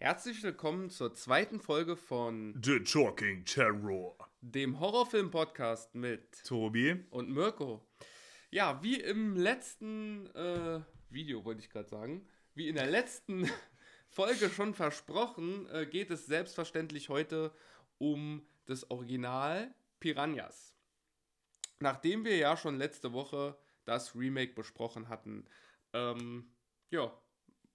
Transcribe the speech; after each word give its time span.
Herzlich 0.00 0.44
willkommen 0.44 0.90
zur 0.90 1.12
zweiten 1.12 1.58
Folge 1.58 1.96
von 1.96 2.56
The 2.64 2.78
Talking 2.84 3.44
Terror. 3.44 4.16
dem 4.40 4.78
Horrorfilm-Podcast 4.78 5.96
mit 5.96 6.44
Tobi. 6.44 7.04
und 7.10 7.30
Mirko. 7.30 7.84
Ja, 8.48 8.80
wie 8.80 9.00
im 9.00 9.34
letzten 9.34 10.28
äh, 10.36 10.80
Video, 11.10 11.44
wollte 11.44 11.62
ich 11.62 11.70
gerade 11.70 11.88
sagen, 11.88 12.28
wie 12.54 12.68
in 12.68 12.76
der 12.76 12.86
letzten 12.86 13.50
Folge 14.08 14.50
schon 14.50 14.72
versprochen, 14.72 15.68
äh, 15.70 15.84
geht 15.84 16.12
es 16.12 16.26
selbstverständlich 16.26 17.08
heute 17.08 17.52
um 17.98 18.46
das 18.66 18.88
Original 18.92 19.74
Piranhas. 19.98 20.76
Nachdem 21.80 22.24
wir 22.24 22.36
ja 22.36 22.56
schon 22.56 22.76
letzte 22.76 23.12
Woche 23.12 23.58
das 23.84 24.14
Remake 24.14 24.52
besprochen 24.52 25.08
hatten. 25.08 25.44
Ähm, 25.92 26.52
ja, 26.90 27.12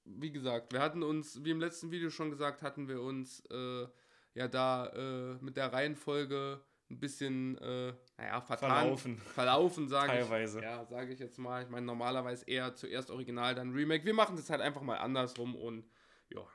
wie 0.06 0.32
gesagt, 0.32 0.74
wir 0.74 0.82
hatten 0.82 1.04
uns, 1.04 1.44
wie 1.44 1.52
im 1.52 1.60
letzten 1.60 1.92
Video 1.92 2.10
schon 2.10 2.30
gesagt, 2.30 2.62
hatten 2.62 2.88
wir 2.88 3.02
uns 3.02 3.44
äh, 3.52 3.88
ja 4.34 4.48
da 4.48 4.88
äh, 4.88 5.38
mit 5.44 5.58
der 5.58 5.72
Reihenfolge 5.72 6.62
ein 6.90 7.00
bisschen, 7.00 7.58
äh, 7.60 7.94
naja, 8.18 8.41
vertan, 8.41 8.70
Verlaufen. 8.70 9.18
verlaufen 9.18 9.88
sage 9.88 10.13
ich. 10.13 10.20
Teilweise. 10.20 10.62
Ja, 10.62 10.86
sage 10.86 11.13
ich 11.13 11.20
jetzt 11.20 11.38
mal. 11.38 11.63
Ich 11.63 11.70
meine, 11.70 11.86
normalerweise 11.86 12.46
eher 12.46 12.76
zuerst 12.76 13.10
Original, 13.10 13.55
dann 13.55 13.74
Remake. 13.74 14.05
Wir 14.05 14.13
machen 14.13 14.36
das 14.36 14.50
halt 14.50 14.62
einfach 14.62 14.82
mal 14.82 14.98
andersrum 14.98 15.55
und 15.55 15.86
ja, 16.30 16.46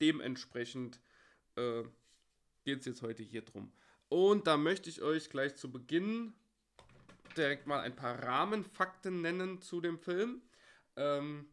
dementsprechend 0.00 1.00
äh, 1.56 1.82
geht 2.64 2.80
es 2.80 2.86
jetzt 2.86 3.02
heute 3.02 3.22
hier 3.22 3.42
drum. 3.42 3.72
Und 4.08 4.46
da 4.46 4.56
möchte 4.56 4.90
ich 4.90 5.02
euch 5.02 5.30
gleich 5.30 5.54
zu 5.56 5.70
Beginn 5.70 6.34
direkt 7.36 7.66
mal 7.66 7.80
ein 7.80 7.94
paar 7.94 8.20
Rahmenfakten 8.22 9.20
nennen 9.20 9.60
zu 9.60 9.80
dem 9.80 9.98
Film. 9.98 10.42
Ähm, 10.96 11.48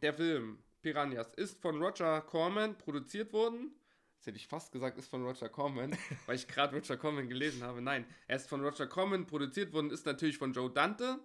der 0.00 0.14
Film 0.14 0.58
Piranhas 0.82 1.32
ist 1.34 1.60
von 1.60 1.80
Roger 1.82 2.20
Corman 2.22 2.76
produziert 2.76 3.32
worden. 3.32 3.74
Jetzt 4.16 4.26
hätte 4.26 4.36
ich 4.36 4.46
fast 4.46 4.72
gesagt, 4.72 4.98
ist 4.98 5.08
von 5.08 5.24
Roger 5.24 5.48
Corman, 5.48 5.96
weil 6.26 6.36
ich 6.36 6.46
gerade 6.46 6.76
Roger 6.76 6.96
Corman 6.96 7.28
gelesen 7.28 7.62
habe. 7.62 7.82
Nein, 7.82 8.04
er 8.28 8.36
ist 8.36 8.48
von 8.48 8.64
Roger 8.64 8.86
Corman 8.86 9.26
produziert 9.26 9.72
worden, 9.72 9.90
ist 9.90 10.06
natürlich 10.06 10.38
von 10.38 10.52
Joe 10.52 10.70
Dante. 10.70 11.18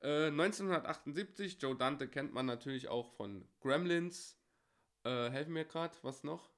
Äh, 0.00 0.26
1978, 0.26 1.58
Joe 1.60 1.74
Dante 1.74 2.08
kennt 2.08 2.34
man 2.34 2.46
natürlich 2.46 2.88
auch 2.88 3.12
von 3.12 3.46
Gremlins. 3.60 4.38
Äh, 5.04 5.30
helfen 5.30 5.52
mir 5.52 5.64
gerade, 5.64 5.96
was 6.02 6.24
noch? 6.24 6.50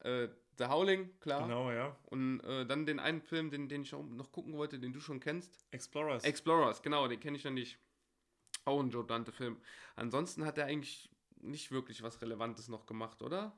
Äh, 0.00 0.28
The 0.58 0.66
Howling, 0.66 1.18
klar. 1.20 1.42
Genau, 1.42 1.70
ja. 1.70 1.94
Und 2.06 2.40
äh, 2.40 2.64
dann 2.64 2.86
den 2.86 2.98
einen 2.98 3.20
Film, 3.20 3.50
den, 3.50 3.68
den 3.68 3.82
ich 3.82 3.92
auch 3.94 4.02
noch 4.02 4.32
gucken 4.32 4.54
wollte, 4.54 4.78
den 4.78 4.92
du 4.92 5.00
schon 5.00 5.20
kennst. 5.20 5.66
Explorers. 5.70 6.24
Explorers, 6.24 6.80
genau, 6.80 7.08
den 7.08 7.20
kenne 7.20 7.36
ich 7.36 7.44
noch 7.44 7.50
nicht. 7.50 7.78
Ein 8.66 8.90
Joe 8.90 9.04
Dante-Film. 9.04 9.56
Ansonsten 9.94 10.44
hat 10.44 10.58
er 10.58 10.66
eigentlich 10.66 11.10
nicht 11.40 11.70
wirklich 11.70 12.02
was 12.02 12.20
Relevantes 12.20 12.68
noch 12.68 12.86
gemacht, 12.86 13.22
oder? 13.22 13.56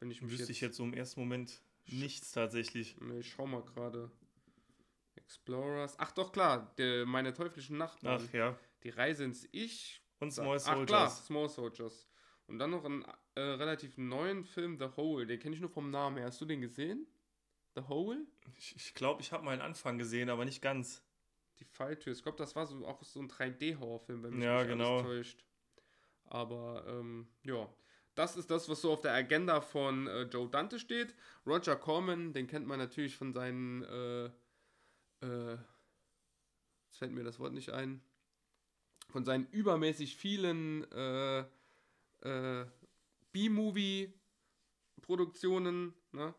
Wenn 0.00 0.10
ich 0.10 0.22
mich 0.22 0.32
Wüsste 0.32 0.52
ich 0.52 0.60
jetzt 0.60 0.76
so 0.76 0.84
im 0.84 0.94
ersten 0.94 1.20
Moment 1.20 1.62
nichts 1.86 2.32
tatsächlich. 2.32 2.96
Nee, 3.00 3.20
ich 3.20 3.30
schau 3.30 3.46
mal 3.46 3.62
gerade. 3.62 4.10
Explorers. 5.14 5.98
Ach 5.98 6.12
doch, 6.12 6.30
klar, 6.30 6.74
der, 6.78 7.06
meine 7.06 7.32
teuflischen 7.32 7.78
Nachbarn. 7.78 8.22
Ach 8.28 8.32
ja. 8.32 8.58
Die 8.82 8.90
Reise 8.90 9.24
ins 9.24 9.48
Ich. 9.52 10.02
Und 10.20 10.30
Small 10.32 10.58
Ach 10.58 10.64
klar, 10.64 10.76
Soldiers. 10.76 11.26
Small 11.26 11.48
Soldiers. 11.48 12.08
Und 12.46 12.58
dann 12.58 12.70
noch 12.70 12.84
einen 12.84 13.04
äh, 13.34 13.40
relativ 13.40 13.98
neuen 13.98 14.44
Film, 14.44 14.78
The 14.78 14.88
Hole. 14.96 15.26
Den 15.26 15.40
kenne 15.40 15.54
ich 15.54 15.60
nur 15.60 15.70
vom 15.70 15.90
Namen 15.90 16.18
her. 16.18 16.26
Hast 16.26 16.40
du 16.40 16.44
den 16.44 16.60
gesehen? 16.60 17.06
The 17.74 17.82
Hole? 17.88 18.26
Ich, 18.56 18.76
ich 18.76 18.94
glaube, 18.94 19.20
ich 19.22 19.32
habe 19.32 19.44
mal 19.44 19.52
einen 19.52 19.62
Anfang 19.62 19.98
gesehen, 19.98 20.30
aber 20.30 20.44
nicht 20.44 20.62
ganz. 20.62 21.02
Die 21.58 21.64
Falltür. 21.64 22.12
Ich 22.12 22.22
glaube, 22.22 22.38
das 22.38 22.54
war 22.54 22.66
so, 22.66 22.86
auch 22.86 23.02
so 23.02 23.18
ein 23.20 23.28
3D-Horrorfilm, 23.28 24.22
wenn 24.22 24.34
mich 24.34 24.44
Ja, 24.44 24.58
nicht 24.58 24.68
genau. 24.68 24.98
alles 24.98 25.06
täuscht. 25.06 25.44
Aber, 26.26 26.84
ähm, 26.86 27.26
ja. 27.44 27.68
Das 28.14 28.36
ist 28.36 28.50
das, 28.50 28.68
was 28.68 28.80
so 28.80 28.92
auf 28.92 29.00
der 29.02 29.12
Agenda 29.12 29.60
von 29.60 30.06
äh, 30.06 30.22
Joe 30.22 30.48
Dante 30.48 30.78
steht. 30.78 31.14
Roger 31.46 31.76
Corman, 31.76 32.32
den 32.32 32.46
kennt 32.46 32.66
man 32.66 32.78
natürlich 32.78 33.14
von 33.16 33.32
seinen, 33.34 33.82
äh, 33.84 34.24
äh, 35.22 35.58
jetzt 36.86 36.98
fällt 36.98 37.12
mir 37.12 37.24
das 37.24 37.38
Wort 37.38 37.52
nicht 37.52 37.70
ein, 37.70 38.00
von 39.10 39.24
seinen 39.24 39.46
übermäßig 39.50 40.16
vielen 40.16 40.90
äh, 40.92 41.40
äh, 42.22 42.66
B-Movie-Produktionen, 43.32 45.94
ne? 46.12 46.34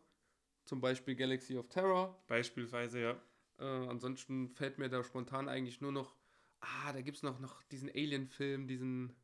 Zum 0.66 0.82
Beispiel 0.82 1.16
Galaxy 1.16 1.58
of 1.58 1.70
Terror. 1.70 2.22
Beispielsweise, 2.28 3.00
ja. 3.00 3.22
Äh, 3.60 3.64
ansonsten 3.66 4.50
fällt 4.50 4.78
mir 4.78 4.90
da 4.90 5.04
spontan 5.04 5.50
eigentlich 5.50 5.82
nur 5.82 5.92
noch. 5.92 6.16
Ah, 6.60 6.92
da 6.94 7.02
gibt 7.02 7.18
es 7.18 7.24
noch, 7.24 7.40
noch 7.40 7.64
diesen 7.64 7.90
Alien-Film, 7.90 8.68
diesen. 8.68 9.16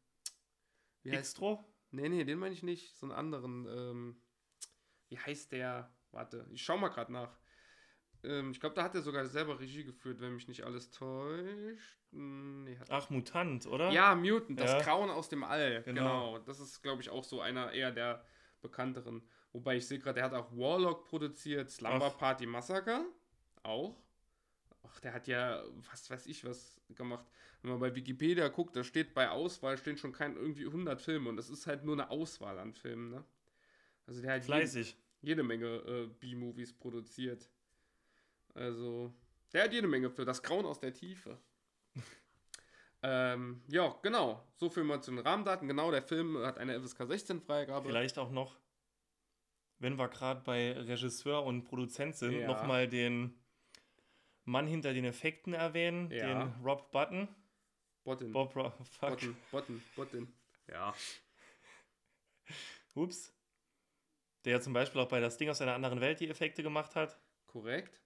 Wie 1.04 1.12
heißt. 1.12 1.20
Extro? 1.20 1.64
Nee, 1.92 2.10
nee, 2.10 2.24
den 2.24 2.40
meine 2.40 2.54
ich 2.54 2.64
nicht. 2.64 2.96
So 2.98 3.06
einen 3.06 3.12
anderen. 3.14 3.68
Ähm, 3.68 4.22
wie 5.10 5.18
heißt 5.20 5.52
der? 5.52 5.94
Warte, 6.12 6.48
ich 6.52 6.64
schau 6.64 6.78
mal 6.78 6.90
gerade 6.90 7.12
nach. 7.12 7.38
Ähm, 8.24 8.52
ich 8.52 8.60
glaube, 8.60 8.76
da 8.76 8.84
hat 8.84 8.96
er 8.96 9.02
sogar 9.02 9.26
selber 9.26 9.60
Regie 9.60 9.84
geführt, 9.84 10.22
wenn 10.22 10.34
mich 10.36 10.48
nicht 10.48 10.64
alles 10.64 10.92
täuscht. 10.92 12.00
Hm, 12.12 12.64
Nee, 12.64 12.80
Ach, 12.90 13.10
Mutant, 13.10 13.68
oder? 13.68 13.92
ja, 13.92 14.16
Mutant, 14.16 14.60
das 14.60 14.72
Ja. 14.72 14.82
Grauen 14.82 15.10
aus 15.10 15.28
dem 15.30 15.44
All. 15.44 15.84
Genau. 15.84 16.02
Genau. 16.36 16.40
Das 16.40 16.60
ist, 16.60 16.82
glaube 16.82 17.02
ich, 17.02 17.10
auch 17.10 17.24
so 17.24 17.42
einer 17.42 17.72
eher 17.74 17.92
der 17.92 18.24
bekannteren. 18.62 19.28
Wobei 19.52 19.76
ich 19.78 19.88
sehe 19.88 20.00
gerade, 20.00 20.16
der 20.16 20.24
hat 20.26 20.34
auch 20.34 20.52
Warlock 20.52 21.04
produziert, 21.06 21.70
Slumber 21.70 22.12
Ach. 22.14 22.18
Party 22.18 22.46
Massacre. 22.46 23.06
Auch. 23.64 24.02
Ach, 24.84 25.00
der 25.00 25.14
hat 25.14 25.28
ja, 25.28 25.64
was 25.92 26.10
weiß 26.10 26.28
ich, 26.28 26.44
was 26.46 26.80
gemacht. 26.96 27.26
Wenn 27.62 27.72
man 27.72 27.80
bei 27.80 27.96
Wikipedia 27.96 28.50
guckt, 28.50 28.76
da 28.76 28.84
steht 28.84 29.14
bei 29.14 29.30
Auswahl 29.30 29.78
stehen 29.78 29.98
schon 29.98 30.12
kein 30.12 30.36
irgendwie 30.36 30.66
100 30.66 31.02
Filme 31.02 31.30
und 31.30 31.38
das 31.38 31.50
ist 31.50 31.66
halt 31.68 31.84
nur 31.86 31.96
eine 31.96 32.10
Auswahl 32.10 32.60
an 32.60 32.74
Filmen, 32.74 33.10
ne? 33.10 33.24
Also 34.06 34.22
der 34.22 34.32
hat 34.34 34.42
jede, 34.42 34.46
Fleißig. 34.58 34.98
jede 35.22 35.44
Menge 35.44 35.68
äh, 35.68 36.08
B-Movies 36.20 36.74
produziert. 36.74 37.50
Also, 38.54 39.14
der 39.54 39.64
hat 39.64 39.74
jede 39.74 39.88
Menge 39.88 40.10
für 40.10 40.26
das 40.26 40.44
Grauen 40.44 40.66
aus 40.66 40.80
der 40.80 40.94
Tiefe. 40.94 41.40
ähm, 43.02 43.62
ja, 43.68 43.96
genau. 44.02 44.46
So 44.58 44.70
viel 44.70 44.84
mal 44.84 45.02
zu 45.02 45.12
den 45.12 45.20
Rahmendaten. 45.20 45.68
Genau, 45.68 45.90
der 45.90 46.02
Film 46.04 46.38
hat 46.40 46.58
eine 46.58 46.80
FSK 46.82 47.08
16 47.08 47.42
Freigabe. 47.42 47.88
Vielleicht 47.88 48.18
auch 48.18 48.30
noch, 48.32 48.58
wenn 49.80 49.96
wir 49.98 50.10
gerade 50.10 50.42
bei 50.42 50.74
Regisseur 50.74 51.44
und 51.46 51.64
Produzent 51.64 52.16
sind, 52.16 52.34
Ja. 52.34 52.48
nochmal 52.48 52.88
den 52.88 53.34
Mann 54.46 54.68
hinter 54.68 54.94
den 54.94 55.06
Effekten 55.06 55.54
erwähnen, 55.54 56.12
Ja. 56.12 56.46
den 56.46 56.64
Rob 56.64 56.92
Button. 56.92 57.28
Bottin. 58.04 58.32
Bob 58.34 58.56
Ro 58.56 58.70
Fuck. 59.00 59.10
Bottin. 59.12 59.38
Bottin. 59.52 59.84
Bottin. 59.96 60.34
Ja. 60.68 60.94
Ups. 62.96 63.34
Der 64.46 64.54
ja 64.54 64.60
zum 64.62 64.74
Beispiel 64.74 65.00
auch 65.02 65.08
bei 65.08 65.22
das 65.22 65.38
Ding 65.38 65.50
aus 65.50 65.62
einer 65.62 65.74
anderen 65.74 66.02
Welt 66.02 66.20
die 66.20 66.30
Effekte 66.30 66.64
gemacht 66.64 66.96
hat. 66.96 67.18
Korrekt. 67.48 68.02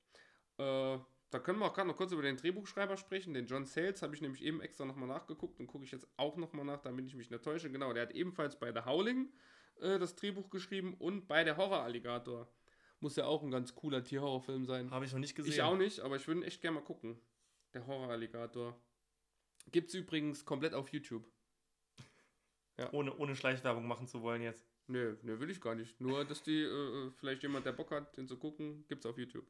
Äh, 0.59 0.97
da 1.29 1.39
können 1.39 1.59
wir 1.59 1.65
auch 1.65 1.73
gerade 1.73 1.87
noch 1.87 1.97
kurz 1.97 2.11
über 2.11 2.21
den 2.21 2.37
Drehbuchschreiber 2.37 2.95
sprechen. 2.95 3.33
Den 3.33 3.47
John 3.47 3.65
Sales 3.65 4.01
habe 4.01 4.13
ich 4.13 4.21
nämlich 4.21 4.43
eben 4.43 4.61
extra 4.61 4.85
nochmal 4.85 5.07
nachgeguckt 5.07 5.59
und 5.59 5.67
gucke 5.67 5.83
ich 5.83 5.91
jetzt 5.91 6.07
auch 6.15 6.37
nochmal 6.37 6.65
nach, 6.65 6.81
damit 6.81 7.07
ich 7.07 7.15
mich 7.15 7.29
nicht 7.31 7.43
täusche. 7.43 7.71
Genau, 7.71 7.91
der 7.91 8.03
hat 8.03 8.11
ebenfalls 8.11 8.57
bei 8.59 8.71
The 8.71 8.85
Howling 8.85 9.33
äh, 9.81 9.97
das 9.97 10.15
Drehbuch 10.15 10.49
geschrieben 10.51 10.93
und 10.93 11.27
bei 11.27 11.43
der 11.43 11.57
Horror-Alligator. 11.57 12.47
Muss 12.99 13.15
ja 13.15 13.25
auch 13.25 13.43
ein 13.43 13.51
ganz 13.51 13.75
cooler 13.75 14.03
Tierhorrorfilm 14.03 14.65
sein. 14.65 14.91
Habe 14.91 15.05
ich 15.05 15.11
noch 15.11 15.19
nicht 15.19 15.35
gesehen. 15.35 15.53
Ich 15.53 15.61
auch 15.61 15.77
nicht, 15.77 15.99
aber 15.99 16.15
ich 16.15 16.27
würde 16.27 16.41
ihn 16.41 16.43
echt 16.43 16.61
gerne 16.61 16.79
mal 16.79 16.85
gucken. 16.85 17.19
Der 17.73 17.85
Horror-Alligator. 17.85 18.79
Gibt's 19.71 19.93
übrigens 19.93 20.45
komplett 20.45 20.73
auf 20.73 20.89
YouTube. 20.89 21.27
Ohne, 22.91 23.15
ohne 23.17 23.35
Schleichwerbung 23.35 23.87
machen 23.87 24.07
zu 24.07 24.21
wollen 24.21 24.41
jetzt. 24.41 24.65
Nö, 24.87 25.17
nö, 25.23 25.39
will 25.39 25.49
ich 25.49 25.59
gar 25.59 25.75
nicht. 25.75 25.99
Nur, 25.99 26.23
dass 26.25 26.43
die, 26.43 26.61
äh, 26.61 27.11
vielleicht 27.11 27.43
jemand, 27.43 27.65
der 27.65 27.73
Bock 27.73 27.91
hat, 27.91 28.15
den 28.17 28.27
zu 28.27 28.37
gucken, 28.37 28.85
gibt's 28.87 29.05
auf 29.05 29.17
YouTube. 29.17 29.47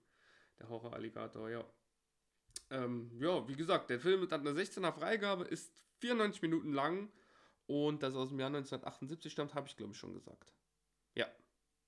Der 0.59 0.69
Horror-Alligator, 0.69 1.50
ja. 1.50 1.64
Ähm, 2.69 3.12
ja, 3.19 3.47
wie 3.47 3.56
gesagt, 3.56 3.90
der 3.90 4.00
Film 4.00 4.22
hat 4.22 4.34
eine 4.34 4.52
16er 4.52 4.91
Freigabe, 4.91 5.44
ist 5.44 5.84
94 6.00 6.41
Minuten 6.41 6.74
lang 6.74 7.12
und 7.66 8.02
das 8.02 8.16
aus 8.16 8.29
dem 8.29 8.40
Jahr 8.40 8.47
1978 8.47 9.31
stammt, 9.31 9.53
habe 9.53 9.67
ich 9.67 9.78
glaube 9.78 9.94
ich 9.94 9.99
schon 9.99 10.14
gesagt. 10.14 10.53
Ja, 11.16 11.28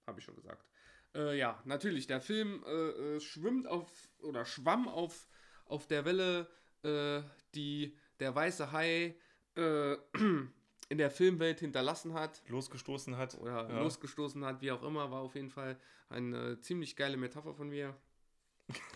habe 0.06 0.19
ich 0.19 0.25
schon 0.25 0.35
gesagt. 0.35 0.65
Äh, 1.15 1.38
ja, 1.38 1.61
natürlich, 1.65 2.07
der 2.07 2.21
Film 2.21 2.63
äh, 2.65 2.71
äh, 3.15 3.19
schwimmt 3.19 3.67
auf 3.67 3.88
oder 4.21 4.45
schwamm 4.45 4.88
auf, 4.88 5.27
auf 5.65 5.88
der 5.88 6.06
Welle, 6.06 6.47
äh, 6.83 7.21
die 7.56 7.97
der 8.19 8.35
weiße 8.35 8.71
Hai 8.71 9.15
äh, 9.56 9.94
in 10.89 10.97
der 10.97 11.11
Filmwelt 11.11 11.59
hinterlassen 11.59 12.13
hat 12.13 12.41
Losgestoßen 12.47 13.17
hat. 13.17 13.38
oder 13.39 13.69
Ja. 13.69 13.81
losgestoßen 13.81 14.44
hat, 14.45 14.61
wie 14.61 14.71
auch 14.71 14.83
immer, 14.83 15.11
war 15.11 15.21
auf 15.21 15.35
jeden 15.35 15.50
Fall 15.50 15.79
eine 16.09 16.59
ziemlich 16.61 16.95
geile 16.95 17.17
Metapher 17.17 17.53
von 17.53 17.69
mir. 17.69 17.95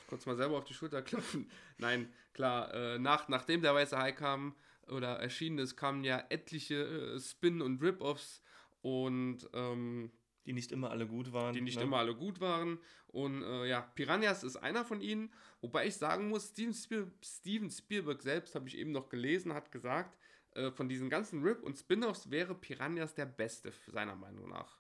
Kurz 0.08 0.26
mal 0.28 0.36
selber 0.36 0.58
auf 0.58 0.66
die 0.66 0.74
Schulter 0.74 1.02
klopfen. 1.02 1.50
Nein, 1.80 2.12
klar, 2.34 2.72
äh, 2.74 3.00
nach, 3.00 3.28
nachdem 3.28 3.62
der 3.62 3.74
Weiße 3.74 3.98
Hai 3.98 4.12
kam 4.12 4.56
oder 4.88 5.20
erschienen 5.20 5.58
ist, 5.58 5.76
kamen 5.78 6.04
ja 6.04 6.24
etliche 6.30 7.20
Spin- 7.20 7.62
und 7.62 7.82
Rip-Offs 7.82 8.44
und 8.82 9.50
ähm, 9.54 10.12
Die 10.46 10.54
nicht 10.54 10.72
immer 10.72 10.92
alle 10.92 11.08
gut 11.08 11.32
waren. 11.32 11.54
die 11.54 11.62
nicht 11.62 11.78
ne? 11.78 11.84
immer 11.84 11.98
alle 11.98 12.16
gut 12.16 12.42
waren. 12.42 12.80
Und 13.08 13.44
äh, 13.44 13.66
ja, 13.66 13.82
Piranhas 13.82 14.44
ist 14.44 14.58
einer 14.58 14.84
von 14.84 15.02
ihnen. 15.02 15.34
Wobei 15.62 15.88
ich 15.88 15.96
sagen 15.96 16.30
muss, 16.30 16.50
Steven, 16.50 16.74
Spiel 16.74 17.12
Steven 17.24 17.70
Spielberg 17.70 18.22
selbst, 18.22 18.56
habe 18.56 18.68
ich 18.68 18.78
eben 18.78 18.92
noch 18.92 19.10
gelesen, 19.10 19.54
hat 19.54 19.72
gesagt, 19.72 20.18
äh, 20.56 20.72
von 20.72 20.90
diesen 20.90 21.10
ganzen 21.10 21.44
Rip- 21.44 21.64
und 21.64 21.78
Spin-Offs 21.78 22.30
wäre 22.30 22.56
Piranhas 22.56 23.16
der 23.16 23.26
beste, 23.26 23.72
seiner 23.88 24.16
Meinung 24.16 24.50
nach. 24.50 24.80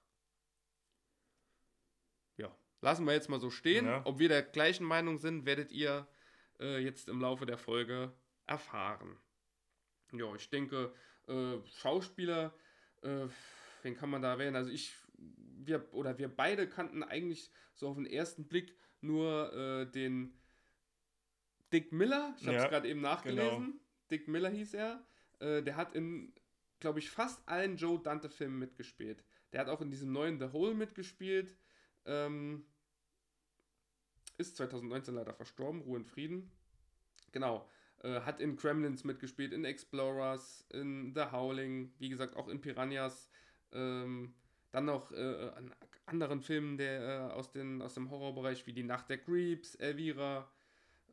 Ja, 2.37 2.55
lassen 2.81 3.05
wir 3.05 3.13
jetzt 3.13 3.29
mal 3.29 3.39
so 3.39 3.49
stehen. 3.49 3.85
Ja. 3.85 4.01
Ob 4.05 4.19
wir 4.19 4.29
der 4.29 4.43
gleichen 4.43 4.85
Meinung 4.85 5.17
sind, 5.17 5.45
werdet 5.45 5.71
ihr 5.71 6.07
äh, 6.59 6.79
jetzt 6.79 7.07
im 7.07 7.21
Laufe 7.21 7.45
der 7.45 7.57
Folge 7.57 8.11
erfahren. 8.45 9.17
Ja, 10.11 10.33
ich 10.35 10.49
denke, 10.49 10.93
äh, 11.27 11.57
Schauspieler, 11.77 12.53
äh, 13.01 13.27
wen 13.81 13.95
kann 13.95 14.09
man 14.09 14.21
da 14.21 14.33
erwähnen? 14.33 14.55
Also 14.55 14.69
ich, 14.69 14.93
wir, 15.65 15.93
oder 15.93 16.17
wir 16.17 16.27
beide 16.27 16.67
kannten 16.67 17.03
eigentlich 17.03 17.51
so 17.73 17.87
auf 17.89 17.95
den 17.95 18.05
ersten 18.05 18.47
Blick 18.47 18.75
nur 19.01 19.53
äh, 19.53 19.91
den 19.91 20.33
Dick 21.71 21.91
Miller. 21.91 22.35
Ich 22.39 22.47
habe 22.47 22.57
es 22.57 22.63
Ja, 22.63 22.69
gerade 22.69 22.87
eben 22.89 23.01
nachgelesen. 23.01 23.65
genau. 23.65 23.79
Dick 24.11 24.27
Miller 24.27 24.49
hieß 24.49 24.73
er. 24.75 25.05
Äh, 25.39 25.63
der 25.63 25.75
hat 25.75 25.93
in, 25.95 26.33
glaube 26.79 26.99
ich, 26.99 27.09
fast 27.09 27.47
allen 27.47 27.77
Joe 27.77 27.99
Dante-Filmen 27.99 28.59
mitgespielt. 28.59 29.23
Der 29.51 29.61
hat 29.61 29.69
auch 29.69 29.81
in 29.81 29.89
diesem 29.89 30.11
neuen 30.11 30.39
The 30.39 30.51
Hole 30.51 30.73
mitgespielt. 30.75 31.57
Ähm, 32.05 32.65
ist 34.37 34.57
2019 34.57 35.13
leider 35.15 35.33
verstorben, 35.33 35.81
Ruhe 35.81 35.97
in 35.99 36.05
Frieden. 36.05 36.51
Genau. 37.31 37.67
Äh, 38.03 38.21
hat 38.21 38.39
in 38.39 38.55
Gremlins 38.55 39.03
mitgespielt, 39.03 39.53
in 39.53 39.65
Explorers, 39.65 40.65
in 40.71 41.13
The 41.15 41.31
Howling, 41.31 41.93
wie 41.99 42.09
gesagt, 42.09 42.35
auch 42.35 42.47
in 42.49 42.61
Piranhas. 42.61 43.29
Ähm, 43.71 44.35
dann 44.73 44.85
noch 44.85 45.11
äh, 45.11 45.51
an 45.55 45.73
anderen 46.05 46.41
Filmen 46.41 46.77
der, 46.77 47.29
äh, 47.29 47.33
aus, 47.33 47.51
den, 47.51 47.81
aus 47.81 47.93
dem 47.93 48.09
Horrorbereich, 48.09 48.67
wie 48.67 48.73
Die 48.73 48.83
Nacht 48.83 49.09
der 49.09 49.19
Creeps, 49.19 49.75
Elvira. 49.75 50.49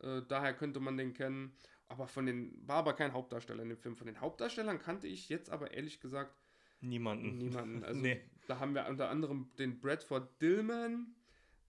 Äh, 0.02 0.22
daher 0.26 0.54
könnte 0.54 0.80
man 0.80 0.96
den 0.96 1.12
kennen. 1.14 1.52
Aber 1.88 2.08
von 2.08 2.26
den, 2.26 2.66
war 2.66 2.76
aber 2.76 2.94
kein 2.94 3.12
Hauptdarsteller 3.12 3.62
in 3.62 3.68
dem 3.68 3.78
Film. 3.78 3.96
Von 3.96 4.06
den 4.06 4.20
Hauptdarstellern 4.20 4.78
kannte 4.78 5.06
ich 5.06 5.28
jetzt 5.28 5.50
aber 5.50 5.72
ehrlich 5.72 6.00
gesagt 6.00 6.34
Niemanden. 6.80 7.36
Niemanden. 7.36 7.84
Also 7.84 8.00
Nee. 8.00 8.20
da 8.48 8.58
haben 8.58 8.74
wir 8.74 8.86
unter 8.88 9.10
anderem 9.10 9.50
den 9.58 9.78
Bradford 9.80 10.40
Dillman. 10.40 11.14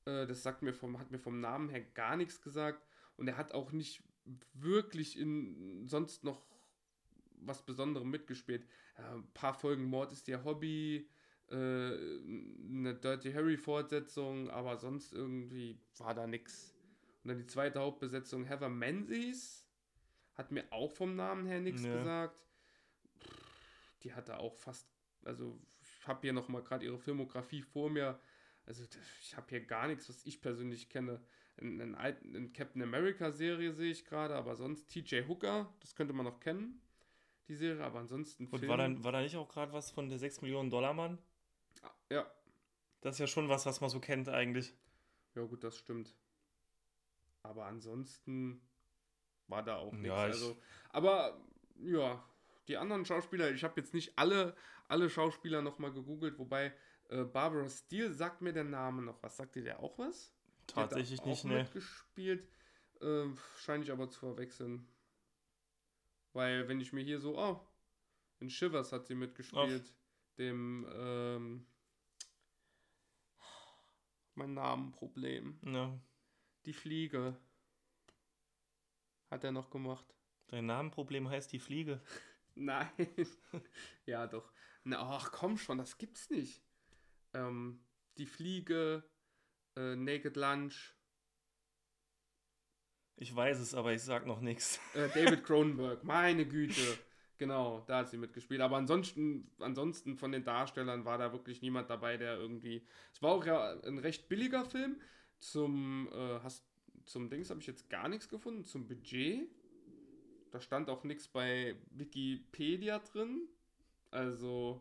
Äh, 0.05 0.25
das 0.25 0.41
sagt 0.43 0.61
mir 0.61 0.73
vom, 0.73 0.97
hat 0.97 1.11
mir 1.11 1.19
vom 1.19 1.41
Namen 1.41 1.69
her 1.69 1.81
gar 1.93 2.15
nichts 2.15 2.41
gesagt. 2.41 2.87
Und 3.17 3.27
er 3.27 3.35
hat 3.37 3.53
auch 3.53 3.71
nicht 3.73 4.01
wirklich 4.53 5.19
in 5.19 5.85
sonst 5.85 6.23
noch 6.23 6.45
was 7.41 7.65
Besonderem 7.65 8.09
mitgespielt. 8.09 8.65
Ein 8.95 9.27
paar 9.33 9.53
Folgen 9.53 9.83
Mord 9.85 10.11
ist 10.11 10.27
ihr 10.27 10.43
Hobby, 10.43 11.09
äh, 11.51 12.21
eine 12.69 12.95
Dirty 12.95 13.31
Harry 13.33 13.57
Fortsetzung, 13.57 14.49
aber 14.49 14.77
sonst 14.77 15.13
irgendwie 15.13 15.77
war 15.97 16.13
da 16.13 16.27
nichts. 16.27 16.73
Und 17.23 17.29
dann 17.29 17.37
die 17.37 17.47
zweite 17.47 17.79
Hauptbesetzung, 17.79 18.45
Heather 18.45 18.69
Menzies, 18.69 19.67
hat 20.35 20.51
mir 20.51 20.65
auch 20.71 20.91
vom 20.91 21.15
Namen 21.15 21.45
her 21.45 21.59
nichts 21.59 21.81
Nee. 21.83 21.91
gesagt. 21.93 22.35
Die 24.03 24.13
hatte 24.13 24.39
auch 24.39 24.55
fast, 24.55 24.87
also 25.23 25.59
ich 25.99 26.07
habe 26.07 26.21
hier 26.21 26.33
nochmal 26.33 26.63
gerade 26.63 26.85
ihre 26.85 26.97
Filmografie 26.97 27.61
vor 27.61 27.89
mir. 27.89 28.19
Also 28.65 28.83
ich 29.21 29.35
habe 29.37 29.47
hier 29.49 29.61
gar 29.61 29.87
nichts, 29.87 30.09
was 30.09 30.25
ich 30.25 30.41
persönlich 30.41 30.89
kenne. 30.89 31.21
In, 31.57 31.79
in, 31.79 31.95
alten- 31.95 32.33
in 32.33 32.53
Captain 32.53 32.81
America 32.81 33.31
Serie 33.31 33.73
sehe 33.73 33.91
ich 33.91 34.05
gerade, 34.05 34.35
aber 34.35 34.55
sonst 34.55 34.87
TJ 34.87 35.27
Hooker, 35.27 35.71
das 35.81 35.95
könnte 35.95 36.13
man 36.13 36.25
noch 36.25 36.39
kennen, 36.39 36.81
die 37.47 37.55
Serie, 37.55 37.83
aber 37.83 37.99
ansonsten 37.99 38.47
Und 38.47 38.67
war, 38.67 38.77
dann, 38.77 39.03
war 39.03 39.11
da 39.11 39.21
nicht 39.21 39.35
auch 39.35 39.49
gerade 39.49 39.73
was 39.73 39.91
von 39.91 40.09
der 40.09 40.17
6 40.17 40.41
Millionen 40.41 40.69
Dollar 40.71 40.93
Mann? 40.93 41.19
Ja, 42.11 42.29
Das 42.99 43.15
ist 43.15 43.19
ja 43.19 43.27
schon 43.27 43.47
was, 43.49 43.65
was 43.65 43.79
man 43.81 43.89
so 43.89 43.99
kennt 43.99 44.27
eigentlich. 44.27 44.75
ja 45.35 45.43
gut, 45.43 45.63
das 45.63 45.77
stimmt. 45.77 46.13
Aber 47.41 47.65
ansonsten 47.65 48.61
war 49.47 49.63
da 49.63 49.77
auch 49.77 49.93
nichts. 49.93 50.07
Ja, 50.07 50.15
also, 50.15 50.57
aber 50.89 51.39
ja, 51.79 52.23
die 52.67 52.77
anderen 52.77 53.05
Schauspieler, 53.05 53.49
ich 53.51 53.63
habe 53.63 53.79
jetzt 53.79 53.93
nicht 53.93 54.17
alle, 54.19 54.55
alle 54.87 55.09
Schauspieler 55.09 55.61
nochmal 55.61 55.91
gegoogelt, 55.93 56.37
wobei 56.37 56.73
äh, 57.09 57.23
Barbara 57.23 57.67
Steele 57.69 58.13
sagt 58.13 58.41
mir 58.41 58.53
der 58.53 58.65
Name 58.65 59.01
noch 59.01 59.23
was. 59.23 59.37
Sagt 59.37 59.55
dir 59.55 59.63
der 59.63 59.79
auch 59.79 59.97
was? 59.97 60.33
Die 60.69 60.75
hat 60.75 60.89
Tatsächlich 60.89 61.21
auch 61.21 61.25
nicht, 61.25 61.45
ne. 61.45 61.57
mitgespielt. 61.63 62.47
Äh, 63.01 63.25
scheine 63.57 63.83
ich 63.83 63.91
aber 63.91 64.09
zu 64.09 64.19
verwechseln. 64.19 64.85
Weil, 66.33 66.67
wenn 66.67 66.79
ich 66.79 66.93
mir 66.93 67.03
hier 67.03 67.19
so, 67.19 67.37
oh, 67.37 67.59
in 68.39 68.49
Shivers 68.49 68.91
hat 68.91 69.07
sie 69.07 69.15
mitgespielt. 69.15 69.93
Dem, 70.37 70.87
ähm, 70.93 71.65
mein 74.35 74.53
Namenproblem. 74.53 75.59
Ja. 75.65 75.99
Die 76.65 76.73
Fliege. 76.73 77.37
Hat 79.29 79.43
er 79.43 79.51
noch 79.51 79.69
gemacht. 79.69 80.05
Dein 80.47 80.65
Namenproblem 80.65 81.29
heißt 81.29 81.51
die 81.51 81.59
Fliege. 81.59 82.01
Nein. 82.55 82.89
ja, 84.05 84.27
doch. 84.27 84.51
Na, 84.83 84.99
ach, 84.99 85.31
komm 85.31 85.57
schon, 85.57 85.77
das 85.77 85.97
gibt's 85.97 86.29
nicht. 86.29 86.61
Ähm, 87.33 87.83
die 88.17 88.25
Fliege, 88.25 89.03
äh, 89.77 89.95
Naked 89.95 90.35
Lunch, 90.35 90.95
Ich 93.15 93.35
weiß 93.35 93.59
es, 93.59 93.75
aber 93.75 93.93
ich 93.93 94.01
sag 94.01 94.25
noch 94.25 94.41
nichts. 94.41 94.79
Äh, 94.95 95.07
David 95.09 95.43
Cronenberg, 95.45 96.03
meine 96.03 96.47
Güte. 96.47 96.97
Genau, 97.41 97.83
da 97.87 97.97
hat 97.97 98.09
sie 98.11 98.19
mitgespielt. 98.19 98.61
Aber 98.61 98.77
ansonsten, 98.77 99.49
ansonsten 99.57 100.15
von 100.15 100.31
den 100.31 100.43
Darstellern 100.43 101.05
war 101.05 101.17
da 101.17 101.33
wirklich 101.33 101.63
niemand 101.63 101.89
dabei, 101.89 102.15
der 102.15 102.37
irgendwie. 102.37 102.85
Es 103.11 103.19
war 103.23 103.31
auch 103.31 103.43
ja 103.43 103.81
ein 103.81 103.97
recht 103.97 104.29
billiger 104.29 104.63
Film. 104.63 105.01
Zum, 105.39 106.07
äh, 106.13 106.39
hast, 106.43 106.63
zum 107.03 107.31
Dings 107.31 107.49
habe 107.49 107.59
ich 107.59 107.65
jetzt 107.65 107.89
gar 107.89 108.09
nichts 108.09 108.29
gefunden. 108.29 108.63
Zum 108.63 108.87
Budget. 108.87 109.49
Da 110.51 110.61
stand 110.61 110.87
auch 110.87 111.03
nichts 111.03 111.27
bei 111.27 111.75
Wikipedia 111.89 112.99
drin. 112.99 113.47
Also. 114.11 114.79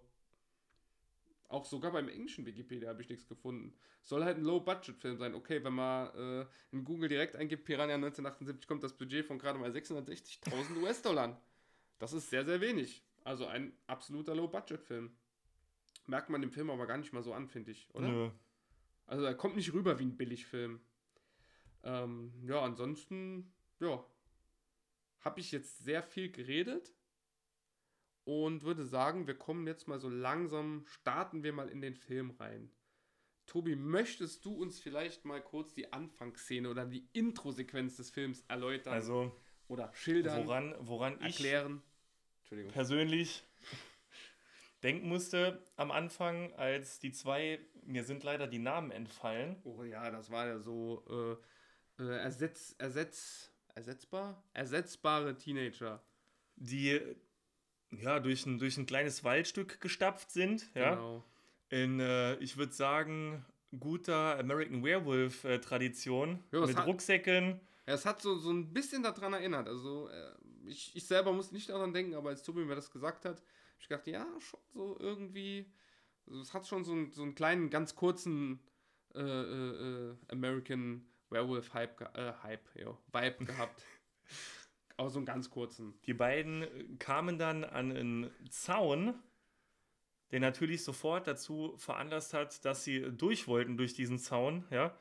Auch 1.48 1.64
sogar 1.64 1.92
beim 1.92 2.10
englischen 2.10 2.44
Wikipedia 2.44 2.90
habe 2.90 3.00
ich 3.00 3.08
nichts 3.08 3.26
gefunden. 3.26 3.72
Soll 4.02 4.22
halt 4.22 4.36
ein 4.36 4.44
Low-Budget-Film 4.44 5.16
sein. 5.16 5.34
Okay, 5.34 5.64
wenn 5.64 5.72
man 5.72 6.14
äh, 6.14 6.46
in 6.72 6.84
Google 6.84 7.08
direkt 7.08 7.36
eingibt, 7.36 7.64
Piranha 7.64 7.94
1978, 7.94 8.68
kommt 8.68 8.82
das 8.82 8.92
Budget 8.92 9.24
von 9.24 9.38
gerade 9.38 9.58
mal 9.58 9.70
660.000 9.70 10.82
US-Dollar. 10.82 11.40
Das 12.00 12.12
ist 12.12 12.30
sehr, 12.30 12.44
sehr 12.44 12.60
wenig. 12.60 13.04
Also 13.22 13.46
ein 13.46 13.72
absoluter 13.86 14.34
Low-Budget-Film. 14.34 15.12
Merkt 16.06 16.30
man 16.30 16.40
dem 16.40 16.50
Film 16.50 16.70
aber 16.70 16.86
gar 16.86 16.96
nicht 16.96 17.12
mal 17.12 17.22
so 17.22 17.32
an, 17.32 17.46
finde 17.46 17.70
ich, 17.70 17.88
oder? 17.94 18.08
Nö. 18.08 18.30
Also 19.06 19.24
er 19.24 19.34
kommt 19.34 19.54
nicht 19.54 19.72
rüber 19.72 19.98
wie 19.98 20.04
ein 20.04 20.16
Billigfilm. 20.16 20.80
Ähm, 21.84 22.32
ja, 22.42 22.62
ansonsten, 22.62 23.52
ja, 23.80 24.04
habe 25.20 25.40
ich 25.40 25.52
jetzt 25.52 25.84
sehr 25.84 26.02
viel 26.02 26.32
geredet 26.32 26.94
und 28.24 28.62
würde 28.62 28.84
sagen, 28.84 29.26
wir 29.26 29.36
kommen 29.36 29.66
jetzt 29.66 29.86
mal 29.86 30.00
so 30.00 30.08
langsam, 30.08 30.84
starten 30.86 31.42
wir 31.42 31.52
mal 31.52 31.68
in 31.68 31.82
den 31.82 31.94
Film 31.94 32.30
rein. 32.32 32.70
Tobi, 33.46 33.76
möchtest 33.76 34.44
du 34.44 34.54
uns 34.54 34.78
vielleicht 34.78 35.24
mal 35.24 35.42
kurz 35.42 35.74
die 35.74 35.92
Anfangsszene 35.92 36.70
oder 36.70 36.86
die 36.86 37.08
Intro-Sequenz 37.12 37.96
des 37.96 38.10
Films 38.10 38.42
erläutern 38.48 38.94
Also, 38.94 39.36
oder 39.68 39.92
schildern, 39.92 40.46
woran, 40.46 40.74
woran 40.80 41.14
ich 41.16 41.22
erklären? 41.22 41.64
Entschuldigung. 41.64 41.89
Persönlich 42.72 43.44
denken 44.82 45.08
musste 45.08 45.62
am 45.76 45.90
Anfang, 45.90 46.52
als 46.54 46.98
die 46.98 47.12
zwei, 47.12 47.60
mir 47.84 48.04
sind 48.04 48.22
leider 48.24 48.46
die 48.46 48.58
Namen 48.58 48.90
entfallen, 48.90 49.56
Oh 49.64 49.82
ja, 49.84 50.10
das 50.10 50.30
war 50.30 50.46
ja 50.46 50.58
so 50.58 51.38
äh, 51.98 52.02
äh, 52.02 52.16
ersetz, 52.18 52.74
ersetz, 52.78 53.50
ersetzbar? 53.74 54.42
Ersetzbare 54.54 55.36
Teenager. 55.36 56.02
die 56.56 57.00
ja 57.90 58.20
durch 58.20 58.44
ein, 58.46 58.58
durch 58.58 58.76
ein 58.76 58.86
kleines 58.86 59.24
Waldstück 59.24 59.80
gestapft 59.80 60.30
sind, 60.30 60.66
ja, 60.74 60.94
Genau. 60.94 61.24
in, 61.70 61.98
äh, 62.00 62.36
ich 62.36 62.56
würde 62.56 62.72
sagen, 62.72 63.44
guter 63.78 64.38
American 64.38 64.84
Werewolf-Tradition, 64.84 66.42
Ja, 66.52 66.60
es 66.62 66.68
mit 66.68 66.76
hat- 66.76 66.86
Rucksäcken, 66.86 67.60
Ja, 67.86 67.94
es 67.94 68.04
hat 68.06 68.20
so, 68.22 68.36
so 68.36 68.50
ein 68.50 68.72
bisschen 68.72 69.02
daran 69.02 69.32
erinnert. 69.32 69.66
Also, 69.68 70.08
äh, 70.08 70.32
ich, 70.66 70.94
ich 70.96 71.06
selber 71.06 71.32
musste 71.32 71.54
nicht 71.54 71.68
daran 71.68 71.92
denken, 71.92 72.14
aber 72.14 72.30
als 72.30 72.42
Tobi 72.42 72.64
mir 72.64 72.74
das 72.74 72.90
gesagt 72.90 73.24
hat, 73.24 73.42
ich 73.78 73.88
gedacht, 73.88 74.06
ja, 74.06 74.26
schon 74.40 74.60
so 74.72 74.96
irgendwie. 75.00 75.70
Also 76.26 76.40
es 76.42 76.52
hat 76.54 76.66
schon 76.66 76.84
so, 76.84 76.92
einen- 76.92 77.12
so 77.12 77.22
einen 77.22 77.34
kleinen, 77.34 77.70
ganz 77.70 77.94
kurzen 77.94 78.60
äh, 79.14 79.20
äh, 79.20 80.10
äh, 80.10 80.16
American 80.28 81.04
Werewolf-Hype, 81.30 81.96
ge- 81.98 82.08
äh, 82.14 82.32
Hype, 82.42 82.68
ja, 82.76 82.96
Vibe 83.12 83.44
gehabt. 83.46 83.84
aber 84.96 85.10
so 85.10 85.18
einen 85.18 85.26
ganz 85.26 85.50
kurzen. 85.50 85.98
Die 86.04 86.14
beiden 86.14 86.98
kamen 86.98 87.38
dann 87.38 87.64
an 87.64 87.90
einen 87.90 88.30
Zaun, 88.50 89.14
der 90.30 90.40
natürlich 90.40 90.84
sofort 90.84 91.26
dazu 91.26 91.74
veranlasst 91.78 92.34
hat, 92.34 92.64
dass 92.64 92.84
sie 92.84 93.00
durch 93.10 93.48
wollten 93.48 93.76
durch 93.76 93.94
diesen 93.94 94.18
Zaun, 94.18 94.64
ja. 94.70 94.96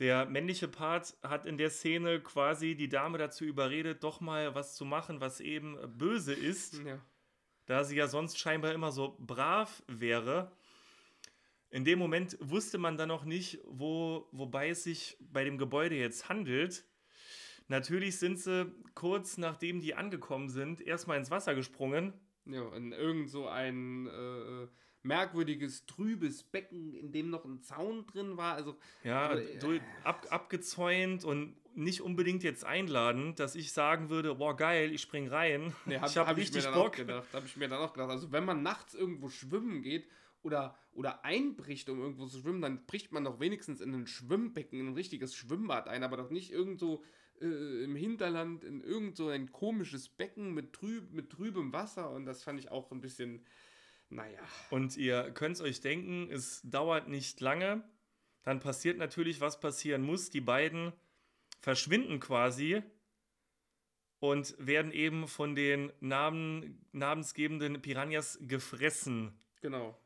Der 0.00 0.26
männliche 0.26 0.66
Part 0.66 1.16
hat 1.22 1.46
in 1.46 1.56
der 1.56 1.70
Szene 1.70 2.20
quasi 2.20 2.74
die 2.74 2.88
Dame 2.88 3.16
dazu 3.18 3.44
überredet, 3.44 4.02
doch 4.02 4.20
mal 4.20 4.54
was 4.54 4.74
zu 4.74 4.84
machen, 4.84 5.20
was 5.20 5.40
eben 5.40 5.76
böse 5.96 6.32
ist, 6.34 6.82
Ja. 6.84 7.00
da 7.66 7.84
sie 7.84 7.96
ja 7.96 8.08
sonst 8.08 8.38
scheinbar 8.38 8.72
immer 8.72 8.90
so 8.90 9.16
brav 9.20 9.82
wäre. 9.86 10.50
In 11.70 11.84
dem 11.84 11.98
Moment 11.98 12.36
wusste 12.40 12.78
man 12.78 12.96
dann 12.96 13.08
noch 13.08 13.24
nicht, 13.24 13.60
wo, 13.64 14.28
wobei 14.32 14.68
es 14.70 14.84
sich 14.84 15.16
bei 15.20 15.44
dem 15.44 15.58
Gebäude 15.58 15.96
jetzt 15.96 16.28
handelt. 16.28 16.84
Natürlich 17.68 18.18
sind 18.18 18.38
sie 18.38 18.72
kurz 18.94 19.38
nachdem 19.38 19.80
die 19.80 19.94
angekommen 19.94 20.48
sind, 20.48 20.80
erstmal 20.80 21.18
ins 21.18 21.30
Wasser 21.30 21.54
gesprungen, 21.54 22.12
Ja, 22.46 22.74
in 22.76 22.92
irgend 22.92 23.30
so 23.30 23.48
ein 23.48 24.06
äh, 24.06 24.68
merkwürdiges, 25.04 25.86
trübes 25.86 26.42
Becken, 26.42 26.94
in 26.94 27.12
dem 27.12 27.30
noch 27.30 27.44
ein 27.44 27.60
Zaun 27.60 28.06
drin 28.06 28.36
war. 28.36 28.54
Also, 28.54 28.76
Ja, 29.04 29.34
äh, 29.34 29.58
du, 29.58 29.78
ab, 30.02 30.26
abgezäunt 30.30 31.24
und 31.24 31.54
nicht 31.76 32.00
unbedingt 32.00 32.42
jetzt 32.42 32.64
einladend, 32.64 33.38
dass 33.38 33.54
ich 33.54 33.72
sagen 33.72 34.08
würde, 34.08 34.34
boah 34.36 34.56
geil, 34.56 34.92
ich 34.92 35.02
spring 35.02 35.28
rein. 35.28 35.72
Nee, 35.86 35.98
hab, 35.98 36.08
ich 36.08 36.16
habe 36.16 36.30
hab 36.30 36.36
richtig 36.36 36.64
mir 36.64 36.70
dann 36.70 36.74
Bock. 36.74 36.98
Habe 36.98 37.46
ich 37.46 37.56
mir 37.56 37.68
dann 37.68 37.80
auch 37.80 37.92
gedacht. 37.92 38.10
Also 38.10 38.32
wenn 38.32 38.44
man 38.44 38.62
nachts 38.62 38.94
irgendwo 38.94 39.28
schwimmen 39.28 39.82
geht 39.82 40.06
oder, 40.42 40.76
oder 40.92 41.24
einbricht, 41.24 41.88
um 41.88 42.00
irgendwo 42.00 42.26
zu 42.26 42.40
schwimmen, 42.40 42.62
dann 42.62 42.86
bricht 42.86 43.12
man 43.12 43.24
doch 43.24 43.40
wenigstens 43.40 43.80
in 43.80 43.92
ein 43.94 44.06
Schwimmbecken, 44.06 44.80
in 44.80 44.88
ein 44.88 44.94
richtiges 44.94 45.34
Schwimmbad 45.34 45.88
ein, 45.88 46.02
aber 46.02 46.16
doch 46.16 46.30
nicht 46.30 46.50
irgendwo 46.50 47.02
äh, 47.40 47.84
im 47.84 47.96
Hinterland 47.96 48.62
in 48.62 48.80
irgend 48.80 49.16
so 49.16 49.28
ein 49.28 49.50
komisches 49.50 50.08
Becken 50.08 50.54
mit, 50.54 50.72
trüb, 50.72 51.12
mit 51.12 51.30
trübem 51.30 51.72
Wasser 51.72 52.10
und 52.10 52.26
das 52.26 52.42
fand 52.42 52.60
ich 52.60 52.70
auch 52.70 52.90
ein 52.92 53.00
bisschen, 53.00 53.44
naja. 54.14 54.40
Und 54.70 54.96
ihr 54.96 55.30
könnt 55.32 55.56
es 55.56 55.62
euch 55.62 55.80
denken, 55.80 56.30
es 56.30 56.62
dauert 56.62 57.08
nicht 57.08 57.40
lange. 57.40 57.82
Dann 58.42 58.60
passiert 58.60 58.98
natürlich, 58.98 59.40
was 59.40 59.60
passieren 59.60 60.02
muss. 60.02 60.30
Die 60.30 60.40
beiden 60.40 60.92
verschwinden 61.60 62.20
quasi 62.20 62.82
und 64.20 64.54
werden 64.58 64.92
eben 64.92 65.26
von 65.28 65.54
den 65.54 65.92
Namen, 66.00 66.86
namensgebenden 66.92 67.80
Piranhas 67.82 68.38
gefressen. 68.42 69.38
Genau. 69.60 69.98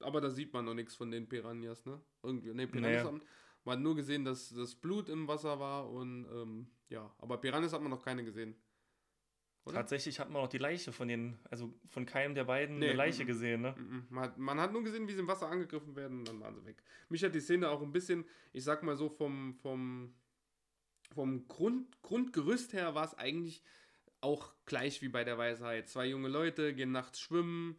Aber 0.00 0.20
da 0.20 0.30
sieht 0.30 0.52
man 0.52 0.64
noch 0.64 0.74
nichts 0.74 0.94
von 0.94 1.10
den 1.10 1.28
Piranhas, 1.28 1.84
ne? 1.84 2.00
Irgendwie. 2.22 2.54
Ne, 2.54 2.66
Piranhas 2.66 3.02
Nee. 3.02 3.06
haben, 3.06 3.22
man 3.64 3.76
hat 3.76 3.82
nur 3.82 3.96
gesehen, 3.96 4.24
dass 4.24 4.48
das 4.50 4.74
Blut 4.74 5.08
im 5.08 5.28
Wasser 5.28 5.60
war 5.60 5.90
und 5.90 6.24
ähm, 6.32 6.70
ja, 6.88 7.12
aber 7.18 7.38
Piranhas 7.38 7.72
hat 7.72 7.82
man 7.82 7.90
noch 7.90 8.02
keine 8.02 8.24
gesehen. 8.24 8.54
Oder? 9.66 9.74
Tatsächlich 9.76 10.18
hat 10.18 10.30
man 10.30 10.42
auch 10.42 10.48
die 10.48 10.58
Leiche 10.58 10.90
von 10.90 11.06
den, 11.06 11.38
also 11.50 11.72
von 11.86 12.06
keinem 12.06 12.34
der 12.34 12.44
beiden 12.44 12.78
Nee, 12.78 12.88
eine 12.88 12.96
Leiche 12.96 13.24
mhm. 13.24 13.26
gesehen, 13.26 13.60
ne? 13.60 13.74
Man 14.08 14.24
hat, 14.24 14.38
man 14.38 14.58
hat 14.60 14.72
nur 14.72 14.82
gesehen, 14.82 15.06
wie 15.06 15.12
sie 15.12 15.20
im 15.20 15.28
Wasser 15.28 15.48
angegriffen 15.48 15.94
werden 15.96 16.20
und 16.20 16.28
dann 16.28 16.40
waren 16.40 16.54
sie 16.54 16.64
weg. 16.64 16.82
Mich 17.08 17.22
hat 17.22 17.34
die 17.34 17.40
Szene 17.40 17.68
auch 17.68 17.82
ein 17.82 17.92
bisschen, 17.92 18.24
ich 18.52 18.64
sag 18.64 18.82
mal 18.82 18.96
so, 18.96 19.08
vom, 19.10 19.54
vom, 19.54 20.14
vom 21.14 21.46
Grund, 21.48 22.00
Grundgerüst 22.02 22.72
her 22.72 22.94
war 22.94 23.04
es 23.04 23.14
eigentlich 23.14 23.62
auch 24.22 24.52
gleich 24.66 25.02
wie 25.02 25.08
bei 25.08 25.24
der 25.24 25.36
Weisheit. 25.38 25.88
Zwei 25.88 26.06
junge 26.06 26.28
Leute 26.28 26.74
gehen 26.74 26.92
nachts 26.92 27.20
schwimmen, 27.20 27.76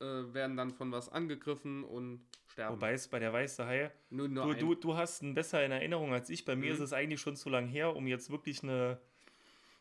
äh, 0.00 0.04
werden 0.04 0.56
dann 0.56 0.72
von 0.72 0.90
was 0.92 1.08
angegriffen 1.08 1.84
und 1.84 2.26
sterben. 2.46 2.76
Wobei 2.76 2.92
es 2.92 3.06
bei 3.08 3.18
der 3.20 3.32
Weiße 3.32 3.66
Hai, 3.66 3.92
nur, 4.08 4.28
nur 4.28 4.54
du, 4.54 4.74
du, 4.74 4.74
du 4.74 4.96
hast 4.96 5.22
einen 5.22 5.34
besser 5.34 5.64
in 5.64 5.70
Erinnerung 5.72 6.12
als 6.12 6.28
ich. 6.30 6.44
Bei 6.44 6.56
mir 6.56 6.66
Mhm. 6.66 6.72
ist 6.72 6.80
es 6.80 6.92
eigentlich 6.92 7.20
schon 7.20 7.36
zu 7.36 7.48
lang 7.50 7.68
her, 7.68 7.94
um 7.94 8.06
jetzt 8.06 8.30
wirklich 8.30 8.62
eine 8.62 9.00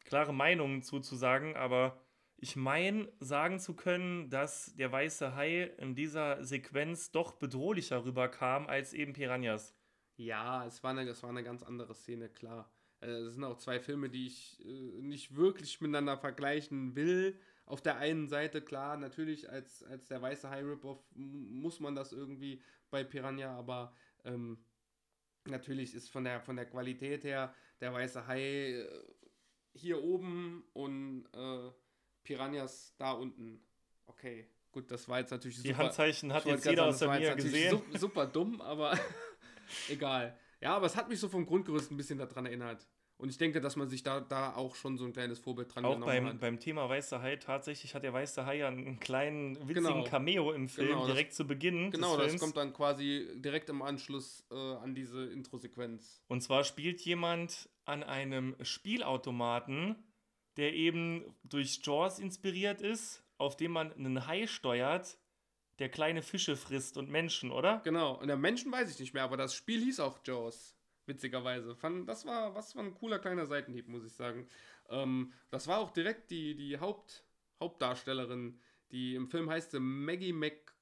klare 0.10 0.34
Meinung 0.34 0.82
zuzusagen, 0.82 1.56
aber 1.56 2.02
ich 2.38 2.56
meine, 2.56 3.12
sagen 3.20 3.60
zu 3.60 3.76
können, 3.76 4.30
dass 4.30 4.74
der 4.76 4.92
Weiße 4.92 5.36
Hai 5.36 5.64
in 5.78 5.94
dieser 5.96 6.44
Sequenz 6.44 7.12
doch 7.12 7.34
bedrohlicher 7.34 8.04
rüberkam 8.06 8.68
als 8.68 8.94
eben 8.94 9.14
Piranhas. 9.14 9.76
Ja, 10.18 10.66
es 10.66 10.84
war 10.84 10.92
eine, 10.92 11.08
es 11.10 11.24
war 11.24 11.30
eine 11.30 11.44
ganz 11.44 11.64
andere 11.64 11.94
Szene, 11.96 12.30
klar. 12.30 12.72
Äh, 13.02 13.08
Es 13.08 13.34
sind 13.36 13.44
auch 13.44 13.58
zwei 13.58 13.80
Filme, 13.80 14.10
die 14.10 14.28
ich 14.28 14.60
äh, 14.66 15.02
nicht 15.02 15.36
wirklich 15.36 15.80
miteinander 15.82 16.18
vergleichen 16.18 16.96
will. 16.96 17.40
Auf 17.66 17.82
der 17.82 17.98
einen 17.98 18.28
Seite, 18.28 18.62
klar, 18.62 18.98
natürlich 18.98 19.50
als, 19.50 19.84
als 19.84 20.08
der 20.08 20.22
weiße 20.22 20.50
High 20.50 20.66
Rip-Off 20.66 21.00
m- 21.16 21.62
muss 21.62 21.80
man 21.80 21.96
das 21.96 22.12
irgendwie 22.14 22.62
bei 22.90 23.04
Piranha, 23.04 23.56
aber 23.58 23.94
ähm, 24.26 24.58
natürlich 25.46 25.94
ist 25.94 26.10
von 26.10 26.24
der, 26.24 26.42
von 26.42 26.56
der 26.56 26.66
Qualität 26.66 27.24
her 27.24 27.54
der 27.80 27.94
weiße 27.94 28.28
Hai 28.28 28.42
äh, 28.82 28.88
hier 29.80 30.04
oben 30.04 30.64
und 30.74 31.26
äh, 31.34 31.72
Piranhas 32.24 32.94
da 32.98 33.12
unten. 33.14 33.62
Okay, 34.08 34.48
gut, 34.72 34.90
das 34.92 35.08
war 35.08 35.20
jetzt 35.20 35.32
natürlich 35.32 35.62
Die 35.62 35.76
Handzeichen 35.76 36.32
hat 36.34 36.42
ich 36.44 36.52
wollte 36.52 36.58
jetzt 36.58 36.70
jeder 36.70 36.94
sagen, 36.94 37.12
mir 37.14 37.20
jetzt 37.22 37.30
natürlich 37.38 37.54
gesehen. 37.70 37.82
su- 37.92 37.98
super 37.98 38.26
dumm, 38.26 38.62
aber 38.62 38.98
egal. 39.90 40.38
Ja, 40.62 40.76
aber 40.76 40.88
es 40.88 40.96
hat 40.96 41.08
mich 41.10 41.20
so 41.20 41.30
vom 41.30 41.46
Grundgerüst 41.46 41.92
ein 41.92 41.98
bisschen 41.98 42.18
daran 42.18 42.46
erinnert. 42.46 42.86
Und 43.20 43.28
ich 43.30 43.38
denke, 43.38 43.60
dass 43.60 43.76
man 43.76 43.90
sich 43.90 44.02
da, 44.02 44.22
da 44.22 44.56
auch 44.56 44.76
schon 44.76 44.98
so 44.98 45.04
ein 45.04 45.12
kleines 45.12 45.40
Vorbild 45.40 45.76
dran 45.76 45.84
Auch 45.84 45.96
genommen 45.96 46.06
beim, 46.06 46.26
hat. 46.26 46.40
beim 46.40 46.58
Thema 46.60 46.88
Weiße 46.88 47.22
Hai, 47.22 47.36
tatsächlich 47.36 47.94
hat 47.94 48.04
der 48.04 48.14
Weiße 48.14 48.46
Hai 48.46 48.60
ja 48.60 48.70
einen 48.70 48.98
kleinen, 49.02 49.56
witzigen 49.68 49.74
Genau. 49.84 50.04
Cameo 50.06 50.54
im 50.54 50.70
Film, 50.70 50.88
Genau, 50.88 51.06
das- 51.06 51.16
direkt 51.16 51.34
zu 51.34 51.46
Beginn 51.46 51.92
Genau, 51.92 52.16
das 52.16 52.40
kommt 52.40 52.56
dann 52.56 52.72
quasi 52.74 53.28
direkt 53.36 53.70
im 53.70 53.82
Anschluss 53.82 54.46
äh, 54.52 54.56
an 54.56 54.96
diese 54.96 55.26
Intro-Sequenz. 55.26 56.22
Und 56.30 56.42
zwar 56.42 56.64
spielt 56.64 57.02
jemand 57.02 57.70
an 57.84 58.04
einem 58.04 58.56
Spielautomaten, 59.10 59.96
der 60.58 60.74
eben 60.74 61.26
durch 61.44 61.82
Jaws 61.84 62.20
inspiriert 62.20 62.82
ist, 62.82 63.24
auf 63.38 63.58
dem 63.58 63.72
man 63.72 63.92
einen 63.94 64.28
Hai 64.28 64.48
steuert, 64.48 65.18
der 65.80 65.90
kleine 65.90 66.22
Fische 66.22 66.56
frisst 66.56 66.98
und 66.98 67.10
Menschen, 67.10 67.52
oder? 67.52 67.82
Genau, 67.84 68.16
und 68.20 68.28
der 68.28 68.38
Menschen 68.38 68.72
weiß 68.72 68.90
ich 68.92 69.00
nicht 69.00 69.14
mehr, 69.14 69.24
aber 69.24 69.38
das 69.38 69.54
Spiel 69.54 69.82
hieß 69.82 70.00
auch 70.02 70.20
Jaws, 70.26 70.76
witzigerweise. 71.10 71.76
Fand, 71.76 72.08
das 72.08 72.26
war 72.26 72.56
was 72.56 72.76
war 72.76 72.84
ein 72.84 72.94
cooler 72.94 73.20
kleiner 73.20 73.46
Seitenhieb, 73.46 73.90
muss 73.90 74.06
ich 74.06 74.14
sagen. 74.14 74.48
Ähm, 74.90 75.34
das 75.52 75.68
war 75.68 75.80
auch 75.80 75.92
direkt 75.92 76.32
die, 76.32 76.56
die 76.56 76.80
Haupt, 76.80 77.26
Hauptdarstellerin, 77.60 78.60
die 78.92 79.16
im 79.16 79.28
Film 79.28 79.50
heißt 79.50 79.74
Maggie 79.80 80.32
Mc 80.32 80.74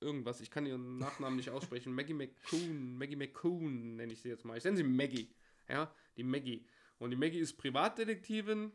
irgendwas, 0.00 0.40
ich 0.40 0.50
kann 0.50 0.66
ihren 0.66 0.98
Nachnamen 0.98 1.36
nicht 1.36 1.50
aussprechen. 1.50 1.92
Maggie 1.92 2.14
McCoon, 2.14 2.98
Maggie 2.98 3.16
McCoon 3.16 3.96
nenne 3.96 4.12
ich 4.12 4.20
sie 4.20 4.28
jetzt 4.28 4.44
mal. 4.44 4.56
Ich 4.58 4.64
nenne 4.64 4.76
sie 4.76 4.84
Maggie, 4.84 5.34
ja, 5.68 5.92
die 6.16 6.22
Maggie. 6.22 6.66
Und 6.98 7.10
die 7.10 7.16
Maggie 7.16 7.38
ist 7.38 7.56
Privatdetektivin 7.56 8.72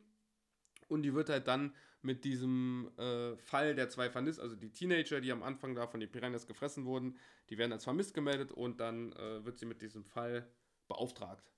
und 0.91 1.03
die 1.03 1.13
wird 1.13 1.29
halt 1.29 1.47
dann 1.47 1.73
mit 2.01 2.23
diesem 2.23 2.91
äh, 2.97 3.37
Fall 3.37 3.75
der 3.75 3.89
zwei 3.89 4.09
vermisst, 4.09 4.39
also 4.39 4.55
die 4.55 4.71
Teenager, 4.71 5.21
die 5.21 5.31
am 5.31 5.43
Anfang 5.43 5.75
da 5.75 5.87
von 5.87 5.99
den 5.99 6.11
Piranhas 6.11 6.47
gefressen 6.47 6.85
wurden, 6.85 7.17
die 7.49 7.57
werden 7.57 7.71
als 7.71 7.83
vermisst 7.83 8.13
gemeldet 8.13 8.51
und 8.51 8.79
dann 8.79 9.13
äh, 9.13 9.45
wird 9.45 9.57
sie 9.59 9.65
mit 9.65 9.81
diesem 9.81 10.03
Fall 10.03 10.47
beauftragt. 10.87 11.51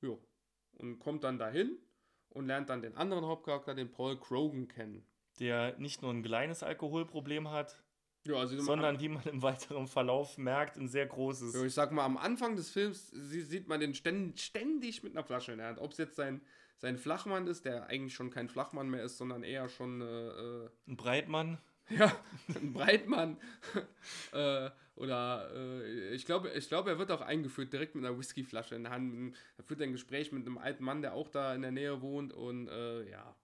Jo. 0.00 0.22
Und 0.72 0.98
kommt 0.98 1.24
dann 1.24 1.38
dahin 1.38 1.78
und 2.28 2.46
lernt 2.46 2.68
dann 2.68 2.82
den 2.82 2.96
anderen 2.96 3.24
Hauptcharakter, 3.24 3.74
den 3.74 3.90
Paul 3.90 4.18
Krogan, 4.18 4.68
kennen. 4.68 5.06
Der 5.40 5.76
nicht 5.78 6.02
nur 6.02 6.12
ein 6.12 6.22
kleines 6.22 6.62
Alkoholproblem 6.62 7.50
hat, 7.50 7.82
Ja, 8.24 8.36
also 8.36 8.58
sondern 8.60 9.00
wie 9.00 9.08
man 9.08 9.24
im 9.24 9.42
weiteren 9.42 9.86
Verlauf 9.86 10.38
merkt, 10.38 10.76
ein 10.76 10.88
sehr 10.88 11.06
großes. 11.06 11.54
Ja, 11.54 11.64
ich 11.64 11.74
sag 11.74 11.92
mal, 11.92 12.04
am 12.04 12.16
Anfang 12.16 12.56
des 12.56 12.70
Films 12.70 13.08
sie, 13.08 13.42
sieht 13.42 13.68
man 13.68 13.80
den 13.80 13.94
ständig, 13.94 14.42
ständig 14.42 15.02
mit 15.02 15.12
einer 15.12 15.24
Flasche 15.24 15.52
in 15.52 15.58
der 15.58 15.68
Hand. 15.68 15.78
Ob 15.78 15.92
es 15.92 15.98
jetzt 15.98 16.16
sein, 16.16 16.40
sein 16.78 16.98
Flachmann 16.98 17.46
ist, 17.46 17.64
der 17.64 17.86
eigentlich 17.86 18.14
schon 18.14 18.30
kein 18.30 18.48
Flachmann 18.48 18.88
mehr 18.88 19.02
ist, 19.02 19.18
sondern 19.18 19.42
eher 19.42 19.68
schon 19.68 20.00
äh, 20.00 20.68
Ein 20.86 20.96
Breitmann. 20.96 21.58
äh, 21.88 21.96
ja, 21.96 22.12
ein 22.54 22.72
Breitmann. 22.72 23.38
äh, 24.32 24.70
oder 24.96 25.50
äh, 25.54 26.14
ich 26.14 26.24
glaube, 26.24 26.50
ich 26.50 26.68
glaube, 26.68 26.90
er 26.90 26.98
wird 26.98 27.10
auch 27.10 27.20
eingeführt 27.20 27.72
direkt 27.72 27.94
mit 27.94 28.04
einer 28.04 28.18
Whiskyflasche 28.18 28.74
in 28.74 28.84
der 28.84 28.92
Hand. 28.92 29.36
Er 29.56 29.64
führt 29.64 29.80
ein 29.82 29.92
Gespräch 29.92 30.32
mit 30.32 30.46
einem 30.46 30.58
alten 30.58 30.84
Mann, 30.84 31.02
der 31.02 31.14
auch 31.14 31.28
da 31.28 31.54
in 31.54 31.62
der 31.62 31.72
Nähe 31.72 32.00
wohnt 32.02 32.32
und 32.32 32.68
äh, 32.68 33.08
ja. 33.10 33.36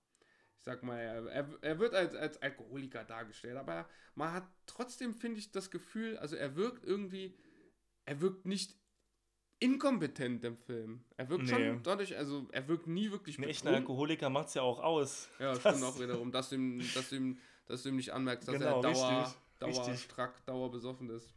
Ich 0.59 0.65
sag 0.65 0.85
mal, 0.85 0.97
er, 0.99 1.27
er, 1.27 1.49
er 1.61 1.79
wird 1.81 1.93
als, 1.93 2.15
als 2.15 2.41
Alkoholiker 2.41 3.03
dargestellt, 3.03 3.57
aber 3.57 3.89
man 4.15 4.33
hat 4.33 4.47
trotzdem, 4.67 5.13
finde 5.13 5.41
ich, 5.41 5.51
das 5.51 5.73
Gefühl, 5.73 6.17
also 6.19 6.37
er 6.37 6.55
wirkt 6.55 6.85
irgendwie, 6.85 7.37
er 8.05 8.21
wirkt 8.21 8.47
nicht 8.47 8.77
inkompetent 9.63 10.45
im 10.45 10.57
Film. 10.57 11.05
Er 11.17 11.29
wirkt 11.29 11.45
Nee. 11.45 11.51
schon 11.51 11.83
dadurch, 11.83 12.17
also 12.17 12.47
er 12.53 12.67
wirkt 12.69 12.87
nie 12.87 13.11
wirklich 13.11 13.39
Ein 13.39 13.45
echter. 13.45 13.71
Alkoholiker 13.71 14.29
macht 14.31 14.49
es 14.49 14.55
ja 14.55 14.63
auch 14.63 14.81
aus. 14.81 15.29
Ja, 15.39 15.55
stimmt 15.61 15.83
auch 15.85 15.99
wiederum, 16.01 16.33
dass 16.33 16.51
du 16.51 16.57
ihm, 16.57 16.79
dass 16.95 17.09
du 17.11 17.17
ihm, 17.17 17.39
dass 17.67 17.83
du 17.83 17.91
ihm 17.91 17.97
nicht 17.97 18.13
anmerkst, 18.13 18.49
dass 18.49 18.59
Genau, 18.59 18.77
er 18.77 18.83
dauer, 18.83 19.19
richtig, 19.21 19.37
dauer 19.59 19.97
strack, 19.97 20.45
dauer 20.47 20.71
besoffen 20.71 21.11
ist. 21.11 21.33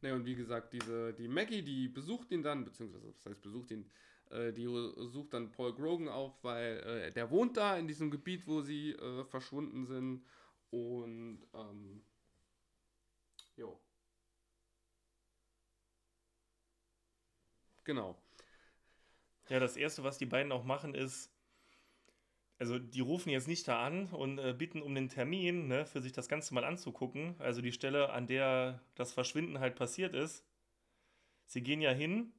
Ne, 0.00 0.14
und 0.14 0.24
wie 0.26 0.36
gesagt, 0.36 0.72
diese, 0.72 1.12
die 1.14 1.26
Maggie, 1.26 1.62
die 1.62 1.88
besucht 1.88 2.30
ihn 2.30 2.42
dann, 2.42 2.64
beziehungsweise, 2.64 3.12
was 3.12 3.26
heißt 3.26 3.42
besucht 3.42 3.70
ihn, 3.72 3.90
äh, 4.30 4.52
die 4.52 4.66
sucht 4.66 5.34
dann 5.34 5.50
Paul 5.50 5.74
Grogan 5.74 6.08
auf, 6.08 6.32
weil 6.44 6.78
äh, 6.80 7.12
der 7.12 7.30
wohnt 7.30 7.56
da 7.56 7.76
in 7.76 7.88
diesem 7.88 8.10
Gebiet, 8.10 8.46
wo 8.46 8.60
sie 8.60 8.92
äh, 8.92 9.24
verschwunden 9.24 9.86
sind. 9.86 10.24
Und, 10.70 11.40
ähm, 11.54 12.02
jo. 13.56 13.80
Genau. 17.88 18.18
Ja, 19.48 19.58
das 19.60 19.78
Erste, 19.78 20.04
was 20.04 20.18
die 20.18 20.26
beiden 20.26 20.52
auch 20.52 20.62
machen, 20.62 20.94
ist, 20.94 21.32
also 22.58 22.78
die 22.78 23.00
rufen 23.00 23.30
jetzt 23.30 23.48
nicht 23.48 23.66
da 23.66 23.82
an 23.82 24.08
und 24.08 24.38
äh, 24.38 24.52
bitten 24.52 24.82
um 24.82 24.94
den 24.94 25.08
Termin, 25.08 25.68
ne, 25.68 25.86
für 25.86 26.02
sich 26.02 26.12
das 26.12 26.28
Ganze 26.28 26.52
mal 26.52 26.64
anzugucken. 26.64 27.34
Also 27.38 27.62
die 27.62 27.72
Stelle, 27.72 28.10
an 28.10 28.26
der 28.26 28.82
das 28.94 29.12
Verschwinden 29.12 29.58
halt 29.58 29.74
passiert 29.74 30.14
ist. 30.14 30.44
Sie 31.46 31.62
gehen 31.62 31.80
ja 31.80 31.90
hin 31.90 32.32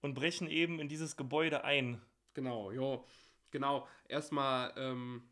und 0.00 0.14
brechen 0.14 0.48
eben 0.48 0.80
in 0.80 0.88
dieses 0.88 1.16
Gebäude 1.16 1.64
ein. 1.64 2.00
Genau, 2.34 2.70
jo, 2.70 3.04
genau. 3.50 3.86
Erstmal, 4.08 4.72
ähm, 4.76 5.28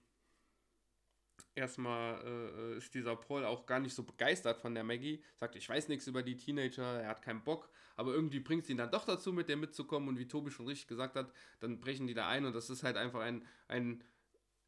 erstmal 1.57 2.23
äh, 2.25 2.77
ist 2.79 2.95
dieser 2.95 3.17
Paul 3.17 3.45
auch 3.45 3.67
gar 3.67 3.81
nicht 3.81 3.95
so 3.95 4.03
begeistert 4.03 4.61
von 4.61 4.75
der 4.75 4.85
Maggie. 4.85 5.23
Sagt, 5.37 5.57
ich 5.57 5.69
weiß 5.69 5.89
nichts 5.89 6.07
über 6.07 6.23
die 6.23 6.37
Teenager, 6.37 7.01
er 7.01 7.09
hat 7.09 7.23
keinen 7.23 7.43
Bock. 7.43 7.69
Aber 7.97 8.13
irgendwie 8.13 8.41
bringt 8.41 8.67
sie 8.67 8.73
ihn 8.73 8.79
dann 8.79 8.91
doch 8.91 9.05
dazu, 9.05 9.33
mit 9.33 9.49
der 9.49 9.57
mitzukommen. 9.57 10.09
Und 10.09 10.19
wie 10.19 10.29
Tobi 10.29 10.51
schon 10.51 10.67
richtig 10.67 10.87
gesagt 10.87 11.17
hat, 11.17 11.33
dann 11.61 11.81
brechen 11.81 12.07
die 12.07 12.15
da 12.15 12.29
ein. 12.29 12.45
Und 12.45 12.55
das 12.55 12.71
ist 12.71 12.83
halt 12.83 12.97
einfach 12.97 13.21
ein, 13.21 13.47
ein 13.69 14.05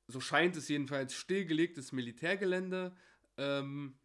so 0.07 0.21
scheint 0.21 0.57
es 0.57 0.69
jedenfalls, 0.69 1.15
stillgelegtes 1.15 1.93
Militärgelände. 1.93 2.97
Ähm, 3.37 3.99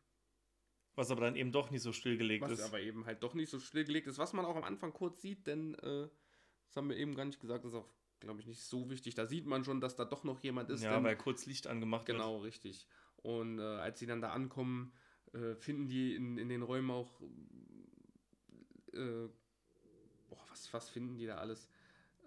was 0.96 1.10
aber 1.10 1.22
dann 1.22 1.36
eben 1.36 1.52
doch 1.52 1.72
nicht 1.72 1.82
so 1.82 1.92
stillgelegt 1.92 2.44
was 2.44 2.52
ist. 2.52 2.62
aber 2.62 2.80
eben 2.80 3.06
halt 3.06 3.24
doch 3.24 3.34
nicht 3.34 3.50
so 3.50 3.60
stillgelegt 3.60 4.08
ist, 4.08 4.20
was 4.20 4.34
man 4.34 4.46
auch 4.46 4.56
am 4.56 4.64
Anfang 4.64 4.94
kurz 4.94 5.22
sieht, 5.22 5.48
denn 5.48 5.74
äh, 5.76 6.08
das 6.68 6.76
haben 6.76 6.90
wir 6.90 6.98
eben 6.98 7.16
gar 7.16 7.26
nicht 7.26 7.40
gesagt, 7.40 7.66
das 7.66 7.72
ist 7.74 7.78
auch, 7.78 7.90
glaube 8.24 8.40
ich, 8.42 8.48
nicht 8.48 8.62
so 8.64 8.90
wichtig. 8.90 9.16
Da 9.16 9.26
sieht 9.28 9.46
man 9.46 9.64
schon, 9.64 9.82
dass 9.82 9.96
da 9.96 10.06
doch 10.06 10.24
noch 10.24 10.40
jemand 10.42 10.70
ist. 10.70 10.84
ja, 10.84 11.02
weil 11.04 11.16
kurz 11.16 11.46
Licht 11.46 11.68
angemacht 11.68 12.06
genau, 12.06 12.38
richtig. 12.40 12.88
Und 13.18 13.60
äh, 13.60 13.62
als 13.64 14.00
sie 14.00 14.06
dann 14.06 14.22
da 14.22 14.32
ankommen, 14.32 14.92
äh, 15.34 15.56
finden 15.56 15.88
die 15.88 16.16
in, 16.16 16.38
in 16.38 16.50
den 16.50 16.62
Räumen 16.62 16.92
auch, 16.92 17.22
äh, 18.94 19.28
boah, 20.30 20.46
was, 20.50 20.72
was 20.74 20.90
finden 20.90 21.18
die 21.18 21.26
da 21.26 21.38
alles? 21.38 21.68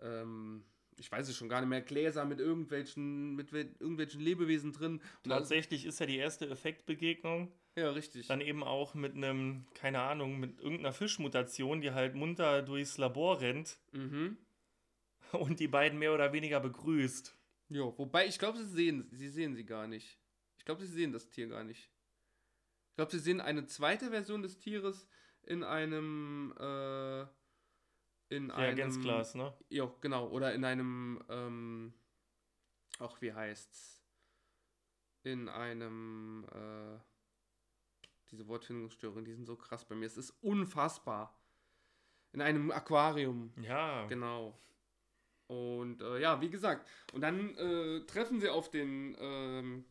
Ähm, 0.01 0.65
ich 0.99 1.11
weiß 1.13 1.29
es 1.29 1.37
schon 1.37 1.49
gar 1.49 1.61
nicht 1.61 1.69
mehr, 1.69 1.83
Gläser 1.83 2.25
mit 2.25 2.41
irgendwelchen, 2.41 3.35
mit 3.35 3.53
wel- 3.53 3.75
irgendwelchen 3.79 4.21
Lebewesen 4.21 4.73
drin. 4.73 5.01
wird. 5.01 5.25
Und 5.25 5.31
Tatsächlich 5.31 5.85
ist 5.85 6.01
ja 6.01 6.07
die 6.07 6.17
erste 6.17 6.49
Effektbegegnung 6.49 7.53
Ja, 7.77 7.91
richtig. 7.91 8.27
dann 8.29 8.41
eben 8.41 8.65
auch 8.65 8.95
mit 8.95 9.15
einem, 9.15 9.67
keine 9.75 10.01
Ahnung, 10.01 10.41
mit 10.41 10.59
irgendeiner 10.59 10.93
Fischmutation, 10.95 11.81
die 11.83 11.91
halt 11.93 12.15
munter 12.15 12.63
durchs 12.63 12.97
Labor 12.99 13.41
rennt 13.41 13.79
Mhm. 13.93 14.39
Und 15.41 15.61
die 15.61 15.69
beiden 15.69 15.99
mehr 15.99 16.13
oder 16.15 16.33
weniger 16.33 16.61
begrüßt. 16.61 17.37
Ja, 17.69 17.99
wobei 17.99 18.27
ich 18.27 18.39
glaube, 18.39 18.59
sie 18.59 18.69
sehen, 18.69 19.09
sie 19.13 19.29
sehen 19.29 19.55
sie 19.55 19.65
gar 19.65 19.87
nicht. 19.87 20.19
Ich 20.59 20.65
glaube, 20.65 20.85
sie 20.85 20.93
sehen 20.93 21.13
das 21.13 21.29
Tier 21.29 21.49
gar 21.49 21.65
nicht. 21.65 21.91
Ich 22.91 22.97
glaube, 22.97 23.11
sie 23.11 23.19
sehen 23.19 23.41
eine 23.41 23.67
zweite 23.67 24.11
Version 24.11 24.43
des 24.43 24.59
Tieres 24.59 25.07
in 25.43 25.63
einem, 25.63 26.55
äh, 26.59 27.23
in 28.29 28.51
einem, 28.51 28.77
Reagenzglas, 28.77 29.35
ne? 29.35 29.55
ja, 29.69 29.93
genau, 30.01 30.29
oder 30.29 30.55
in 30.55 30.65
einem, 30.65 31.23
ähm, 31.29 31.95
ach, 32.99 33.21
wie 33.21 33.33
heißt's? 33.33 34.03
In 35.23 35.49
einem, 35.49 36.47
äh, 36.53 36.99
diese 38.31 38.47
Wortfindungsstörungen, 38.49 39.25
die 39.25 39.35
sind 39.35 39.47
so 39.47 39.57
krass 39.57 39.85
bei 39.85 39.95
mir. 39.95 40.07
Es 40.07 40.17
ist 40.17 40.31
unfassbar. 40.43 41.39
In 42.33 42.41
einem 42.41 42.71
Aquarium. 42.71 43.53
Ja. 43.61 44.07
Genau. 44.07 44.59
Und 45.49 46.03
äh, 46.03 46.21
ja, 46.21 46.41
wie 46.41 46.51
gesagt, 46.51 46.89
und 47.13 47.21
dann 47.21 47.57
äh, 47.57 48.01
treffen 48.07 48.41
sie 48.41 48.49
auf 48.49 48.71
den. 48.71 49.17
Ähm, 49.21 49.85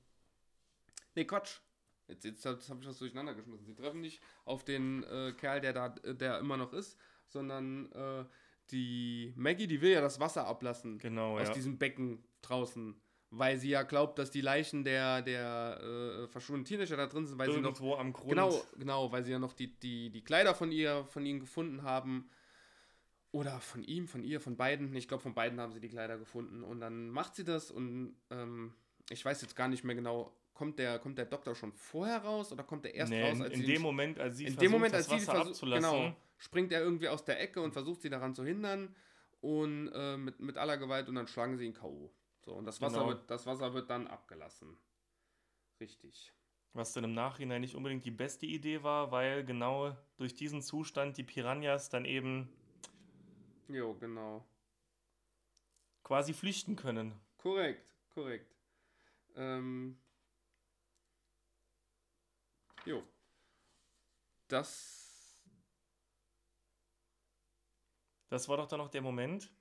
nee, 1.16 1.26
Quatsch. 1.26 1.60
Jetzt, 2.08 2.26
jetzt, 2.26 2.46
jetzt 2.46 2.70
habe 2.70 2.82
ich 2.82 2.88
was 2.88 3.00
durcheinander 3.00 3.34
geschmissen. 3.34 3.66
Sie 3.66 3.74
treffen 3.74 4.02
nicht 4.02 4.22
auf 4.44 4.64
den 4.64 5.04
äh, 5.04 5.34
Kerl, 5.34 5.62
der 5.62 5.74
da, 5.74 5.90
der 5.90 6.40
immer 6.40 6.56
noch 6.58 6.72
ist, 6.74 7.00
sondern 7.28 7.92
äh, 7.94 8.26
die 8.72 9.34
Maggie, 9.36 9.68
die 9.68 9.82
will 9.82 9.92
ja 9.92 10.02
das 10.02 10.20
Wasser 10.20 10.46
ablassen 10.46 10.98
Genau, 11.00 11.40
aus 11.40 11.48
ja. 11.48 11.54
diesem 11.54 11.78
Becken 11.78 12.24
draußen, 12.42 13.00
weil 13.32 13.58
sie 13.58 13.70
ja 13.70 13.84
glaubt, 13.84 14.20
dass 14.20 14.30
die 14.30 14.42
Leichen 14.42 14.84
der, 14.84 15.22
der 15.22 15.80
äh, 15.82 16.28
verschwundenen 16.28 16.66
Teenager 16.66 16.98
da 16.98 17.08
drin 17.08 17.26
sind, 17.26 17.40
weil 17.40 17.52
sie 17.52 17.60
noch 17.60 17.80
Irgendwo 17.80 17.96
am 17.96 18.14
Grund. 18.14 18.30
Genau, 18.30 18.64
genau, 18.78 19.12
weil 19.12 19.24
sie 19.24 19.32
ja 19.32 19.40
noch 19.40 19.54
die, 19.54 19.80
die, 19.80 20.12
die 20.12 20.24
Kleider 20.24 20.54
von 20.54 20.72
ihr, 20.72 21.06
von 21.06 21.26
ihnen 21.26 21.40
gefunden 21.40 21.84
haben. 21.84 22.30
Oder 23.36 23.60
von 23.60 23.84
ihm, 23.84 24.08
von 24.08 24.24
ihr, 24.24 24.39
von 24.39 24.56
beiden. 24.56 24.96
Ich 24.96 25.08
glaube, 25.10 25.22
von 25.24 25.34
beiden 25.34 25.60
haben 25.60 25.74
sie 25.74 25.82
die 25.82 25.89
Kleider 25.89 26.18
gefunden. 26.18 26.63
Und 26.63 26.80
dann 26.80 27.10
macht 27.10 27.36
sie 27.36 27.44
das 27.44 27.70
und 27.70 28.15
ähm, 28.30 28.74
ich 29.10 29.25
weiß 29.25 29.42
jetzt 29.42 29.56
gar 29.56 29.68
nicht 29.68 29.84
mehr 29.84 29.96
genau, 29.96 30.32
kommt 30.54 30.80
der, 30.80 31.00
kommt 31.00 31.18
der 31.18 31.25
Doktor 31.25 31.54
schon 31.54 31.74
vorher 31.74 32.20
raus 32.20 32.51
oder 32.54 32.63
kommt 32.63 32.86
er 32.86 32.94
erst 32.94 33.12
Nee, 33.12 33.24
raus? 33.24 33.36
in, 33.36 33.42
als 33.44 33.54
in 33.54 33.60
sie 33.62 33.65
dem 33.74 33.82
Moment, 33.82 34.20
als 34.20 34.38
sie 34.38 34.44
in 34.46 34.54
versucht, 34.54 34.63
dem 34.63 34.72
Moment, 34.72 34.94
das 34.94 35.00
als 35.00 35.08
sie 35.10 35.27
Wasser 35.27 35.32
versucht, 35.39 35.50
abzulassen, 35.56 35.92
genau, 35.92 36.15
springt 36.38 36.72
er 36.72 36.80
irgendwie 36.82 37.10
aus 37.10 37.25
der 37.25 37.42
Ecke 37.42 37.62
und 37.62 37.74
versucht 37.74 38.01
sie 38.01 38.10
daran 38.10 38.34
zu 38.34 38.46
hindern 38.46 38.96
und 39.42 39.92
äh, 39.94 40.15
mit, 40.18 40.39
mit 40.39 40.58
aller 40.58 40.77
Gewalt 40.77 41.10
und 41.10 41.15
dann 41.15 41.27
schlagen 41.27 41.58
sie 41.58 41.65
ihn 41.65 41.74
K.O. 41.74 42.10
So, 42.46 42.54
und 42.54 42.65
das 42.65 42.80
Wasser, 42.82 43.00
Genau. 43.00 43.10
wird, 43.10 43.30
das 43.30 43.46
Wasser 43.46 43.74
wird 43.74 43.89
dann 43.89 44.08
abgelassen. 44.08 44.77
Richtig. 45.82 46.32
was 46.74 46.94
dann 46.94 47.04
im 47.06 47.13
Nachhinein 47.13 47.62
nicht 47.62 47.75
unbedingt 47.75 48.06
die 48.06 48.12
beste 48.12 48.46
Idee 48.46 48.82
war, 48.84 49.12
weil 49.12 49.44
genau 49.46 49.95
durch 50.17 50.36
diesen 50.36 50.62
Zustand 50.62 51.17
die 51.17 51.24
Piranhas 51.24 51.89
dann 51.89 52.06
eben 52.06 52.50
Jo, 53.67 53.93
genau. 53.95 54.45
quasi 56.04 56.34
flüchten 56.34 56.75
können. 56.75 57.13
Korrekt, 57.38 57.93
korrekt. 58.13 58.56
Ähm, 59.36 59.97
jo. 62.86 63.04
Das. 64.47 65.41
Das 68.30 68.47
war 68.47 68.58
doch 68.58 68.67
dann 68.67 68.80
noch 68.80 68.89
der 68.89 69.01
Moment. 69.01 69.51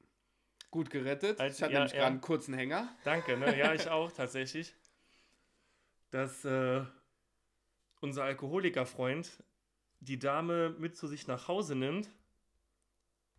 Gut 0.70 0.90
gerettet. 0.90 1.40
Als- 1.40 1.56
ich 1.56 1.62
hatte 1.62 1.72
ja, 1.72 1.78
nämlich 1.80 1.92
ja. 1.92 1.98
gerade 2.00 2.12
einen 2.12 2.20
kurzen 2.20 2.54
Hänger. 2.54 2.94
Danke, 3.04 3.36
ne? 3.36 3.56
Ja, 3.56 3.72
ich 3.74 3.88
auch 3.88 4.12
tatsächlich. 4.16 4.74
Dass 6.10 6.44
äh, 6.44 6.84
unser 8.00 8.24
Alkoholikerfreund 8.24 9.42
die 10.00 10.18
Dame 10.18 10.70
mit 10.78 10.96
zu 10.96 11.06
sich 11.06 11.26
nach 11.26 11.48
Hause 11.48 11.74
nimmt, 11.74 12.10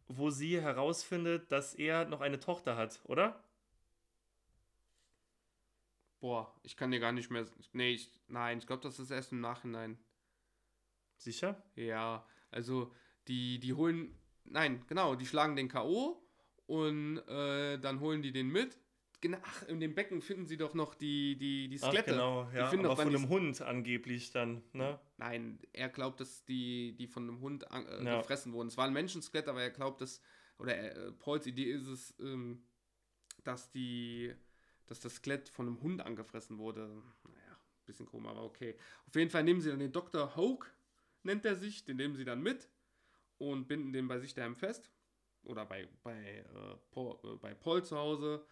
wo 0.07 0.29
sie 0.29 0.59
herausfindet, 0.61 1.51
dass 1.51 1.73
er 1.75 2.05
noch 2.05 2.21
eine 2.21 2.39
Tochter 2.39 2.75
hat, 2.77 2.99
oder? 3.05 3.43
Boah, 6.19 6.51
ich 6.63 6.75
kann 6.75 6.91
dir 6.91 6.99
gar 6.99 7.11
nicht 7.11 7.29
mehr. 7.29 7.45
Nee, 7.73 7.91
ich, 7.93 8.09
nein, 8.27 8.57
ich 8.57 8.67
glaube, 8.67 8.83
das 8.83 8.99
ist 8.99 9.11
erst 9.11 9.31
im 9.31 9.41
Nachhinein. 9.41 9.97
Sicher? 11.17 11.61
Ja, 11.75 12.25
also 12.51 12.91
die, 13.27 13.59
die 13.59 13.73
holen. 13.73 14.17
Nein, 14.45 14.83
genau, 14.87 15.15
die 15.15 15.25
schlagen 15.25 15.55
den 15.55 15.69
K.O. 15.69 16.21
und 16.67 17.17
äh, 17.27 17.77
dann 17.79 17.99
holen 17.99 18.21
die 18.21 18.31
den 18.31 18.47
mit. 18.49 18.77
Genau, 19.21 19.37
ach, 19.43 19.63
in 19.67 19.79
dem 19.79 19.95
Becken 19.95 20.21
finden 20.21 20.45
sie 20.45 20.57
doch 20.57 20.73
noch 20.73 20.93
die, 20.93 21.35
die, 21.37 21.67
die 21.67 21.79
Ach, 21.81 21.87
Skelette. 21.87 22.11
genau, 22.11 22.47
Die 22.51 22.57
ja. 22.57 22.67
finden 22.67 22.85
Aber 22.85 22.95
von 22.95 23.09
die- 23.09 23.15
einem 23.15 23.29
Hund 23.29 23.61
angeblich 23.61 24.31
dann, 24.31 24.61
ne? 24.73 24.99
Nein, 25.17 25.59
er 25.71 25.89
glaubt, 25.89 26.19
dass 26.19 26.43
die, 26.45 26.95
die 26.97 27.07
von 27.07 27.23
einem 27.23 27.39
Hund 27.39 27.63
äh, 27.71 28.03
Ja. 28.03 28.17
gefressen 28.19 28.51
wurden. 28.53 28.67
Es 28.67 28.77
war 28.77 28.85
ein 28.85 28.93
Menschenskelett, 28.93 29.47
aber 29.47 29.61
er 29.61 29.69
glaubt, 29.71 30.01
dass, 30.01 30.21
oder 30.57 30.77
äh, 30.77 31.11
Pauls 31.13 31.47
Idee 31.47 31.71
ist 31.71 31.87
es, 31.87 32.13
ähm, 32.19 32.63
dass 33.43 33.71
die, 33.71 34.33
dass 34.87 34.99
das 34.99 35.15
Skelett 35.15 35.47
von 35.49 35.67
einem 35.67 35.81
Hund 35.81 36.01
angefressen 36.05 36.57
wurde. 36.57 36.87
Naja, 37.23 37.59
bisschen 37.85 38.05
komisch, 38.05 38.29
aber 38.29 38.43
okay. 38.43 38.77
Auf 39.07 39.15
jeden 39.15 39.29
Fall 39.31 39.43
nehmen 39.43 39.61
sie 39.61 39.69
dann 39.69 39.79
den 39.79 39.91
Dr. 39.93 40.35
Hoke, 40.35 40.67
nennt 41.23 41.45
er 41.45 41.55
sich, 41.55 41.85
den 41.85 41.97
nehmen 41.97 42.15
sie 42.15 42.25
dann 42.25 42.41
mit 42.41 42.69
und 43.37 43.67
binden 43.67 43.93
den 43.93 44.07
bei 44.07 44.19
sich 44.19 44.33
daheim 44.33 44.55
fest. 44.55 44.91
Oder 45.43 45.65
bei, 45.65 45.87
bei, 46.03 46.39
äh, 46.39 46.75
Paul, 46.91 47.19
äh, 47.23 47.37
bei 47.37 47.53
Paul 47.53 47.83
zu 47.85 47.95
Hause 47.97 48.45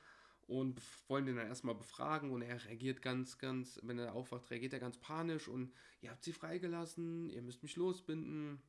und 0.47 0.81
wollen 1.07 1.25
den 1.25 1.35
dann 1.35 1.47
erstmal 1.47 1.75
befragen 1.75 2.31
und 2.31 2.41
er 2.41 2.63
reagiert 2.65 3.01
ganz, 3.01 3.37
ganz, 3.37 3.79
wenn 3.83 3.99
er 3.99 4.13
aufwacht, 4.13 4.49
reagiert 4.51 4.73
er 4.73 4.79
ganz 4.79 4.97
panisch 4.97 5.47
und 5.47 5.73
ihr 6.01 6.11
habt 6.11 6.23
sie 6.23 6.33
freigelassen, 6.33 7.29
ihr 7.29 7.41
müsst 7.41 7.63
mich 7.63 7.75
losbinden. 7.75 8.61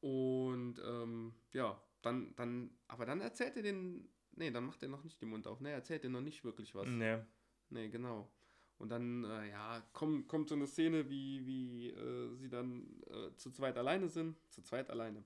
Und 0.00 0.80
ähm, 0.84 1.34
ja, 1.52 1.80
dann, 2.02 2.34
dann, 2.36 2.70
aber 2.86 3.06
dann 3.06 3.20
erzählt 3.20 3.56
er 3.56 3.62
den, 3.62 4.08
nee, 4.32 4.50
dann 4.50 4.64
macht 4.64 4.82
er 4.82 4.88
noch 4.88 5.04
nicht 5.04 5.20
den 5.20 5.30
Mund 5.30 5.46
auf, 5.46 5.60
ne, 5.60 5.70
er 5.70 5.76
erzählt 5.76 6.04
er 6.04 6.10
noch 6.10 6.20
nicht 6.20 6.44
wirklich 6.44 6.74
was. 6.74 6.88
Ne. 6.88 7.26
Nee, 7.70 7.88
genau. 7.88 8.32
Und 8.78 8.90
dann, 8.90 9.24
äh, 9.24 9.50
ja, 9.50 9.80
kommt, 9.92 10.28
kommt 10.28 10.48
so 10.48 10.54
eine 10.54 10.68
Szene, 10.68 11.10
wie, 11.10 11.44
wie 11.44 11.88
äh, 11.90 12.34
sie 12.36 12.48
dann 12.48 13.02
äh, 13.08 13.34
zu 13.36 13.50
zweit 13.50 13.76
alleine 13.76 14.08
sind. 14.08 14.36
Zu 14.50 14.62
zweit 14.62 14.88
alleine. 14.88 15.24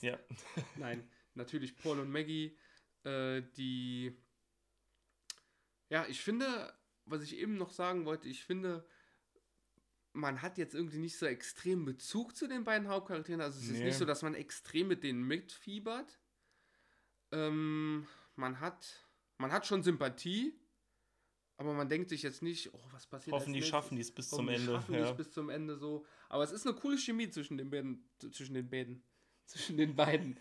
Ja. 0.00 0.18
Nein, 0.76 1.08
natürlich 1.34 1.76
Paul 1.76 2.00
und 2.00 2.10
Maggie, 2.10 2.56
äh, 3.04 3.42
die. 3.56 4.16
Ja, 5.88 6.06
ich 6.08 6.20
finde, 6.20 6.72
was 7.04 7.22
ich 7.22 7.36
eben 7.36 7.56
noch 7.56 7.70
sagen 7.70 8.04
wollte, 8.06 8.28
ich 8.28 8.42
finde, 8.44 8.86
man 10.12 10.42
hat 10.42 10.58
jetzt 10.58 10.74
irgendwie 10.74 10.98
nicht 10.98 11.16
so 11.18 11.26
extrem 11.26 11.84
Bezug 11.84 12.34
zu 12.34 12.48
den 12.48 12.64
beiden 12.64 12.88
Hauptcharakteren. 12.88 13.40
Also 13.40 13.58
es 13.60 13.66
ist 13.66 13.78
Nee. 13.78 13.84
nicht 13.84 13.98
so, 13.98 14.04
dass 14.04 14.22
man 14.22 14.34
extrem 14.34 14.88
mit 14.88 15.02
denen 15.04 15.22
mitfiebert. 15.22 16.18
Ähm, 17.32 18.06
man 18.34 18.60
hat, 18.60 19.06
man 19.38 19.52
hat 19.52 19.66
schon 19.66 19.82
Sympathie, 19.82 20.58
aber 21.58 21.72
man 21.74 21.88
denkt 21.88 22.08
sich 22.10 22.22
jetzt 22.22 22.42
nicht, 22.42 22.72
oh, 22.74 22.80
was 22.92 23.06
passiert 23.06 23.32
Hoffentlich 23.34 23.62
nächstes? 23.64 23.70
schaffen 23.70 23.96
die 23.96 24.02
es 24.02 24.10
bis 24.12 24.28
zum 24.30 24.48
Ende. 24.48 24.72
schaffen 24.72 24.92
die 24.92 24.98
es 24.98 25.08
Ja. 25.08 25.12
bis 25.14 25.30
zum 25.32 25.48
Ende 25.50 25.76
so. 25.76 26.04
Aber 26.28 26.42
es 26.44 26.50
ist 26.52 26.66
eine 26.66 26.74
coole 26.76 26.98
Chemie 26.98 27.28
zwischen 27.30 27.56
den 27.58 27.70
beiden. 27.70 28.08
Zwischen 28.18 28.54
den 28.54 28.68
beiden. 28.68 29.02
Zwischen 29.46 29.76
den 29.76 29.94
beiden. 29.94 30.40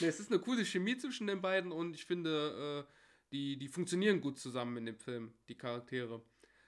Nee, 0.00 0.06
es 0.06 0.20
ist 0.20 0.30
eine 0.30 0.40
coole 0.40 0.64
Chemie 0.64 0.96
zwischen 0.96 1.26
den 1.26 1.40
beiden 1.40 1.72
und 1.72 1.94
ich 1.94 2.04
finde, 2.04 2.86
äh, 2.88 2.92
die, 3.32 3.58
die 3.58 3.68
funktionieren 3.68 4.20
gut 4.20 4.38
zusammen 4.38 4.76
in 4.78 4.86
dem 4.86 4.96
Film, 4.98 5.34
die 5.48 5.56
Charaktere. 5.56 6.22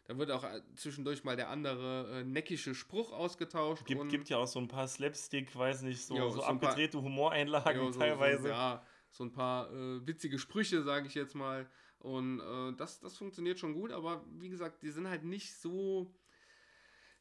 Da 0.05 0.19
wird 0.19 0.31
auch 0.31 0.43
äh, 0.45 0.61
zwischendurch 0.77 1.23
mal 1.25 1.37
der 1.37 1.49
andere 1.51 2.21
äh, 2.21 2.25
neckische 2.25 2.75
Spruch 2.75 3.13
ausgetauscht. 3.13 3.85
Gibt, 3.87 4.09
gibt 4.09 4.29
ja 4.29 4.39
auch 4.39 4.47
so 4.49 4.59
ein 4.59 4.67
paar 4.69 4.89
Slapstick, 4.89 5.55
weiß 5.55 5.83
nicht, 5.83 6.03
so, 6.05 6.17
Ja, 6.17 6.23
so 6.25 6.37
so 6.37 6.43
ein 6.43 6.59
paar- 6.59 6.71
abgedrehte 6.71 7.01
Humoreinlagen 7.01 7.81
Ja, 7.87 7.93
so, 7.93 7.99
teilweise. 7.99 8.43
So, 8.43 8.49
ja, 8.49 8.85
so 9.11 9.25
ein 9.25 9.33
paar 9.33 9.73
äh, 9.73 10.07
witzige 10.07 10.39
Sprüche, 10.39 10.83
sage 10.83 11.07
ich 11.07 11.15
jetzt 11.15 11.35
mal. 11.35 11.71
Und 12.01 12.41
äh, 12.41 12.73
das, 12.77 12.99
das 13.01 13.17
funktioniert 13.17 13.59
schon 13.59 13.75
gut, 13.75 13.93
aber 13.93 14.25
wie 14.33 14.49
gesagt, 14.49 14.83
die 14.83 14.91
sind 14.91 15.07
halt 15.09 15.23
nicht 15.23 15.55
so. 15.55 16.13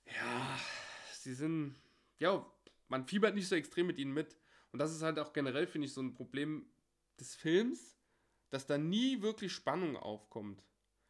Ja, 0.06 0.58
sie 1.14 1.34
sind. 1.34 1.76
Ja, 2.18 2.46
man 2.88 3.06
fiebert 3.06 3.36
nicht 3.36 3.48
so 3.48 3.56
extrem 3.56 3.88
mit 3.88 3.98
ihnen 4.00 4.14
mit. 4.14 4.36
Und 4.72 4.80
das 4.80 4.92
ist 4.96 5.02
halt 5.02 5.20
auch 5.20 5.34
generell, 5.34 5.68
finde 5.68 5.88
ich, 5.88 5.94
so 5.94 6.02
ein 6.02 6.14
Problem 6.14 6.66
des 7.20 7.36
Films, 7.36 7.98
dass 8.50 8.66
da 8.66 8.78
nie 8.78 9.22
wirklich 9.22 9.54
Spannung 9.54 9.98
aufkommt. 9.98 10.64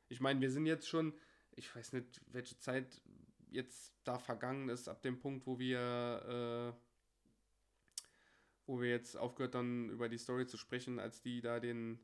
Ich 0.08 0.20
meine, 0.22 0.42
wir 0.42 0.52
sind 0.52 0.66
jetzt 0.66 0.88
schon, 0.88 1.14
ich 1.52 1.74
weiß 1.76 1.94
nicht, 1.94 2.22
welche 2.28 2.58
Zeit 2.60 3.02
jetzt 3.52 3.94
da 4.04 4.18
vergangen 4.20 4.70
ist, 4.70 4.88
ab 4.88 5.02
dem 5.02 5.20
Punkt, 5.20 5.46
wo 5.46 5.60
wir, 5.60 6.76
äh, 6.76 6.80
wo 8.66 8.82
wir 8.82 8.90
jetzt 8.90 9.18
aufgehört 9.18 9.56
dann 9.56 9.90
über 9.90 10.10
die 10.10 10.18
Story 10.18 10.46
zu 10.48 10.58
sprechen, 10.58 11.00
als 11.00 11.22
die 11.22 11.42
da 11.42 11.60
den, 11.60 12.00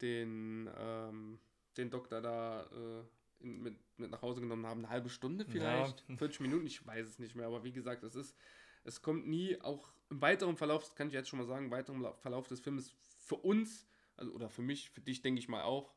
den, 0.00 0.70
ähm, 0.76 1.38
den 1.76 1.90
Doktor 1.90 2.20
da 2.20 2.62
äh, 2.64 3.04
in, 3.40 3.62
mit, 3.62 3.76
mit 3.98 4.10
nach 4.10 4.22
Hause 4.22 4.40
genommen 4.40 4.66
haben. 4.66 4.80
Eine 4.80 4.90
halbe 4.90 5.08
Stunde 5.08 5.44
vielleicht, 5.44 6.04
Ja. 6.08 6.16
40 6.16 6.40
Minuten, 6.40 6.66
ich 6.66 6.86
weiß 6.86 7.06
es 7.06 7.18
nicht 7.18 7.34
mehr, 7.34 7.46
aber 7.46 7.64
wie 7.64 7.72
gesagt, 7.72 8.02
es 8.02 8.14
ist, 8.14 8.36
es 8.86 9.02
kommt 9.02 9.26
nie, 9.26 9.60
auch 9.60 9.88
im 10.10 10.20
weiteren 10.22 10.56
Verlauf, 10.56 10.82
das 10.84 10.94
kann 10.94 11.08
ich 11.08 11.14
jetzt 11.14 11.28
schon 11.28 11.38
mal 11.38 11.44
sagen, 11.46 11.66
im 11.66 11.70
weiteren 11.70 12.00
La- 12.00 12.14
Verlauf 12.14 12.46
des 12.48 12.60
Films 12.60 12.94
für 13.18 13.36
uns, 13.36 13.86
also 14.16 14.32
oder 14.32 14.48
für 14.48 14.62
mich, 14.62 14.90
für 14.90 15.00
dich 15.00 15.20
denke 15.20 15.40
ich 15.40 15.48
mal 15.48 15.62
auch, 15.62 15.92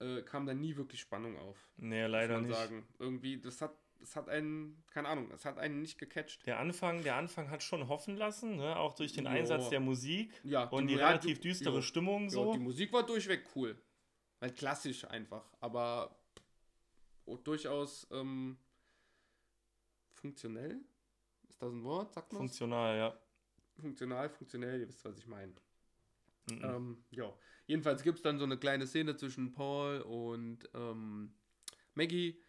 äh, 0.00 0.22
kam 0.22 0.46
da 0.46 0.54
nie 0.54 0.76
wirklich 0.76 1.00
Spannung 1.00 1.36
auf. 1.38 1.68
Nee, 1.76 2.02
muss 2.02 2.10
leider 2.12 2.34
man 2.34 2.46
nicht. 2.46 2.56
sagen. 2.56 2.88
Irgendwie, 2.98 3.38
das 3.38 3.60
hat, 3.60 3.74
das 3.98 4.16
hat 4.16 4.30
einen, 4.30 4.82
keine 4.90 5.08
Ahnung, 5.08 5.28
das 5.28 5.44
hat 5.44 5.58
einen 5.58 5.82
nicht 5.82 5.98
gecatcht. 5.98 6.46
Der 6.46 6.58
Anfang, 6.58 7.02
der 7.02 7.16
Anfang 7.16 7.50
hat 7.50 7.62
schon 7.62 7.86
hoffen 7.88 8.16
lassen, 8.16 8.56
ne? 8.56 8.76
auch 8.76 8.94
durch 8.94 9.12
den 9.12 9.24
Jo. 9.24 9.30
Einsatz 9.30 9.68
der 9.68 9.80
Musik 9.80 10.32
Ja, 10.42 10.64
und 10.64 10.86
die, 10.86 10.94
Radio- 10.94 11.06
relativ 11.08 11.40
düstere 11.40 11.76
jo. 11.76 11.82
Stimmung 11.82 12.24
Ja, 12.24 12.30
so. 12.30 12.52
die 12.54 12.58
Musik 12.58 12.92
war 12.94 13.04
durchweg 13.04 13.44
cool. 13.54 13.76
Halt 14.40 14.56
klassisch 14.56 15.04
einfach, 15.04 15.44
aber 15.60 16.16
oh, 17.26 17.36
durchaus 17.36 18.06
ähm, 18.10 18.56
funktionell. 20.14 20.80
Ein 21.60 21.84
Wort? 21.84 22.12
Sagt 22.12 22.32
man 22.32 22.40
Funktional, 22.40 22.96
ja. 22.96 23.18
Funktional, 23.78 24.28
funktionell, 24.28 24.80
ihr 24.80 24.88
wisst, 24.88 25.04
was 25.04 25.18
ich 25.18 25.26
meine. 25.26 25.52
Mhm. 26.50 26.60
Ähm, 26.62 27.04
ja. 27.10 27.32
Jedenfalls 27.66 28.02
gibt 28.02 28.18
es 28.18 28.22
dann 28.22 28.38
so 28.38 28.44
eine 28.44 28.58
kleine 28.58 28.86
Szene 28.86 29.16
zwischen 29.16 29.52
Paul 29.52 30.00
und 30.00 30.68
ähm, 30.74 31.32
Maggie, 31.94 32.42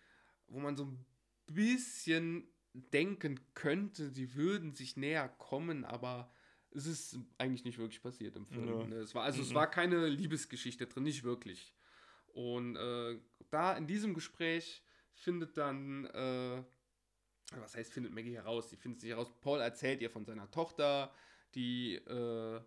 wo 0.47 0.59
man 0.59 0.75
so 0.75 0.85
ein 0.85 1.05
bisschen 1.47 2.47
denken 2.73 3.39
könnte, 3.53 4.09
sie 4.09 4.33
würden 4.35 4.73
sich 4.73 4.97
näher 4.97 5.27
kommen, 5.29 5.83
aber 5.85 6.31
es 6.71 6.85
ist 6.85 7.19
eigentlich 7.37 7.65
nicht 7.65 7.77
wirklich 7.77 8.01
passiert 8.01 8.35
im 8.37 8.45
Film. 8.45 8.67
Ja. 8.79 8.87
Ne? 8.87 8.95
Es 8.95 9.13
war, 9.13 9.23
also 9.23 9.41
es 9.41 9.49
Mhm. 9.49 9.55
war 9.55 9.69
keine 9.69 10.07
Liebesgeschichte 10.07 10.87
drin, 10.87 11.03
nicht 11.03 11.23
wirklich. 11.23 11.75
Und 12.27 12.77
äh, 12.77 13.19
da 13.49 13.75
in 13.75 13.87
diesem 13.87 14.13
Gespräch 14.13 14.81
findet 15.13 15.57
dann, 15.57 16.05
äh, 16.05 16.63
was 17.59 17.75
heißt, 17.75 17.91
findet 17.91 18.13
Maggie 18.13 18.35
heraus? 18.35 18.69
Sie 18.69 18.77
findet 18.77 19.01
sich 19.01 19.09
heraus, 19.09 19.31
Paul 19.41 19.59
erzählt 19.59 20.01
ihr 20.01 20.09
von 20.09 20.25
seiner 20.25 20.49
Tochter, 20.51 21.13
die 21.55 21.95
äh, 21.95 22.61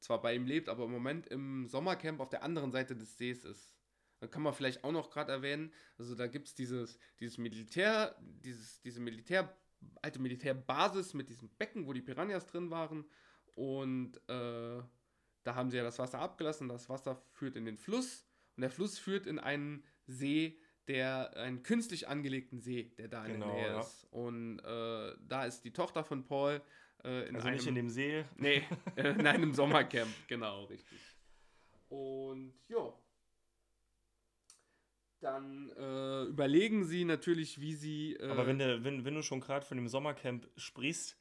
zwar 0.00 0.22
bei 0.22 0.34
ihm 0.34 0.46
lebt, 0.46 0.68
aber 0.68 0.84
im 0.84 0.90
Moment 0.90 1.26
im 1.26 1.66
Sommercamp 1.66 2.20
auf 2.20 2.30
der 2.30 2.42
anderen 2.42 2.72
Seite 2.72 2.96
des 2.96 3.18
Sees 3.18 3.44
ist. 3.44 3.74
Da 4.20 4.28
kann 4.28 4.42
man 4.42 4.54
vielleicht 4.54 4.84
auch 4.84 4.92
noch 4.92 5.10
gerade 5.10 5.32
erwähnen, 5.32 5.72
also 5.98 6.14
da 6.14 6.28
gibt 6.28 6.48
es 6.48 6.54
dieses, 6.54 6.98
dieses 7.18 7.38
Militär, 7.38 8.16
dieses, 8.20 8.80
diese 8.80 9.00
Militär, 9.00 9.56
alte 10.00 10.20
Militärbasis 10.20 11.12
mit 11.12 11.28
diesem 11.28 11.48
Becken, 11.56 11.86
wo 11.86 11.92
die 11.92 12.02
Piranhas 12.02 12.46
drin 12.46 12.70
waren. 12.70 13.04
Und 13.56 14.16
äh, 14.28 14.82
da 15.42 15.54
haben 15.54 15.70
sie 15.70 15.76
ja 15.76 15.82
das 15.82 15.98
Wasser 15.98 16.20
abgelassen. 16.20 16.68
Das 16.68 16.88
Wasser 16.88 17.20
führt 17.32 17.56
in 17.56 17.64
den 17.64 17.78
Fluss. 17.78 18.24
Und 18.56 18.62
der 18.62 18.70
Fluss 18.70 18.98
führt 18.98 19.26
in 19.26 19.38
einen 19.38 19.84
See, 20.06 20.60
der, 20.88 21.36
einen 21.36 21.62
künstlich 21.62 22.08
angelegten 22.08 22.60
See, 22.60 22.92
der 22.98 23.08
da 23.08 23.24
in 23.24 23.34
Genau, 23.34 23.46
der 23.46 23.54
Nähe 23.54 23.66
ja. 23.68 23.80
ist. 23.80 24.06
Und 24.10 24.58
äh, 24.60 25.14
da 25.28 25.44
ist 25.44 25.62
die 25.62 25.72
Tochter 25.72 26.04
von 26.04 26.24
Paul 26.24 26.60
äh, 27.04 27.28
in 27.28 27.36
also 27.36 27.48
einem 27.48 27.56
nicht 27.56 27.66
in 27.66 27.74
dem 27.74 27.90
See. 27.90 28.24
Nee, 28.36 28.62
äh, 28.96 29.10
in 29.10 29.26
einem 29.26 29.52
Sommercamp, 29.52 30.10
genau, 30.28 30.64
richtig. 30.64 30.98
Und 31.88 32.54
ja. 32.68 32.92
Dann 35.20 35.70
äh, 35.78 36.24
überlegen 36.24 36.84
sie 36.84 37.04
natürlich, 37.04 37.60
wie 37.60 37.74
sie. 37.74 38.14
Äh, 38.14 38.28
Aber 38.28 38.46
wenn, 38.46 38.58
du, 38.58 38.82
wenn, 38.82 39.04
wenn 39.04 39.14
du 39.14 39.22
schon 39.22 39.40
gerade 39.40 39.64
von 39.64 39.76
dem 39.76 39.86
Sommercamp 39.86 40.48
sprichst, 40.56 41.16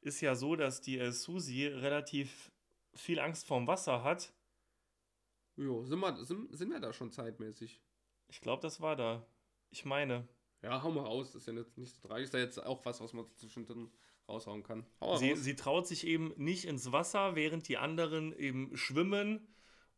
ist 0.00 0.20
ja 0.22 0.34
so, 0.34 0.56
dass 0.56 0.80
die 0.80 0.98
äh, 0.98 1.12
Susi 1.12 1.66
relativ 1.66 2.50
viel 2.94 3.18
Angst 3.18 3.46
vorm 3.46 3.66
Wasser 3.66 4.02
hat. 4.02 4.32
Jo, 5.56 5.84
sind, 5.84 6.00
wir, 6.00 6.24
sind, 6.24 6.56
sind 6.56 6.70
wir 6.70 6.80
da 6.80 6.92
schon 6.92 7.10
zeitmäßig? 7.10 7.80
Ich 8.28 8.40
glaube, 8.40 8.62
das 8.62 8.80
war 8.80 8.96
da. 8.96 9.26
Ich 9.70 9.84
meine. 9.84 10.26
Ja, 10.62 10.82
hau 10.82 10.90
mal 10.90 11.04
raus, 11.04 11.32
das 11.32 11.42
ist 11.42 11.46
ja 11.46 11.52
nicht, 11.52 11.76
nicht 11.78 11.94
so 11.94 12.08
tragisch. 12.08 12.24
Ist 12.24 12.34
ja 12.34 12.40
jetzt 12.40 12.64
auch 12.64 12.84
was, 12.84 13.00
was 13.00 13.12
man 13.12 13.26
zwischendrin 13.36 13.90
raushauen 14.28 14.62
kann. 14.62 14.86
Hau 15.00 15.16
Sie, 15.16 15.30
raus. 15.32 15.38
sie 15.42 15.54
traut 15.54 15.86
sich 15.86 16.06
eben 16.06 16.32
nicht 16.36 16.64
ins 16.64 16.90
Wasser, 16.92 17.36
während 17.36 17.68
die 17.68 17.76
anderen 17.76 18.36
eben 18.36 18.76
schwimmen 18.76 19.46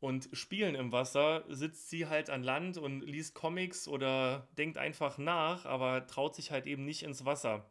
und 0.01 0.29
spielen 0.33 0.75
im 0.75 0.93
Wasser, 0.93 1.45
sitzt 1.49 1.89
sie 1.89 2.07
halt 2.07 2.31
an 2.31 2.43
Land 2.43 2.79
und 2.79 3.01
liest 3.01 3.35
Comics 3.35 3.89
oder 3.89 4.49
denkt 4.57 4.79
einfach 4.79 5.19
nach, 5.19 5.65
aber 5.65 6.07
traut 6.07 6.35
sich 6.35 6.51
halt 6.51 6.67
eben 6.67 6.85
nicht 6.85 7.03
ins 7.03 7.25
Wasser. 7.25 7.71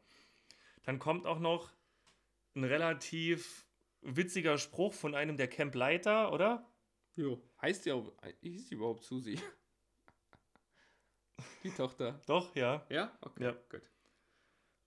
Dann 0.83 0.99
kommt 0.99 1.25
auch 1.25 1.39
noch 1.39 1.71
ein 2.55 2.63
relativ 2.63 3.67
witziger 4.01 4.57
Spruch 4.57 4.93
von 4.93 5.15
einem 5.15 5.37
der 5.37 5.47
Campleiter, 5.47 6.33
oder? 6.33 6.69
Jo, 7.15 7.41
heißt 7.61 7.85
die 7.85 7.91
auch, 7.91 8.11
hieß 8.41 8.67
die 8.69 8.75
überhaupt 8.75 9.03
Susi? 9.03 9.39
Die 11.63 11.71
Tochter. 11.71 12.19
Doch, 12.27 12.55
ja. 12.55 12.85
Ja? 12.89 13.11
Okay, 13.21 13.43
Ja. 13.43 13.51
gut. 13.69 13.81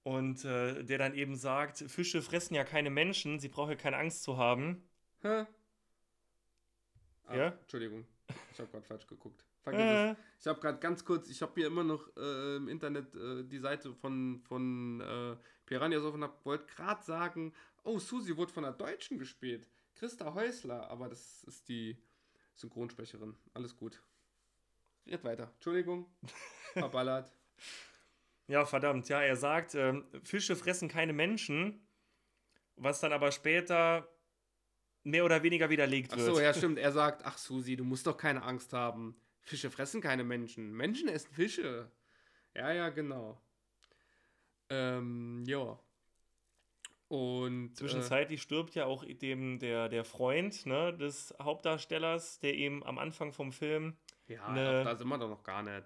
Und 0.03 0.45
äh, 0.45 0.83
der 0.83 0.99
dann 0.99 1.15
eben 1.15 1.37
sagt, 1.37 1.79
Fische 1.79 2.23
fressen 2.23 2.55
ja 2.55 2.65
keine 2.65 2.91
Menschen, 2.91 3.39
sie 3.39 3.49
brauchen 3.49 3.71
ja 3.71 3.77
keine 3.77 3.99
Angst 3.99 4.23
zu 4.23 4.39
haben. 4.39 4.83
Hä? 5.21 5.47
Ah, 7.27 7.37
Ja? 7.37 7.47
Entschuldigung, 7.49 8.07
ich 8.53 8.59
habe 8.59 8.71
gerade 8.71 8.87
falsch 8.87 9.07
geguckt. 9.07 9.45
Äh, 9.67 10.15
Ich 10.41 10.47
habe 10.47 10.59
gerade 10.59 10.79
ganz 10.79 11.05
kurz, 11.05 11.29
ich 11.29 11.43
habe 11.43 11.53
hier 11.55 11.67
immer 11.67 11.85
noch 11.85 12.09
äh, 12.17 12.57
im 12.57 12.69
Internet 12.69 13.15
äh, 13.15 13.45
die 13.45 13.59
Seite 13.59 13.93
von, 13.95 14.41
von 14.49 15.01
äh, 15.01 15.37
Piranhas 15.67 16.03
offen 16.03 16.27
wollte 16.45 16.67
gerade 16.67 17.03
sagen, 17.05 17.53
oh, 17.85 17.99
Susi 17.99 18.37
wurde 18.37 18.53
von 18.53 18.65
einer 18.65 18.77
Deutschen 18.77 19.19
gespielt. 19.19 19.69
Christa 19.95 20.33
Häusler, 20.33 20.89
aber 20.91 21.09
das 21.11 21.45
ist 21.45 21.69
die 21.69 21.99
Synchronsprecherin. 22.55 23.37
Alles 23.53 23.77
gut. 23.77 24.03
Red 25.07 25.25
weiter. 25.25 25.51
Entschuldigung. 25.55 26.07
Verballert. 26.73 27.33
Ja, 28.47 28.65
verdammt, 28.65 29.09
ja, 29.09 29.23
er 29.23 29.37
sagt, 29.37 29.77
ähm, 29.77 30.05
Fische 30.25 30.57
fressen 30.57 30.89
keine 30.89 31.13
Menschen, 31.13 31.87
was 32.75 32.99
dann 32.99 33.13
aber 33.13 33.31
später 33.31 34.09
mehr 35.05 35.25
oder 35.25 35.43
weniger 35.43 35.71
widerlegt 35.71 36.13
Ach 36.13 36.19
wird. 36.19 36.35
so, 36.35 36.41
ja, 36.41 36.53
stimmt. 36.53 36.79
Er 36.79 36.93
sagt, 36.93 37.25
ach 37.25 37.39
Susi, 37.39 37.77
du 37.77 37.85
musst 37.85 38.07
doch 38.07 38.17
keine 38.17 38.43
Angst 38.43 38.73
haben. 38.73 39.15
Fische 39.43 39.71
fressen 39.71 40.01
keine 40.01 40.25
Menschen. 40.25 40.73
Menschen 40.73 41.09
essen 41.09 41.33
Fische. 41.33 41.91
Ja, 42.55 42.73
ja, 42.73 42.89
genau. 42.89 43.41
Ähm, 44.69 45.45
ja. 45.47 45.79
Und. 47.09 47.71
Äh, 47.71 47.75
Zwischenzeitlich 47.75 48.43
stirbt 48.43 48.75
ja 48.75 48.87
auch 48.87 49.05
dem, 49.05 49.59
der, 49.59 49.89
der 49.89 50.05
Freund 50.05 50.67
ne, 50.67 50.97
des 50.97 51.35
Hauptdarstellers, 51.41 52.41
der 52.41 52.55
eben 52.55 52.85
am 52.85 52.99
Anfang 52.99 53.33
vom 53.33 53.53
Film. 53.53 53.97
Ja, 54.31 54.53
Ne- 54.53 54.65
doch, 54.85 54.91
da 54.91 54.97
sind 54.97 55.09
wir 55.09 55.19
doch 55.19 55.29
noch 55.29 55.43
gar 55.43 55.63
nicht. 55.63 55.85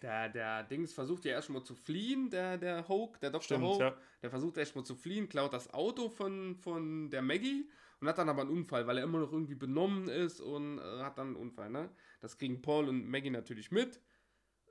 Der, 0.00 0.28
der 0.28 0.62
Dings 0.64 0.92
versucht 0.92 1.24
ja 1.24 1.32
erstmal 1.32 1.62
zu 1.64 1.74
fliehen, 1.74 2.30
der, 2.30 2.56
der 2.58 2.86
Hoke, 2.88 3.18
der 3.20 3.30
Dr. 3.30 3.42
Stimmt, 3.42 3.64
Hoke. 3.64 3.84
ja. 3.84 3.96
Der 4.22 4.30
versucht 4.30 4.56
erstmal 4.56 4.84
zu 4.84 4.94
fliehen, 4.96 5.28
klaut 5.28 5.52
das 5.52 5.72
Auto 5.72 6.08
von, 6.08 6.56
von 6.56 7.10
der 7.10 7.22
Maggie 7.22 7.68
und 8.00 8.08
hat 8.08 8.18
dann 8.18 8.28
aber 8.28 8.42
einen 8.42 8.50
Unfall, 8.50 8.86
weil 8.86 8.98
er 8.98 9.04
immer 9.04 9.18
noch 9.20 9.32
irgendwie 9.32 9.54
benommen 9.54 10.08
ist 10.08 10.40
und 10.40 10.78
äh, 10.78 11.02
hat 11.02 11.18
dann 11.18 11.28
einen 11.28 11.36
Unfall, 11.36 11.70
ne? 11.70 11.88
Das 12.20 12.36
kriegen 12.38 12.62
Paul 12.62 12.88
und 12.88 13.08
Maggie 13.08 13.30
natürlich 13.30 13.70
mit, 13.70 14.00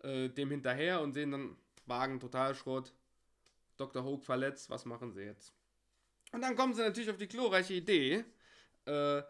äh, 0.04 0.30
dem 0.30 0.50
hinterher 0.52 1.02
und 1.02 1.14
sehen 1.14 1.32
dann 1.32 1.58
Wagen 1.86 2.20
total 2.20 2.56
Schrott, 2.56 2.94
Dr. 3.78 4.04
Hoke 4.04 4.24
verletzt, 4.24 4.70
was 4.70 4.86
machen 4.86 5.12
sie 5.12 5.24
jetzt? 5.24 5.54
Und 6.34 6.42
dann 6.42 6.56
kommen 6.56 6.74
sie 6.74 6.82
natürlich 6.82 7.10
auf 7.10 7.18
die 7.18 7.28
glorreiche 7.28 7.74
Idee, 7.74 8.24
äh, 8.86 9.24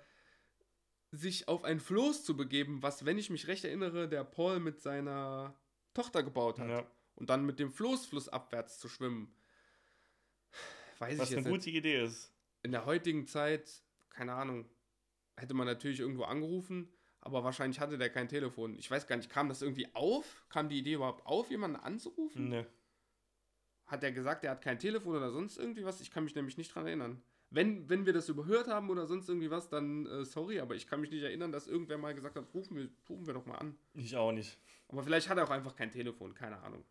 sich 1.11 1.47
auf 1.47 1.63
ein 1.63 1.79
Floß 1.79 2.23
zu 2.23 2.37
begeben, 2.37 2.81
was, 2.81 3.05
wenn 3.05 3.17
ich 3.17 3.29
mich 3.29 3.47
recht 3.47 3.65
erinnere, 3.65 4.07
der 4.07 4.23
Paul 4.23 4.59
mit 4.59 4.79
seiner 4.79 5.53
Tochter 5.93 6.23
gebaut 6.23 6.59
hat. 6.59 6.69
Ja, 6.69 6.87
Und 7.15 7.29
dann 7.29 7.45
mit 7.45 7.59
dem 7.59 7.71
Floß 7.71 8.05
flussabwärts 8.05 8.79
zu 8.79 8.87
schwimmen. 8.87 9.33
Weiß 10.99 11.17
was 11.17 11.29
ich 11.29 11.37
eine 11.37 11.45
jetzt 11.45 11.51
nicht. 11.51 11.65
gute 11.65 11.69
Idee 11.77 12.03
ist. 12.03 12.33
In 12.63 12.71
der 12.71 12.85
heutigen 12.85 13.27
Zeit, 13.27 13.83
keine 14.09 14.33
Ahnung, 14.33 14.69
hätte 15.35 15.53
man 15.53 15.67
natürlich 15.67 15.99
irgendwo 15.99 16.23
angerufen, 16.23 16.93
aber 17.19 17.43
wahrscheinlich 17.43 17.79
hatte 17.79 17.97
der 17.97 18.09
kein 18.09 18.29
Telefon. 18.29 18.75
Ich 18.77 18.89
weiß 18.89 19.07
gar 19.07 19.17
nicht, 19.17 19.29
kam 19.29 19.49
das 19.49 19.61
irgendwie 19.61 19.93
auf? 19.93 20.45
Kam 20.49 20.69
die 20.69 20.77
Idee 20.77 20.93
überhaupt 20.93 21.25
auf, 21.25 21.49
jemanden 21.49 21.77
anzurufen? 21.77 22.49
Ne. 22.49 22.67
Hat 23.85 24.03
er 24.03 24.11
gesagt, 24.11 24.45
er 24.45 24.51
hat 24.51 24.61
kein 24.61 24.79
Telefon 24.79 25.15
oder 25.17 25.31
sonst 25.31 25.57
irgendwie 25.57 25.83
was? 25.83 25.99
Ich 26.01 26.11
kann 26.11 26.23
mich 26.23 26.35
nämlich 26.35 26.57
nicht 26.57 26.73
dran 26.73 26.85
erinnern. 26.85 27.21
Wenn, 27.51 27.89
wenn 27.89 28.05
wir 28.05 28.13
das 28.13 28.29
überhört 28.29 28.67
haben 28.67 28.89
oder 28.89 29.05
sonst 29.05 29.27
irgendwie 29.27 29.51
was, 29.51 29.69
dann 29.69 30.05
äh, 30.05 30.25
sorry, 30.25 30.59
aber 30.59 30.75
ich 30.75 30.87
kann 30.87 31.01
mich 31.01 31.11
nicht 31.11 31.23
erinnern, 31.23 31.51
dass 31.51 31.67
irgendwer 31.67 31.97
mal 31.97 32.15
gesagt 32.15 32.35
hat, 32.35 32.45
rufen 32.53 32.77
wir, 32.77 32.89
rufen 33.09 33.27
wir 33.27 33.33
doch 33.33 33.45
mal 33.45 33.57
an. 33.57 33.77
Ich 33.93 34.15
auch 34.15 34.31
nicht. 34.31 34.57
Aber 34.87 35.03
vielleicht 35.03 35.29
hat 35.29 35.37
er 35.37 35.43
auch 35.43 35.51
einfach 35.51 35.75
kein 35.75 35.91
Telefon, 35.91 36.33
keine 36.33 36.61
Ahnung. 36.61 36.83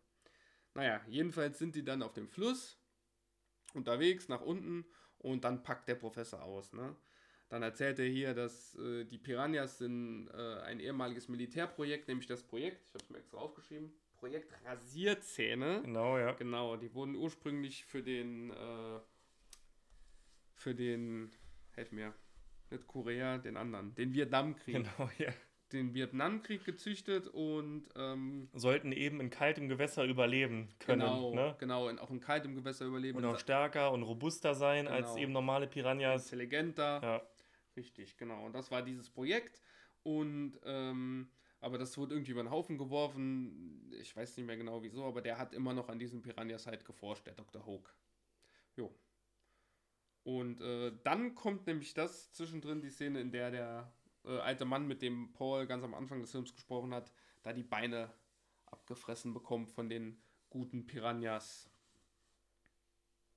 Naja, 0.73 1.01
jedenfalls 1.07 1.59
sind 1.59 1.75
die 1.75 1.83
dann 1.83 2.03
auf 2.03 2.13
dem 2.13 2.27
Fluss 2.27 2.77
unterwegs 3.73 4.29
nach 4.29 4.41
unten 4.41 4.85
und 5.17 5.43
dann 5.43 5.63
packt 5.63 5.87
der 5.87 5.95
Professor 5.95 6.43
aus. 6.43 6.73
Ne? 6.73 6.95
Dann 7.49 7.63
erzählt 7.63 7.99
er 7.99 8.05
hier, 8.05 8.33
dass 8.33 8.75
äh, 8.75 9.03
die 9.03 9.17
Piranhas 9.17 9.79
sind 9.79 10.29
äh, 10.29 10.61
ein 10.61 10.79
ehemaliges 10.79 11.27
Militärprojekt, 11.27 12.07
nämlich 12.07 12.27
das 12.27 12.43
Projekt, 12.43 12.85
ich 12.87 12.93
habe 12.93 13.03
es 13.03 13.09
mir 13.09 13.17
extra 13.17 13.37
aufgeschrieben, 13.37 13.91
Projekt 14.21 14.53
Rasierzähne. 14.65 15.81
Genau, 15.81 16.17
ja. 16.17 16.31
Genau, 16.33 16.77
die 16.77 16.93
wurden 16.93 17.15
ursprünglich 17.15 17.83
für 17.85 18.03
den, 18.03 18.51
äh, 18.51 18.99
für 20.61 20.75
den, 20.75 21.31
helf 21.71 21.91
mir, 21.91 22.13
nicht 22.69 22.87
Korea, 22.87 23.37
den 23.39 23.57
anderen, 23.57 23.93
den 23.95 24.13
Vietnamkrieg. 24.13 24.75
Genau, 24.75 25.09
ja. 25.17 25.31
Den 25.71 25.93
Vietnamkrieg 25.93 26.65
gezüchtet 26.65 27.27
und 27.29 27.87
ähm, 27.95 28.49
Sollten 28.53 28.91
eben 28.91 29.21
in 29.21 29.29
kaltem 29.29 29.69
Gewässer 29.69 30.03
überleben 30.03 30.67
können. 30.79 30.99
genau, 31.01 31.33
Ne? 31.33 31.55
genau, 31.59 31.87
in, 31.87 31.97
auch 31.97 32.11
in 32.11 32.19
kaltem 32.19 32.55
Gewässer 32.55 32.85
überleben. 32.85 33.17
Und 33.17 33.25
auch 33.25 33.39
stärker 33.39 33.91
und 33.93 34.03
robuster 34.03 34.53
sein 34.53 34.87
als 34.89 35.07
Genau. 35.11 35.17
eben 35.23 35.31
normale 35.31 35.67
Piranhas. 35.67 36.25
intelligenter. 36.25 36.99
Ja. 37.01 37.21
Richtig, 37.77 38.17
genau. 38.17 38.45
Und 38.45 38.53
das 38.53 38.69
war 38.69 38.81
dieses 38.81 39.09
Projekt. 39.09 39.61
Und 40.03 40.59
ähm, 40.65 41.29
aber 41.61 41.77
das 41.77 41.97
wurde 41.97 42.15
irgendwie 42.15 42.31
über 42.31 42.43
den 42.43 42.51
Haufen 42.51 42.77
geworfen. 42.77 43.89
Ich 44.01 44.13
weiß 44.15 44.35
nicht 44.35 44.45
mehr 44.47 44.57
genau 44.57 44.83
wieso, 44.83 45.05
aber 45.05 45.21
der 45.21 45.37
hat 45.37 45.53
immer 45.53 45.73
noch 45.73 45.87
an 45.87 45.99
diesem 45.99 46.21
Piranhas 46.21 46.67
halt 46.67 46.83
geforscht, 46.83 47.25
der 47.27 47.33
Dr. 47.35 47.65
Hoke. 47.65 47.91
Jo. 48.75 48.93
Und 50.23 50.61
äh, 50.61 50.91
dann 51.03 51.35
kommt 51.35 51.65
nämlich 51.67 51.93
das 51.93 52.31
zwischendrin, 52.33 52.81
die 52.81 52.89
Szene, 52.89 53.21
in 53.21 53.31
der 53.31 53.51
der 53.51 53.93
äh, 54.25 54.37
alte 54.37 54.65
Mann, 54.65 54.87
mit 54.87 55.01
dem 55.01 55.33
Paul 55.33 55.65
ganz 55.65 55.83
am 55.83 55.93
Anfang 55.93 56.21
des 56.21 56.31
Films 56.31 56.53
gesprochen 56.53 56.93
hat, 56.93 57.11
da 57.41 57.53
die 57.53 57.63
Beine 57.63 58.11
abgefressen 58.67 59.33
bekommt 59.33 59.71
von 59.71 59.89
den 59.89 60.21
guten 60.49 60.85
Piranhas. 60.85 61.69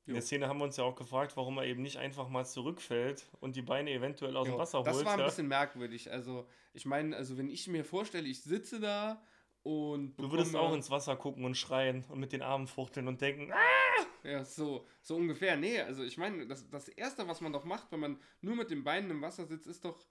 In 0.07 0.13
der 0.13 0.21
Jo. 0.21 0.27
Szene 0.27 0.49
haben 0.49 0.59
wir 0.59 0.65
uns 0.65 0.77
ja 0.77 0.85
auch 0.85 0.97
gefragt, 0.97 1.35
warum 1.37 1.57
er 1.57 1.65
eben 1.65 1.81
nicht 1.81 1.97
einfach 1.97 2.29
mal 2.29 2.45
zurückfällt 2.45 3.27
und 3.41 3.57
die 3.57 3.63
Beine 3.63 3.91
eventuell 3.91 4.37
aus 4.37 4.45
dem 4.45 4.55
Ja, 4.55 4.59
Wasser 4.59 4.79
holt. 4.79 4.89
Das 4.89 5.05
war 5.05 5.15
ein 5.15 5.19
ja. 5.21 5.25
bisschen 5.25 5.49
merkwürdig. 5.49 6.13
Also, 6.13 6.47
ich 6.75 6.85
meine, 6.85 7.17
also 7.17 7.39
wenn 7.39 7.49
ich 7.49 7.67
mir 7.69 7.87
vorstelle, 7.87 8.29
ich 8.29 8.43
sitze 8.43 8.81
da 8.81 9.23
und 9.63 10.17
Du 10.17 10.31
würdest 10.31 10.55
auch 10.55 10.75
ins 10.75 10.91
Wasser 10.91 11.17
gucken 11.17 11.47
und 11.47 11.57
schreien 11.57 12.05
und 12.11 12.21
mit 12.21 12.33
den 12.33 12.43
Armen 12.43 12.67
fuchteln 12.67 13.09
und 13.09 13.23
denken, 13.23 13.51
ah! 13.51 14.05
Ja, 14.25 14.45
so, 14.45 14.87
so 15.03 15.17
ungefähr. 15.17 15.57
Nee, 15.57 15.81
also 15.81 16.03
ich 16.03 16.17
meine, 16.17 16.47
das, 16.47 16.69
das 16.71 16.89
Erste, 16.89 17.29
was 17.29 17.41
man 17.41 17.53
doch 17.53 17.65
macht, 17.65 17.93
wenn 17.93 18.01
man 18.01 18.19
nur 18.41 18.57
mit 18.57 18.71
den 18.71 18.83
Beinen 18.83 19.11
im 19.11 19.21
Wasser 19.21 19.45
sitzt, 19.45 19.67
ist 19.67 19.85
doch 19.85 20.07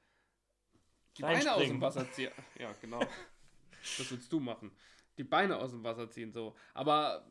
die 1.17 1.23
Beine 1.23 1.54
aus 1.54 1.67
dem 1.67 1.82
Wasser 1.82 2.10
ziehen. 2.12 2.32
Ja, 2.60 2.71
genau. 2.80 2.99
das 3.97 4.12
würdest 4.12 4.32
du 4.32 4.39
machen. 4.39 4.71
Die 5.17 5.23
Beine 5.23 5.58
aus 5.58 5.71
dem 5.71 5.84
Wasser 5.84 6.10
ziehen, 6.10 6.32
so. 6.32 6.56
Aber 6.73 7.28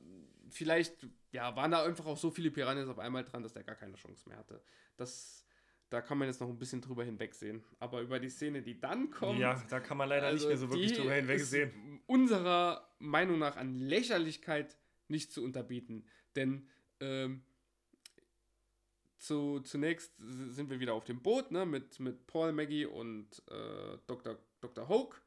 vielleicht, 0.50 1.06
ja, 1.30 1.54
waren 1.56 1.70
da 1.70 1.84
einfach 1.84 2.06
auch 2.06 2.16
so 2.16 2.30
viele 2.30 2.50
Piranhas 2.50 2.88
auf 2.88 2.98
einmal 2.98 3.24
dran, 3.24 3.42
dass 3.42 3.52
der 3.52 3.64
gar 3.64 3.76
keine 3.76 3.94
Chance 3.94 4.28
mehr 4.28 4.38
hatte. 4.38 4.62
Das, 4.96 5.46
da 5.88 6.00
kann 6.00 6.18
man 6.18 6.28
jetzt 6.28 6.40
noch 6.40 6.48
ein 6.48 6.58
bisschen 6.58 6.80
drüber 6.80 7.04
hinwegsehen. 7.04 7.64
Aber 7.78 8.00
über 8.00 8.18
die 8.18 8.28
Szene, 8.28 8.62
die 8.62 8.80
dann 8.80 9.10
kommt. 9.10 9.38
Ja, 9.38 9.62
da 9.68 9.80
kann 9.80 9.96
man 9.98 10.08
leider 10.08 10.26
Also 10.26 10.48
nicht 10.48 10.48
mehr 10.48 10.56
so 10.56 10.70
wirklich 10.70 10.92
die 10.92 10.98
drüber 10.98 11.14
hinwegsehen. 11.14 12.00
Unserer 12.06 12.88
Meinung 12.98 13.38
nach 13.38 13.56
an 13.56 13.76
Lächerlichkeit 13.76 14.76
nicht 15.08 15.32
zu 15.32 15.42
unterbieten. 15.44 16.06
Denn 16.36 16.68
ähm, 17.00 17.42
zu, 19.18 19.60
zunächst 19.60 20.12
sind 20.18 20.68
wir 20.68 20.80
wieder 20.80 20.94
auf 20.94 21.04
dem 21.04 21.22
Boot 21.22 21.52
ne, 21.52 21.64
mit, 21.64 22.00
mit 22.00 22.26
Paul, 22.26 22.52
Maggie 22.52 22.86
und 22.86 23.42
äh, 23.50 23.98
Dr. 24.06 24.36
Dr. 24.60 24.88
Hoke. 24.88 25.18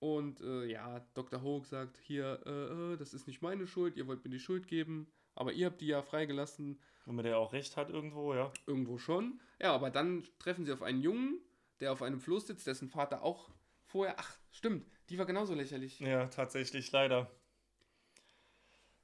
Und 0.00 0.40
äh, 0.40 0.64
ja, 0.66 1.00
Dr. 1.14 1.42
Hoke 1.42 1.66
sagt 1.66 1.98
hier, 1.98 2.40
äh, 2.46 2.92
äh, 2.92 2.96
das 2.96 3.14
ist 3.14 3.26
nicht 3.26 3.42
meine 3.42 3.66
Schuld, 3.66 3.96
ihr 3.96 4.06
wollt 4.06 4.24
mir 4.24 4.30
die 4.30 4.38
Schuld 4.38 4.68
geben, 4.68 5.10
aber 5.34 5.52
ihr 5.52 5.66
habt 5.66 5.80
die 5.80 5.86
ja 5.86 6.02
freigelassen. 6.02 6.80
Womit 7.04 7.26
er 7.26 7.38
auch 7.38 7.52
recht 7.52 7.76
hat 7.76 7.90
irgendwo, 7.90 8.34
ja. 8.34 8.52
Irgendwo 8.66 8.98
schon. 8.98 9.40
Ja, 9.60 9.72
aber 9.72 9.90
dann 9.90 10.24
treffen 10.38 10.64
sie 10.64 10.72
auf 10.72 10.82
einen 10.82 11.00
Jungen, 11.00 11.40
der 11.80 11.92
auf 11.92 12.02
einem 12.02 12.20
Floß 12.20 12.46
sitzt, 12.46 12.66
dessen 12.66 12.88
Vater 12.88 13.22
auch 13.22 13.50
vorher. 13.86 14.16
Ach, 14.18 14.36
stimmt, 14.52 14.86
die 15.08 15.18
war 15.18 15.26
genauso 15.26 15.54
lächerlich. 15.54 16.00
Ja, 16.00 16.26
tatsächlich, 16.26 16.92
leider. 16.92 17.30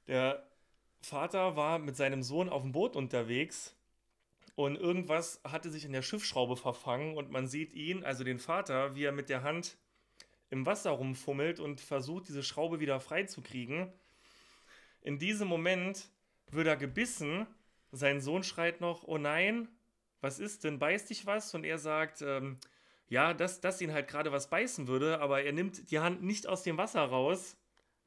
Der 0.07 0.47
Vater 1.05 1.55
war 1.55 1.79
mit 1.79 1.95
seinem 1.95 2.23
Sohn 2.23 2.49
auf 2.49 2.63
dem 2.63 2.71
Boot 2.71 2.95
unterwegs 2.95 3.75
und 4.55 4.75
irgendwas 4.75 5.39
hatte 5.43 5.69
sich 5.69 5.85
in 5.85 5.93
der 5.93 6.01
Schiffsschraube 6.01 6.55
verfangen 6.55 7.15
und 7.15 7.29
man 7.29 7.47
sieht 7.47 7.73
ihn, 7.73 8.03
also 8.03 8.23
den 8.23 8.39
Vater, 8.39 8.95
wie 8.95 9.03
er 9.03 9.11
mit 9.11 9.29
der 9.29 9.43
Hand 9.43 9.77
im 10.49 10.65
Wasser 10.65 10.91
rumfummelt 10.91 11.59
und 11.59 11.79
versucht, 11.79 12.27
diese 12.27 12.41
Schraube 12.41 12.79
wieder 12.79 12.99
freizukriegen. 12.99 13.91
In 15.01 15.19
diesem 15.19 15.47
Moment 15.47 16.09
wird 16.49 16.67
er 16.67 16.77
gebissen. 16.77 17.45
Sein 17.91 18.19
Sohn 18.19 18.43
schreit 18.43 18.81
noch, 18.81 19.03
oh 19.03 19.17
nein, 19.17 19.67
was 20.21 20.39
ist 20.39 20.63
denn, 20.63 20.79
beißt 20.79 21.09
dich 21.09 21.25
was? 21.25 21.53
Und 21.53 21.65
er 21.65 21.77
sagt, 21.77 22.21
ähm, 22.21 22.57
ja, 23.09 23.33
dass, 23.33 23.61
dass 23.61 23.81
ihn 23.81 23.93
halt 23.93 24.07
gerade 24.07 24.31
was 24.31 24.49
beißen 24.49 24.87
würde, 24.87 25.19
aber 25.19 25.43
er 25.43 25.53
nimmt 25.53 25.91
die 25.91 25.99
Hand 25.99 26.23
nicht 26.23 26.47
aus 26.47 26.63
dem 26.63 26.77
Wasser 26.77 27.03
raus, 27.03 27.57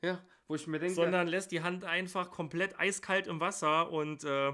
Ja, 0.02 0.22
wo 0.46 0.54
ich 0.54 0.66
mir 0.66 0.78
denke, 0.78 0.94
sondern 0.94 1.26
lässt 1.26 1.52
die 1.52 1.62
Hand 1.62 1.84
einfach 1.84 2.30
komplett 2.30 2.78
eiskalt 2.78 3.26
im 3.26 3.40
Wasser 3.40 3.90
und 3.90 4.24
äh, 4.24 4.52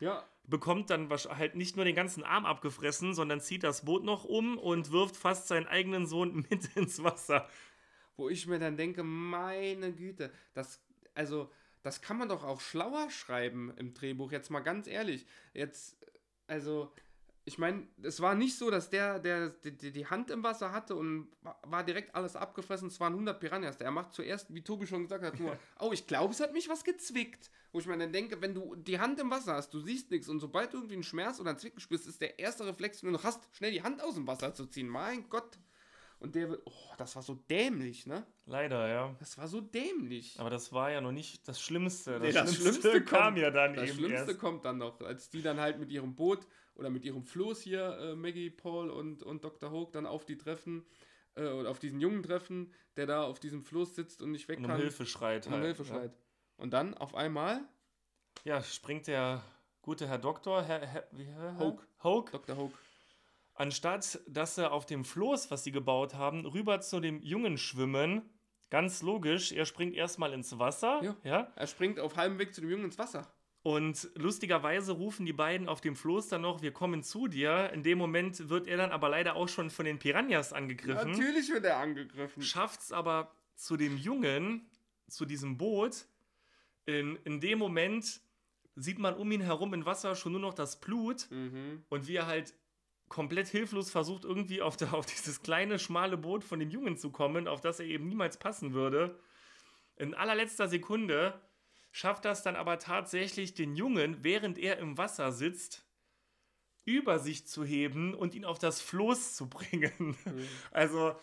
ja, 0.00 0.24
bekommt 0.50 0.90
dann 0.90 1.08
halt 1.08 1.54
nicht 1.54 1.76
nur 1.76 1.84
den 1.84 1.94
ganzen 1.94 2.24
Arm 2.24 2.44
abgefressen, 2.44 3.14
sondern 3.14 3.40
zieht 3.40 3.62
das 3.62 3.84
Boot 3.84 4.04
noch 4.04 4.24
um 4.24 4.58
und 4.58 4.90
wirft 4.90 5.16
fast 5.16 5.48
seinen 5.48 5.66
eigenen 5.66 6.06
Sohn 6.06 6.34
mit 6.50 6.76
ins 6.76 7.02
Wasser. 7.02 7.48
wo 8.16 8.28
ich 8.28 8.46
mir 8.46 8.58
dann 8.58 8.76
denke, 8.76 9.02
meine 9.02 9.92
Güte, 9.92 10.30
das, 10.52 10.82
also, 11.14 11.50
das 11.82 12.02
kann 12.02 12.18
man 12.18 12.28
doch 12.28 12.44
auch 12.44 12.60
schlauer 12.60 13.08
schreiben 13.10 13.72
im 13.76 13.94
Drehbuch, 13.94 14.32
jetzt 14.32 14.50
mal 14.50 14.60
ganz 14.60 14.86
ehrlich. 14.86 15.24
Jetzt, 15.54 15.96
also, 16.46 16.92
ich 17.52 17.58
meine, 17.58 17.86
es 18.02 18.20
war 18.20 18.34
nicht 18.36 18.56
so, 18.56 18.70
dass 18.70 18.90
der, 18.90 19.18
der 19.18 19.50
die, 19.50 19.90
die- 19.92 20.06
Hand 20.06 20.30
im 20.30 20.42
Wasser 20.44 20.70
hatte 20.72 20.94
und 20.94 21.28
wa- 21.42 21.58
war 21.64 21.82
direkt 21.84 22.14
alles 22.14 22.36
abgefressen. 22.36 22.86
Es 22.88 23.00
waren 23.00 23.12
100 23.12 23.40
Piranhas. 23.40 23.76
Der 23.76 23.90
macht 23.90 24.12
zuerst, 24.14 24.54
wie 24.54 24.62
Tobi 24.62 24.86
schon 24.86 25.02
gesagt 25.02 25.24
hat, 25.24 25.38
nur, 25.40 25.58
oh, 25.80 25.90
ich 25.92 26.06
glaube, 26.06 26.32
es 26.32 26.38
hat 26.40 26.52
mich 26.52 26.68
was 26.68 26.84
gezwickt. 26.84 27.50
Wo 27.72 27.80
ich 27.80 27.86
mir 27.86 27.98
dann 27.98 28.12
denke, 28.12 28.40
wenn 28.40 28.54
du 28.54 28.74
die 28.76 28.98
Hand 29.00 29.18
im 29.20 29.30
Wasser 29.30 29.54
hast, 29.54 29.74
du 29.74 29.80
siehst 29.80 30.10
nichts 30.12 30.28
und 30.28 30.38
sobald 30.40 30.72
du 30.72 30.78
irgendwie 30.78 30.94
einen 30.94 31.02
Schmerz 31.02 31.40
oder 31.40 31.50
einen 31.50 31.58
Zwicken 31.58 31.80
spürst, 31.80 32.06
ist 32.06 32.20
der 32.20 32.38
erste 32.38 32.64
Reflex, 32.66 33.00
den 33.00 33.08
du 33.08 33.12
noch 33.14 33.24
hast, 33.24 33.40
schnell 33.52 33.72
die 33.72 33.82
Hand 33.82 34.00
aus 34.02 34.14
dem 34.14 34.26
Wasser 34.28 34.54
zu 34.54 34.66
ziehen. 34.66 34.88
Mein 34.88 35.28
Gott. 35.28 35.58
Und 36.18 36.34
der 36.34 36.50
wird, 36.50 36.60
oh, 36.66 36.72
das 36.98 37.16
war 37.16 37.22
so 37.22 37.34
dämlich, 37.48 38.04
ne? 38.06 38.26
Leider, 38.44 38.86
ja. 38.88 39.16
Das 39.20 39.38
war 39.38 39.48
so 39.48 39.62
dämlich. 39.62 40.38
Aber 40.38 40.50
das 40.50 40.70
war 40.70 40.90
ja 40.90 41.00
noch 41.00 41.12
nicht 41.12 41.48
das 41.48 41.62
Schlimmste. 41.62 42.12
Das, 42.18 42.20
Nee, 42.20 42.32
das 42.32 42.54
Schlimmste, 42.56 42.80
Schlimmste 42.90 43.04
kam 43.04 43.22
kommt. 43.28 43.38
ja 43.38 43.50
dann 43.50 43.72
Das 43.72 43.88
eben 43.88 43.98
Schlimmste 44.00 44.26
erst. 44.32 44.38
kommt 44.38 44.64
dann 44.66 44.76
noch, 44.76 45.00
als 45.00 45.30
die 45.30 45.40
dann 45.40 45.58
halt 45.58 45.78
mit 45.78 45.90
ihrem 45.90 46.14
Boot 46.14 46.46
oder 46.80 46.90
mit 46.90 47.04
ihrem 47.04 47.22
Floß 47.22 47.60
hier, 47.60 47.96
äh, 47.98 48.14
Maggie, 48.16 48.50
Paul 48.50 48.90
und, 48.90 49.22
und 49.22 49.44
Dr. 49.44 49.70
Hoke, 49.70 49.92
dann 49.92 50.06
auf 50.06 50.24
die 50.24 50.36
treffen, 50.36 50.84
äh, 51.36 51.46
oder 51.46 51.70
auf 51.70 51.78
diesen 51.78 52.00
Jungen 52.00 52.22
treffen, 52.22 52.72
der 52.96 53.06
da 53.06 53.22
auf 53.22 53.38
diesem 53.38 53.62
Floß 53.62 53.94
sitzt 53.94 54.22
und 54.22 54.32
nicht 54.32 54.48
weg 54.48 54.58
Und 54.58 54.64
kann. 54.64 54.74
um 54.76 54.80
Hilfe 54.80 55.06
schreit. 55.06 55.46
Und 55.46 55.52
um 55.52 55.60
halt, 55.60 55.66
Hilfe 55.76 55.82
ne? 55.82 55.88
schreit. 55.88 56.16
Und 56.56 56.72
dann 56.72 56.94
auf 56.94 57.14
einmal 57.14 57.60
Ja, 58.44 58.62
springt 58.62 59.06
der 59.06 59.42
gute 59.82 60.08
Herr 60.08 60.18
Doktor, 60.18 60.62
Herr, 60.62 60.86
Herr, 60.86 61.06
wie, 61.12 61.24
Herr 61.24 61.58
Hoke. 61.58 61.86
Hoke, 62.02 62.32
Dr. 62.32 62.56
Hoke. 62.56 62.74
anstatt 63.54 64.18
dass 64.26 64.54
sie 64.54 64.70
auf 64.70 64.86
dem 64.86 65.04
Floß, 65.04 65.50
was 65.50 65.64
sie 65.64 65.72
gebaut 65.72 66.14
haben, 66.14 66.46
rüber 66.46 66.80
zu 66.80 67.00
dem 67.00 67.20
Jungen 67.22 67.58
schwimmen, 67.58 68.22
ganz 68.70 69.02
logisch, 69.02 69.52
er 69.52 69.66
springt 69.66 69.94
erstmal 69.94 70.32
ins 70.32 70.58
Wasser, 70.58 71.02
Ja. 71.02 71.16
ja, 71.24 71.52
Er 71.56 71.66
springt 71.66 72.00
auf 72.00 72.16
halbem 72.16 72.38
Weg 72.38 72.54
zu 72.54 72.60
dem 72.62 72.70
Jungen 72.70 72.84
ins 72.86 72.98
Wasser. 72.98 73.30
Und 73.62 74.10
lustigerweise 74.14 74.92
rufen 74.92 75.26
die 75.26 75.32
beiden 75.34 75.68
auf 75.68 75.80
dem 75.80 75.94
Floß 75.94 76.28
dann 76.28 76.40
noch, 76.42 76.62
wir 76.62 76.72
kommen 76.72 77.02
zu 77.02 77.28
dir. 77.28 77.70
In 77.74 77.82
dem 77.82 77.98
Moment 77.98 78.48
wird 78.48 78.66
er 78.66 78.78
dann 78.78 78.90
aber 78.90 79.08
leider 79.10 79.36
auch 79.36 79.48
schon 79.48 79.70
von 79.70 79.84
den 79.84 79.98
Piranhas 79.98 80.52
angegriffen. 80.52 81.10
Natürlich 81.12 81.50
wird 81.50 81.64
er 81.66 81.76
angegriffen. 81.78 82.42
schafft 82.42 82.80
es 82.80 82.92
aber 82.92 83.34
zu 83.56 83.76
dem 83.76 83.98
Jungen, 83.98 84.66
zu 85.08 85.26
diesem 85.26 85.58
Boot. 85.58 86.06
In, 86.86 87.16
in 87.24 87.40
dem 87.40 87.58
Moment 87.58 88.20
sieht 88.76 88.98
man 88.98 89.14
um 89.14 89.30
ihn 89.30 89.42
herum 89.42 89.74
im 89.74 89.84
Wasser 89.84 90.14
schon 90.16 90.32
nur 90.32 90.40
noch 90.40 90.54
das 90.54 90.80
Blut 90.80 91.26
Mhm. 91.30 91.84
und 91.90 92.08
wie 92.08 92.16
er 92.16 92.26
halt 92.26 92.54
komplett 93.08 93.48
hilflos 93.48 93.90
versucht, 93.90 94.24
irgendwie 94.24 94.62
auf, 94.62 94.76
der, 94.78 94.94
auf 94.94 95.04
dieses 95.04 95.42
kleine, 95.42 95.78
schmale 95.78 96.16
Boot 96.16 96.44
von 96.44 96.60
dem 96.60 96.70
Jungen 96.70 96.96
zu 96.96 97.10
kommen, 97.10 97.46
auf 97.48 97.60
das 97.60 97.80
er 97.80 97.86
eben 97.86 98.08
niemals 98.08 98.38
passen 98.38 98.72
würde. 98.72 99.18
In 99.96 100.14
allerletzter 100.14 100.68
Sekunde 100.68 101.38
schafft 101.90 102.24
das 102.24 102.42
dann 102.42 102.56
aber 102.56 102.78
tatsächlich, 102.78 103.54
den 103.54 103.76
Jungen, 103.76 104.22
während 104.22 104.58
er 104.58 104.78
im 104.78 104.98
Wasser 104.98 105.32
sitzt, 105.32 105.84
über 106.84 107.18
sich 107.18 107.46
zu 107.46 107.64
heben 107.64 108.14
und 108.14 108.34
ihn 108.34 108.44
auf 108.44 108.58
das 108.58 108.80
Floß 108.80 109.36
zu 109.36 109.48
bringen. 109.48 110.16
Also, 110.72 111.14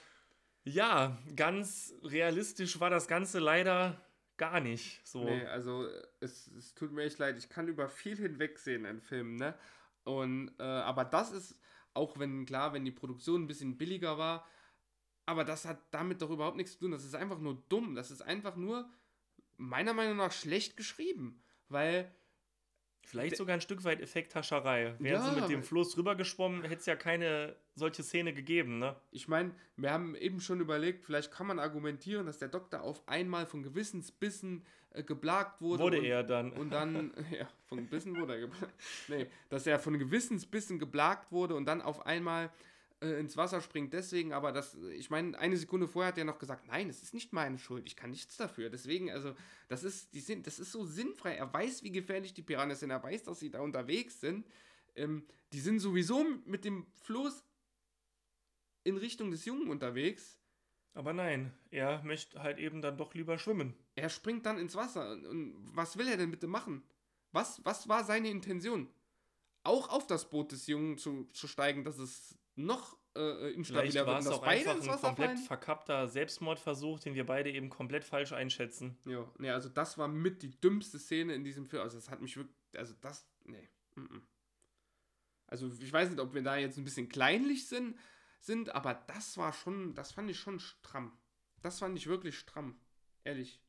ja, 0.64 1.18
ganz 1.36 1.94
realistisch 2.04 2.80
war 2.80 2.90
das 2.90 3.08
Ganze 3.08 3.40
leider 3.40 4.02
gar 4.36 4.60
nicht 4.60 5.06
so. 5.06 5.24
Nee, 5.24 5.46
also 5.46 5.88
es, 6.20 6.48
es 6.48 6.76
tut 6.76 6.92
mir 6.92 7.04
echt 7.04 7.18
leid, 7.18 7.38
ich 7.38 7.50
kann 7.50 7.68
über 7.68 7.90
viel 7.90 8.18
hinwegsehen 8.18 8.86
in 8.86 9.02
Filmen, 9.02 9.36
ne? 9.36 9.56
Und, 10.04 10.52
äh, 10.60 10.64
aber 10.64 11.04
das 11.06 11.32
ist, 11.32 11.60
auch 11.94 12.20
wenn, 12.20 12.46
klar, 12.46 12.74
wenn 12.74 12.86
die 12.86 12.92
Produktion 12.92 13.44
ein 13.44 13.48
bisschen 13.48 13.78
billiger 13.78 14.18
war, 14.18 14.48
aber 15.26 15.44
das 15.44 15.66
hat 15.66 15.80
damit 15.92 16.22
doch 16.22 16.30
überhaupt 16.30 16.56
nichts 16.56 16.74
zu 16.74 16.80
tun. 16.80 16.92
Das 16.92 17.04
ist 17.04 17.16
einfach 17.16 17.40
nur 17.40 17.62
dumm. 17.68 17.96
Das 17.96 18.12
ist 18.12 18.22
einfach 18.22 18.56
nur, 18.56 18.90
meiner 19.58 19.94
Meinung 19.94 20.18
nach, 20.18 20.32
schlecht 20.32 20.78
geschrieben. 20.78 21.44
Weil 21.70 22.12
Vielleicht 23.08 23.38
sogar 23.38 23.54
ein 23.54 23.62
Stück 23.62 23.86
weit 23.86 24.02
Effekthascherei. 24.02 24.96
Wären 25.00 25.22
Ja, 25.24 25.34
sie 25.34 25.40
mit 25.40 25.50
dem 25.50 25.64
Fluss 25.64 25.98
rübergeschwommen, 25.98 26.64
hätte 26.64 26.82
es 26.82 26.86
ja 26.88 26.98
keine 26.98 27.56
solche 27.74 28.04
Szene 28.04 28.34
gegeben, 28.34 28.80
ne? 28.80 28.98
Ich 29.12 29.30
meine, 29.30 29.56
wir 29.78 29.92
haben 29.92 30.14
eben 30.16 30.42
schon 30.42 30.60
überlegt, 30.60 31.06
vielleicht 31.06 31.32
kann 31.32 31.48
man 31.48 31.58
argumentieren, 31.58 32.26
dass 32.26 32.38
der 32.38 32.50
Doktor 32.50 32.82
auf 32.82 33.08
einmal 33.08 33.46
von 33.46 33.64
Gewissensbissen 33.64 34.66
äh, 34.92 35.04
geplagt 35.04 35.62
wurde. 35.62 35.84
Wurde 35.84 36.00
und, 36.00 36.04
er 36.04 36.24
dann. 36.24 36.52
Und 36.52 36.72
dann, 36.72 37.14
ja, 37.32 37.48
von 37.68 37.88
Bissen 37.88 38.20
wurde 38.20 38.34
er 38.34 38.40
geplagt. 38.42 38.74
Nee, 39.08 39.28
dass 39.48 39.66
er 39.66 39.80
von 39.80 39.98
Gewissensbissen 39.98 40.78
geplagt 40.78 41.32
wurde 41.32 41.56
und 41.56 41.66
dann 41.66 41.82
auf 41.82 42.06
einmal 42.06 42.52
äh, 43.02 43.20
ins 43.20 43.38
Wasser 43.38 43.62
springt. 43.62 43.94
Deswegen, 43.94 44.34
aber 44.34 44.52
das, 44.52 44.76
ich 44.96 45.10
meine, 45.10 45.38
eine 45.38 45.58
Sekunde 45.58 45.88
vorher 45.88 46.10
hat 46.10 46.18
er 46.18 46.26
noch 46.26 46.40
gesagt, 46.40 46.68
nein, 46.68 46.90
es 46.90 47.04
ist 47.04 47.14
nicht 47.14 47.34
meine 47.34 47.58
Schuld, 47.58 47.86
ich 47.86 47.96
kann 47.96 48.12
nichts 48.12 48.38
dafür. 48.38 48.70
Deswegen, 48.70 49.12
also, 49.12 49.36
das 49.68 49.84
ist, 49.84 50.14
die 50.14 50.20
sind, 50.20 50.48
das 50.48 50.60
ist 50.60 50.72
so 50.72 50.86
sinnfrei. 50.86 51.36
Er 51.36 51.54
weiß, 51.54 51.84
wie 51.84 51.92
gefährlich 51.92 52.34
die 52.34 52.42
Piranhas 52.42 52.80
sind, 52.80 52.90
er 52.90 53.04
weiß, 53.04 53.24
dass 53.24 53.40
sie 53.40 53.52
da 53.52 53.62
unterwegs 53.62 54.20
sind. 54.20 54.48
Ähm, 54.96 55.26
die 55.54 55.60
sind 55.60 55.80
sowieso 55.80 56.26
mit 56.46 56.66
dem 56.66 56.88
Floß 57.04 57.44
in 58.84 58.98
Richtung 58.98 59.32
des 59.32 59.46
Jungen 59.46 59.70
unterwegs. 59.70 60.40
Aber 60.94 61.14
nein, 61.14 61.54
er 61.70 62.02
möchte 62.04 62.42
halt 62.42 62.58
eben 62.58 62.82
dann 62.82 62.98
doch 62.98 63.14
lieber 63.14 63.38
schwimmen. 63.38 63.76
Er 63.94 64.10
springt 64.10 64.48
dann 64.48 64.58
ins 64.58 64.74
Wasser. 64.76 65.12
Und, 65.12 65.54
was 65.76 65.98
will 65.98 66.08
er 66.08 66.18
denn 66.18 66.32
bitte 66.32 66.48
machen? 66.48 66.82
Was, 67.32 67.64
was 67.64 67.88
war 67.88 68.04
seine 68.04 68.30
Intention? 68.30 68.90
Auch 69.62 69.90
auf 69.90 70.08
das 70.08 70.30
Boot 70.30 70.52
des 70.52 70.66
Jungen 70.66 70.98
zu, 70.98 71.26
zu 71.26 71.48
steigen, 71.48 71.84
dass 71.84 72.00
es 72.00 72.40
noch 72.58 72.98
äh, 73.16 73.20
Vielleicht 73.64 73.96
instabiler 73.96 74.06
war 74.06 74.16
wird, 74.16 74.26
dass 74.26 74.40
auch 74.40 74.44
einfach 74.44 74.76
ein 74.76 75.00
komplett 75.00 75.30
fallen. 75.30 75.38
verkappter 75.38 76.08
Selbstmordversuch, 76.08 77.00
den 77.00 77.16
wir 77.16 77.26
beide 77.26 77.52
eben 77.52 77.70
komplett 77.70 78.04
falsch 78.04 78.34
einschätzen. 78.34 78.98
Ja, 79.06 79.30
nee, 79.38 79.50
also 79.50 79.70
das 79.70 79.98
war 79.98 80.08
mit 80.08 80.42
die 80.42 80.60
dümmste 80.60 81.00
Szene 81.00 81.34
in 81.34 81.44
diesem 81.44 81.66
Film. 81.66 81.82
Also 81.82 81.98
das 81.98 82.10
hat 82.10 82.22
mich 82.22 82.38
wirklich, 82.38 82.56
also 82.76 82.94
das, 83.02 83.28
nee. 83.46 83.70
mm. 83.96 84.22
Also 85.48 85.72
ich 85.80 85.94
weiß 85.94 86.10
nicht, 86.10 86.20
ob 86.20 86.34
wir 86.34 86.44
da 86.44 86.58
jetzt 86.58 86.78
ein 86.78 86.84
bisschen 86.84 87.08
kleinlich 87.08 87.68
sind, 87.68 87.98
sind, 88.40 88.76
aber 88.76 88.94
das 88.94 89.38
war 89.38 89.54
schon, 89.54 89.94
das 89.96 90.12
fand 90.12 90.30
ich 90.30 90.40
schon 90.40 90.60
stramm. 90.60 91.18
Das 91.62 91.80
fand 91.80 91.98
ich 91.98 92.08
wirklich 92.08 92.38
stramm. 92.38 92.80
Ehrlich. 93.24 93.62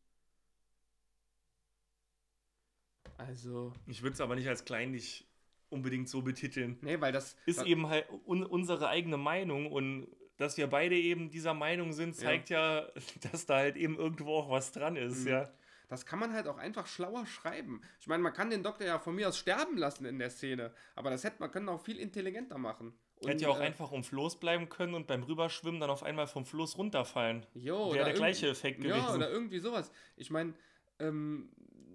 Also, 3.17 3.73
Ich 3.87 4.03
würde 4.03 4.15
es 4.15 4.21
aber 4.21 4.37
nicht 4.37 4.49
als 4.49 4.65
kleinlich 4.65 5.29
unbedingt 5.71 6.09
so 6.09 6.23
betiteln. 6.23 6.79
nee, 6.83 7.01
weil 7.01 7.13
das 7.13 7.37
Ist 7.47 7.63
eben 7.65 7.89
halt 7.89 8.07
un 8.27 8.45
unsere 8.45 8.89
eigene 8.89 9.17
Meinung 9.17 9.71
und 9.71 10.09
dass 10.37 10.57
wir 10.57 10.69
beide 10.69 10.97
eben 10.97 11.31
dieser 11.31 11.53
Meinung 11.55 11.93
sind, 11.93 12.15
zeigt 12.15 12.49
ja, 12.51 12.87
dass 13.33 13.47
da 13.47 13.57
halt 13.57 13.77
eben 13.77 13.97
irgendwo 13.99 14.37
auch 14.37 14.51
was 14.51 14.73
dran 14.73 14.97
ist, 14.97 15.23
Mhm. 15.25 15.29
ja. 15.29 15.53
Das 15.89 16.05
kann 16.05 16.19
man 16.19 16.35
halt 16.35 16.47
auch 16.49 16.59
einfach 16.59 16.87
schlauer 16.87 17.25
schreiben. 17.25 17.81
Ich 17.99 18.07
meine, 18.09 18.23
man 18.23 18.35
kann 18.35 18.51
den 18.51 18.63
Doktor 18.63 18.87
ja 18.87 18.99
von 18.99 19.15
mir 19.15 19.27
aus 19.29 19.39
sterben 19.39 19.79
lassen 19.79 20.05
in 20.05 20.19
der 20.19 20.29
Szene, 20.29 20.71
aber 20.95 21.09
das 21.09 21.25
hätte 21.25 21.37
man 21.41 21.51
können 21.51 21.69
auch 21.71 21.81
viel 21.81 21.99
intelligenter 21.99 22.59
machen. 22.59 22.93
Und, 23.21 23.29
Hätte 23.31 23.45
ja 23.45 23.49
auch 23.49 23.59
äh, 23.59 23.63
einfach 23.65 23.91
um 23.91 24.05
Floß 24.05 24.39
bleiben 24.39 24.69
können 24.69 24.93
und 24.95 25.07
beim 25.07 25.23
Rüberschwimmen 25.23 25.81
dann 25.81 25.89
auf 25.91 26.03
einmal 26.03 26.27
vom 26.27 26.45
Floß 26.45 26.77
runterfallen. 26.77 27.47
Jo, 27.55 27.95
Wäre 27.95 28.05
der 28.05 28.15
gleiche 28.15 28.49
Effekt 28.49 28.85
Ja, 28.85 28.97
gewesen. 28.99 29.17
oder 29.17 29.31
irgendwie 29.31 29.61
sowas. 29.61 29.91
Ich 30.17 30.31
meine, 30.31 30.53
ähm, 31.01 31.49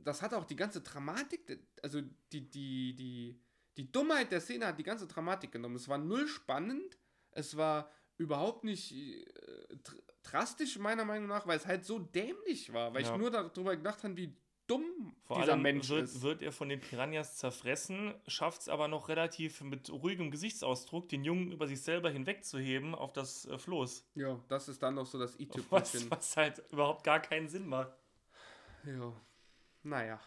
das 0.03 0.21
hat 0.23 0.33
auch 0.33 0.43
die 0.45 0.55
ganze 0.55 0.81
Dramatik, 0.81 1.59
also 1.83 2.01
die, 2.31 2.49
die, 2.49 2.95
die, 2.95 3.39
die 3.77 3.91
Dummheit 3.91 4.31
der 4.31 4.41
Szene 4.41 4.67
hat 4.67 4.79
die 4.79 4.83
ganze 4.83 5.07
Dramatik 5.07 5.51
genommen. 5.51 5.75
Es 5.75 5.87
war 5.87 5.97
null 5.97 6.27
spannend, 6.27 6.97
es 7.31 7.57
war 7.57 7.89
überhaupt 8.17 8.63
nicht 8.63 8.91
äh, 8.93 9.25
dr- 9.83 10.01
drastisch, 10.23 10.77
meiner 10.77 11.05
Meinung 11.05 11.27
nach, 11.27 11.47
weil 11.47 11.57
es 11.57 11.65
halt 11.65 11.85
so 11.85 11.99
dämlich 11.99 12.71
war, 12.73 12.93
weil 12.93 13.03
Ja. 13.03 13.11
ich 13.11 13.17
nur 13.17 13.31
darüber 13.31 13.75
gedacht 13.75 14.03
habe, 14.03 14.15
wie 14.15 14.35
dumm 14.67 15.13
Vor 15.25 15.39
dieser 15.41 15.53
allem 15.53 15.61
Mensch 15.63 15.89
wird, 15.89 16.03
ist. 16.05 16.21
wird 16.21 16.41
er 16.41 16.51
von 16.53 16.69
den 16.69 16.79
Piranhas 16.79 17.37
zerfressen, 17.37 18.13
schafft 18.27 18.61
es 18.61 18.69
aber 18.69 18.87
noch 18.87 19.09
relativ 19.09 19.59
mit 19.61 19.89
ruhigem 19.89 20.31
Gesichtsausdruck, 20.31 21.09
den 21.09 21.25
Jungen 21.25 21.51
über 21.51 21.67
sich 21.67 21.81
selber 21.81 22.09
hinwegzuheben 22.09 22.95
auf 22.95 23.11
das 23.11 23.45
äh, 23.45 23.57
Floß. 23.57 24.05
Ja, 24.15 24.39
das 24.47 24.69
ist 24.69 24.81
dann 24.81 24.95
noch 24.95 25.05
so 25.05 25.19
das 25.19 25.33
Was, 25.33 25.39
i-Tüpfelchen. 25.41 26.11
was 26.11 26.37
halt 26.37 26.63
überhaupt 26.71 27.03
gar 27.03 27.19
keinen 27.19 27.49
Sinn 27.49 27.67
macht. 27.67 27.91
Ja, 28.85 29.13
naja. 29.81 30.21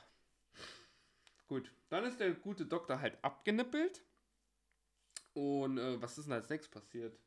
Gut, 1.48 1.70
dann 1.88 2.04
ist 2.04 2.20
der 2.20 2.32
gute 2.32 2.66
Doktor 2.66 3.00
halt 3.00 3.22
abgenippelt. 3.22 4.04
Und 5.34 5.78
äh, 5.78 6.00
was 6.00 6.18
ist 6.18 6.26
denn 6.26 6.32
als 6.32 6.48
nächstes 6.48 6.70
passiert? 6.70 7.18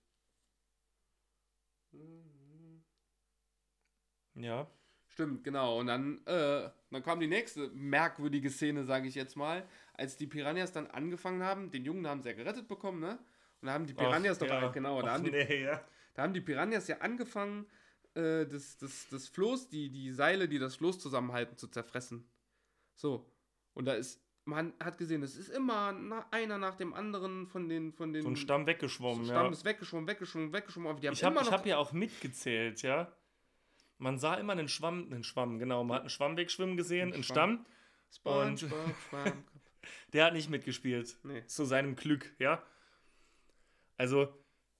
Ja. 4.35 4.69
Stimmt, 5.07 5.43
genau. 5.43 5.79
Und 5.79 5.87
dann, 5.87 6.25
äh, 6.25 6.69
dann 6.91 7.03
kam 7.03 7.19
die 7.19 7.27
nächste 7.27 7.69
merkwürdige 7.69 8.49
Szene, 8.49 8.85
sage 8.85 9.07
ich 9.07 9.15
jetzt 9.15 9.35
mal, 9.35 9.67
als 9.93 10.17
die 10.17 10.27
Piranhas 10.27 10.71
dann 10.71 10.87
angefangen 10.87 11.43
haben. 11.43 11.71
Den 11.71 11.83
Jungen 11.83 12.07
haben 12.07 12.21
sie 12.21 12.29
ja 12.29 12.35
gerettet 12.35 12.67
bekommen, 12.67 12.99
ne? 12.99 13.19
Und 13.61 13.67
da 13.67 13.73
haben 13.73 13.85
die 13.85 13.93
Piranhas 13.93 14.37
Ach, 14.37 14.47
doch, 14.47 14.61
ja. 14.61 14.67
genau, 14.69 15.01
da 15.01 15.09
Ach, 15.09 15.13
haben 15.15 15.25
die 15.25 15.31
nee, 15.31 15.63
ja. 15.63 15.83
Da 16.13 16.23
haben 16.23 16.33
die 16.33 16.41
Piranhas 16.41 16.87
ja 16.87 16.99
angefangen, 16.99 17.65
äh, 18.13 18.45
das, 18.45 18.77
das, 18.77 19.07
das 19.09 19.27
Floß, 19.27 19.69
die, 19.69 19.89
die 19.89 20.11
Seile, 20.11 20.47
die 20.47 20.59
das 20.59 20.75
Floß 20.77 20.99
zusammenhalten, 20.99 21.57
zu 21.57 21.67
zerfressen. 21.67 22.29
So. 22.95 23.29
Und 23.73 23.85
da 23.85 23.93
ist, 23.93 24.21
man 24.49 24.73
hat 24.79 24.97
gesehen, 24.97 25.23
es 25.23 25.35
ist 25.35 25.49
immer 25.49 25.95
einer 26.31 26.57
nach 26.57 26.75
dem 26.75 26.93
anderen 26.93 27.47
von 27.47 27.69
den, 27.69 27.93
von 27.93 28.11
den 28.11 28.23
So 28.23 28.29
ein 28.29 28.35
Stamm 28.35 28.65
weggeschwommen, 28.65 29.25
Stamm 29.25 29.45
ja. 29.45 29.51
ist 29.51 29.63
weggeschwommen, 29.63 30.07
weggeschwommen, 30.07 30.51
weggeschwommen. 30.51 30.89
Aber 30.89 30.99
die 30.99 31.07
haben 31.07 31.13
Ich 31.13 31.23
habe 31.23 31.35
immer 31.35 31.45
noch. 31.45 31.51
hab 31.51 31.65
ja 31.65 31.77
auch 31.77 31.93
mitgezählt, 31.93 32.81
ja. 32.81 33.11
Man 33.97 34.17
sah 34.17 34.35
immer 34.35 34.53
einen 34.53 34.67
Schwamm, 34.67 35.07
einen 35.11 35.23
Schwamm, 35.23 35.59
genau. 35.59 35.83
Man 35.83 35.95
hat 35.95 36.01
einen 36.01 36.09
Schwamm 36.09 36.37
wegschwimmen 36.37 36.77
gesehen, 36.77 37.09
Ein 37.09 37.15
einen 37.15 37.23
Schwamm. 37.23 37.65
Stamm. 38.11 38.33
und-. 38.33 38.65
Der 40.13 40.25
hat 40.25 40.33
nicht 40.33 40.49
mitgespielt. 40.49 41.17
Nee. 41.23 41.45
Zu 41.45 41.65
seinem 41.65 41.95
Glück, 41.95 42.33
ja. 42.39 42.63
Also, 43.97 44.33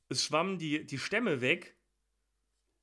es 0.10 0.25
schwammen 0.25 0.58
die, 0.58 0.86
die 0.86 0.97
Stämme 0.97 1.41
weg. 1.41 1.75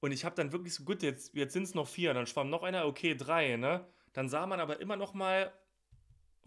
Und 0.00 0.12
ich 0.12 0.24
habe 0.24 0.36
dann 0.36 0.52
wirklich 0.52 0.74
so, 0.74 0.84
gut, 0.84 1.02
jetzt, 1.02 1.34
jetzt 1.34 1.52
sind 1.52 1.64
es 1.64 1.74
noch 1.74 1.88
vier. 1.88 2.14
Dann 2.14 2.26
schwamm 2.26 2.50
noch 2.50 2.62
einer, 2.62 2.86
okay, 2.86 3.16
drei, 3.16 3.56
ne? 3.56 3.86
Dann 4.12 4.28
sah 4.28 4.46
man 4.46 4.60
aber 4.60 4.80
immer 4.80 4.96
noch 4.96 5.14
mal 5.14 5.52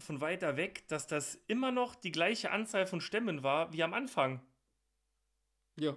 von 0.00 0.20
weiter 0.20 0.56
weg, 0.56 0.86
dass 0.88 1.06
das 1.06 1.36
immer 1.46 1.70
noch 1.72 1.94
die 1.94 2.12
gleiche 2.12 2.50
Anzahl 2.50 2.86
von 2.86 3.00
Stämmen 3.00 3.42
war 3.42 3.72
wie 3.72 3.82
am 3.82 3.94
Anfang. 3.94 4.40
Ja. 5.78 5.96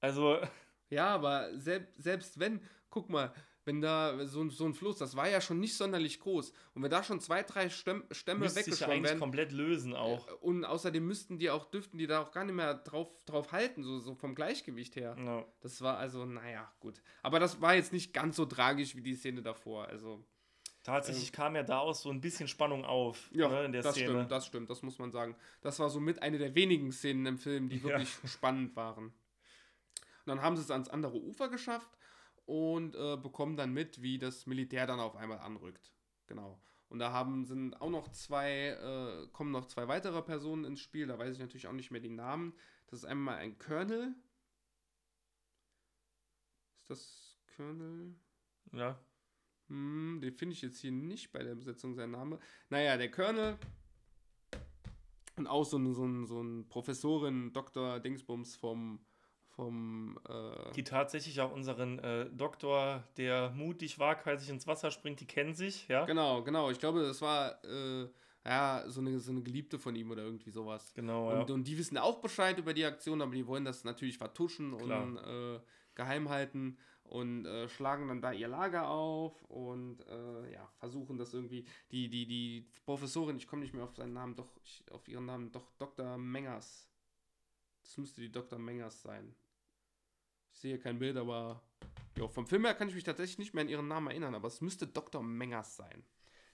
Also, 0.00 0.38
Ja, 0.90 1.08
aber 1.08 1.50
selbst, 1.58 2.02
selbst 2.02 2.40
wenn, 2.40 2.62
guck 2.88 3.10
mal, 3.10 3.34
wenn 3.66 3.82
da 3.82 4.24
so, 4.24 4.40
ein- 4.40 4.48
so 4.48 4.64
ein 4.64 4.72
Floß, 4.72 4.96
das 4.96 5.16
war 5.16 5.28
ja 5.28 5.42
schon 5.42 5.60
nicht 5.60 5.76
sonderlich 5.76 6.18
groß. 6.20 6.50
Und 6.72 6.82
wenn 6.82 6.90
da 6.90 7.02
schon 7.02 7.20
zwei, 7.20 7.42
drei 7.42 7.68
Stämm, 7.68 8.04
Stämme 8.10 8.40
müsste 8.40 8.62
sich 8.62 8.66
ja 8.66 8.70
weggeschwommen 8.72 8.92
eigentlich 8.96 9.10
werden. 9.10 9.20
komplett 9.20 9.52
lösen 9.52 9.94
auch. 9.94 10.26
Äh, 10.26 10.32
Und 10.40 10.64
außerdem 10.64 11.06
müssten 11.06 11.38
die 11.38 11.50
auch, 11.50 11.66
dürften 11.66 11.98
die 11.98 12.06
da 12.06 12.22
auch 12.22 12.32
gar 12.32 12.44
nicht 12.44 12.54
mehr 12.54 12.72
drauf, 12.72 13.10
drauf 13.26 13.52
halten, 13.52 13.82
so, 13.82 13.98
so 13.98 14.14
vom 14.14 14.34
Gleichgewicht 14.34 14.96
her. 14.96 15.14
Ja. 15.22 15.44
Das 15.60 15.82
war 15.82 15.98
also, 15.98 16.24
naja, 16.24 16.72
gut. 16.80 17.02
Aber 17.22 17.38
das 17.38 17.60
war 17.60 17.74
jetzt 17.74 17.92
nicht 17.92 18.14
ganz 18.14 18.36
so 18.36 18.46
tragisch 18.46 18.96
wie 18.96 19.02
die 19.02 19.14
Szene 19.16 19.42
davor. 19.42 19.88
Also, 19.88 20.24
Tatsächlich 20.82 21.32
kam 21.32 21.54
ja 21.54 21.62
daraus 21.62 22.02
so 22.02 22.10
ein 22.10 22.20
bisschen 22.20 22.48
Spannung 22.48 22.84
auf 22.84 23.30
ja, 23.32 23.48
ne, 23.48 23.64
in 23.66 23.72
der 23.72 23.82
das 23.82 23.94
Szene. 23.94 24.10
stimmt, 24.10 24.30
das 24.30 24.46
stimmt, 24.46 24.70
das 24.70 24.82
muss 24.82 24.98
man 24.98 25.10
sagen. 25.10 25.36
Das 25.60 25.78
war 25.80 25.90
somit 25.90 26.22
eine 26.22 26.38
der 26.38 26.54
wenigen 26.54 26.92
Szenen 26.92 27.26
im 27.26 27.38
Film, 27.38 27.68
die 27.68 27.76
Ja. 27.76 27.84
wirklich 27.84 28.08
spannend 28.24 28.74
waren. 28.76 29.06
Und 29.06 29.12
dann 30.26 30.40
haben 30.40 30.56
sie 30.56 30.62
es 30.62 30.70
ans 30.70 30.88
andere 30.88 31.20
Ufer 31.20 31.48
geschafft 31.48 31.98
und 32.46 32.94
äh, 32.94 33.16
bekommen 33.16 33.56
dann 33.56 33.72
mit, 33.72 34.00
wie 34.02 34.18
das 34.18 34.46
Militär 34.46 34.86
dann 34.86 35.00
auf 35.00 35.16
einmal 35.16 35.38
anrückt. 35.38 35.92
Genau. 36.26 36.60
Und 36.88 37.00
da 37.00 37.12
haben 37.12 37.44
sind 37.44 37.74
auch 37.82 37.90
noch 37.90 38.08
zwei, 38.08 38.68
äh, 38.68 39.28
kommen 39.32 39.50
noch 39.50 39.66
zwei 39.66 39.88
weitere 39.88 40.22
Personen 40.22 40.64
ins 40.64 40.80
Spiel. 40.80 41.06
Da 41.06 41.18
weiß 41.18 41.34
ich 41.34 41.40
natürlich 41.40 41.66
auch 41.66 41.72
nicht 41.72 41.90
mehr 41.90 42.00
die 42.00 42.08
Namen. 42.08 42.54
Das 42.86 43.00
ist 43.00 43.04
einmal 43.04 43.36
ein 43.36 43.58
Colonel. 43.58 44.14
Ist 46.78 46.88
das 46.88 47.36
Colonel? 47.56 48.14
Ja. 48.72 48.98
Hm, 49.68 50.20
den 50.20 50.32
finde 50.32 50.54
ich 50.54 50.62
jetzt 50.62 50.80
hier 50.80 50.92
nicht 50.92 51.32
bei 51.32 51.42
der 51.42 51.54
Besetzung 51.54 51.94
sein 51.94 52.10
Name. 52.10 52.38
Naja, 52.70 52.96
der 52.96 53.10
Colonel 53.10 53.58
und 55.38 55.46
auch 55.46 55.64
so 55.64 55.78
ein, 55.78 55.94
so 55.94 56.04
ein, 56.04 56.26
so 56.26 56.42
ein 56.42 56.68
Professorin, 56.68 57.52
Dr. 57.52 58.00
Dingsbums 58.00 58.56
vom, 58.56 58.98
vom 59.50 60.18
äh, 60.28 60.72
Die 60.72 60.84
tatsächlich 60.84 61.40
auch 61.40 61.52
unseren 61.52 61.98
äh, 62.00 62.28
Doktor, 62.30 63.04
der 63.16 63.50
mutig 63.50 63.98
waghalsig 63.98 64.50
ins 64.50 64.66
Wasser 64.66 64.90
springt, 64.90 65.20
die 65.20 65.26
kennen 65.26 65.54
sich, 65.54 65.88
ja? 65.88 66.04
Genau, 66.04 66.42
genau. 66.42 66.70
Ich 66.70 66.78
glaube, 66.78 67.02
das 67.02 67.22
war 67.22 67.64
äh, 67.64 68.08
ja 68.44 68.84
so 68.86 69.00
eine, 69.00 69.18
so 69.20 69.30
eine 69.30 69.42
Geliebte 69.42 69.78
von 69.78 69.94
ihm 69.94 70.10
oder 70.10 70.24
irgendwie 70.24 70.50
sowas. 70.50 70.92
Genau, 70.94 71.30
ja. 71.30 71.40
Und, 71.40 71.50
und 71.50 71.66
die 71.66 71.78
wissen 71.78 71.98
auch 71.98 72.20
Bescheid 72.20 72.58
über 72.58 72.74
die 72.74 72.84
Aktion, 72.84 73.22
aber 73.22 73.32
die 73.32 73.46
wollen 73.46 73.64
das 73.64 73.84
natürlich 73.84 74.18
vertuschen 74.18 74.76
Klar. 74.76 75.02
und 75.02 75.16
äh, 75.18 75.60
geheim 75.94 76.28
halten 76.28 76.76
und 77.08 77.46
äh, 77.46 77.68
schlagen 77.68 78.08
dann 78.08 78.20
da 78.20 78.32
ihr 78.32 78.48
Lager 78.48 78.88
auf 78.88 79.42
und 79.44 80.00
äh, 80.06 80.52
ja, 80.52 80.70
versuchen 80.76 81.16
das 81.16 81.32
irgendwie. 81.32 81.64
Die, 81.90 82.08
die, 82.08 82.26
die 82.26 82.68
Professorin, 82.84 83.36
ich 83.36 83.46
komme 83.46 83.62
nicht 83.62 83.74
mehr 83.74 83.84
auf 83.84 83.94
seinen 83.94 84.12
Namen, 84.12 84.36
doch, 84.36 84.56
ich, 84.62 84.84
auf 84.90 85.08
ihren 85.08 85.24
Namen, 85.24 85.50
doch 85.50 85.70
Dr. 85.78 86.18
Mengers. 86.18 86.88
Das 87.82 87.96
müsste 87.96 88.20
die 88.20 88.30
Dr. 88.30 88.58
Mengers 88.58 89.02
sein. 89.02 89.34
Ich 90.52 90.58
sehe 90.58 90.78
kein 90.78 90.98
Bild, 90.98 91.16
aber 91.16 91.62
jo, 92.16 92.28
vom 92.28 92.46
Film 92.46 92.64
her 92.64 92.74
kann 92.74 92.88
ich 92.88 92.94
mich 92.94 93.04
tatsächlich 93.04 93.38
nicht 93.38 93.54
mehr 93.54 93.62
an 93.62 93.70
ihren 93.70 93.88
Namen 93.88 94.08
erinnern, 94.08 94.34
aber 94.34 94.48
es 94.48 94.60
müsste 94.60 94.86
Dr. 94.86 95.22
Mengers 95.22 95.76
sein. 95.76 96.04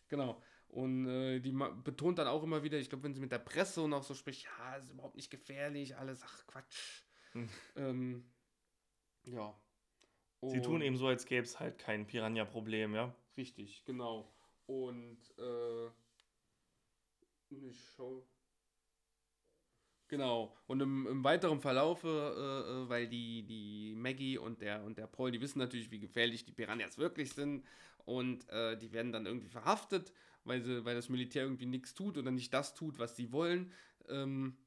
Genau. 0.09 0.41
Und 0.69 1.07
äh, 1.07 1.41
die 1.41 1.53
betont 1.53 2.19
dann 2.19 2.29
auch 2.29 2.43
immer 2.43 2.63
wieder, 2.63 2.79
ich 2.79 2.89
glaube, 2.89 3.05
wenn 3.05 3.15
sie 3.15 3.21
mit 3.21 3.33
der 3.33 3.39
Presse 3.39 3.83
und 3.83 3.93
auch 3.93 4.03
so 4.03 4.15
spricht, 4.15 4.45
ja, 4.45 4.77
ist 4.77 4.91
überhaupt 4.91 5.17
nicht 5.17 5.31
gefährlich, 5.31 5.97
alles, 5.97 6.23
ach 6.25 6.47
Quatsch. 6.47 7.03
Hm. 7.33 7.49
Ähm, 7.77 8.25
ja. 9.25 9.57
Und 10.45 10.51
sie 10.51 10.61
tun 10.61 10.83
eben 10.83 10.97
so, 10.97 11.07
als 11.07 11.25
gäbe 11.25 11.45
es 11.45 11.59
halt 11.59 11.79
kein 11.79 12.07
Piranha-Problem, 12.07 12.95
ja? 12.95 13.15
Richtig, 13.37 13.85
genau. 13.85 14.31
Und 14.67 15.19
äh, 15.39 15.87
ich 17.51 17.81
schau. 17.97 18.27
Genau. 20.09 20.55
Und 20.67 20.81
im, 20.81 21.07
im 21.07 21.25
weiteren 21.25 21.61
Verlauf, 21.61 22.05
äh, 22.05 22.09
äh, 22.09 22.89
weil 22.89 23.09
die, 23.09 23.43
die 23.43 23.95
Maggie 23.97 24.37
und 24.39 24.61
der, 24.61 24.85
und 24.85 24.99
der 24.99 25.07
Paul, 25.07 25.31
die 25.31 25.41
wissen 25.41 25.59
natürlich, 25.59 25.91
wie 25.91 25.99
gefährlich 25.99 26.45
die 26.45 26.53
Piranhas 26.53 26.99
wirklich 26.99 27.33
sind. 27.33 27.65
Und 28.05 28.47
äh, 28.51 28.77
die 28.77 28.93
werden 28.93 29.13
dann 29.13 29.25
irgendwie 29.25 29.49
verhaftet, 29.49 30.13
weil, 30.45 30.61
sie, 30.61 30.85
weil 30.85 30.95
das 30.95 31.09
Militär 31.09 31.45
irgendwie 31.45 31.67
nichts 31.67 31.95
tut 31.95 32.19
oder 32.19 32.31
nicht 32.31 32.53
das 32.53 32.75
tut, 32.75 32.99
was 32.99 33.17
sie 33.17 33.33
wollen. 33.33 33.73
Ähm, 34.09 34.59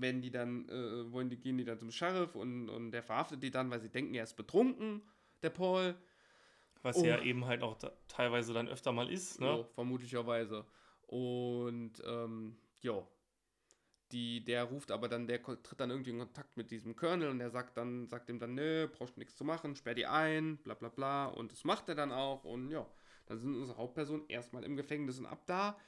werden 0.00 0.20
die 0.20 0.30
dann, 0.30 0.68
äh, 0.68 1.12
wollen 1.12 1.30
die, 1.30 1.36
gehen 1.36 1.58
die 1.58 1.64
dann 1.64 1.78
zum 1.78 1.90
Sheriff 1.90 2.34
und, 2.34 2.68
und 2.68 2.90
der 2.90 3.02
verhaftet 3.02 3.42
die 3.42 3.50
dann, 3.50 3.70
weil 3.70 3.80
sie 3.80 3.88
denken, 3.88 4.14
er 4.14 4.24
ist 4.24 4.36
betrunken, 4.36 5.02
der 5.42 5.50
Paul. 5.50 5.94
Was 6.82 6.96
oh. 6.96 7.04
ja 7.04 7.20
eben 7.22 7.46
halt 7.46 7.62
auch 7.62 7.76
da, 7.78 7.92
teilweise 8.08 8.52
dann 8.52 8.68
öfter 8.68 8.92
mal 8.92 9.10
ist, 9.10 9.40
ne? 9.40 9.46
Jo, 9.46 9.64
vermutlicherweise. 9.74 10.66
Und 11.06 11.92
ähm, 12.06 12.56
ja, 12.82 13.02
die, 14.12 14.44
der 14.44 14.64
ruft 14.64 14.90
aber 14.90 15.08
dann, 15.08 15.26
der 15.26 15.42
tritt 15.42 15.80
dann 15.80 15.90
irgendwie 15.90 16.10
in 16.10 16.18
Kontakt 16.18 16.56
mit 16.56 16.70
diesem 16.70 16.94
Colonel 16.94 17.30
und 17.30 17.38
der 17.38 17.50
sagt 17.50 17.76
dann, 17.76 18.06
sagt 18.06 18.28
ihm 18.28 18.38
dann, 18.38 18.54
nö, 18.54 18.86
brauchst 18.86 19.16
nichts 19.16 19.34
zu 19.36 19.44
machen, 19.44 19.76
sperr 19.76 19.94
die 19.94 20.06
ein, 20.06 20.58
bla 20.58 20.74
bla 20.74 20.88
bla. 20.88 21.26
Und 21.26 21.52
das 21.52 21.64
macht 21.64 21.88
er 21.88 21.94
dann 21.94 22.12
auch 22.12 22.44
und 22.44 22.70
ja, 22.70 22.86
dann 23.26 23.38
sind 23.38 23.56
unsere 23.56 23.78
Hauptpersonen 23.78 24.28
erstmal 24.28 24.62
im 24.64 24.76
Gefängnis 24.76 25.18
und 25.18 25.26
ab 25.26 25.42
da 25.46 25.78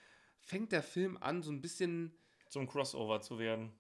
fängt 0.41 0.73
der 0.73 0.83
Film 0.83 1.17
an, 1.21 1.43
so 1.43 1.51
ein 1.51 1.61
bisschen. 1.61 2.13
Zum 2.49 2.69
Crossover 2.69 3.21
zu 3.21 3.39
werden. 3.39 3.73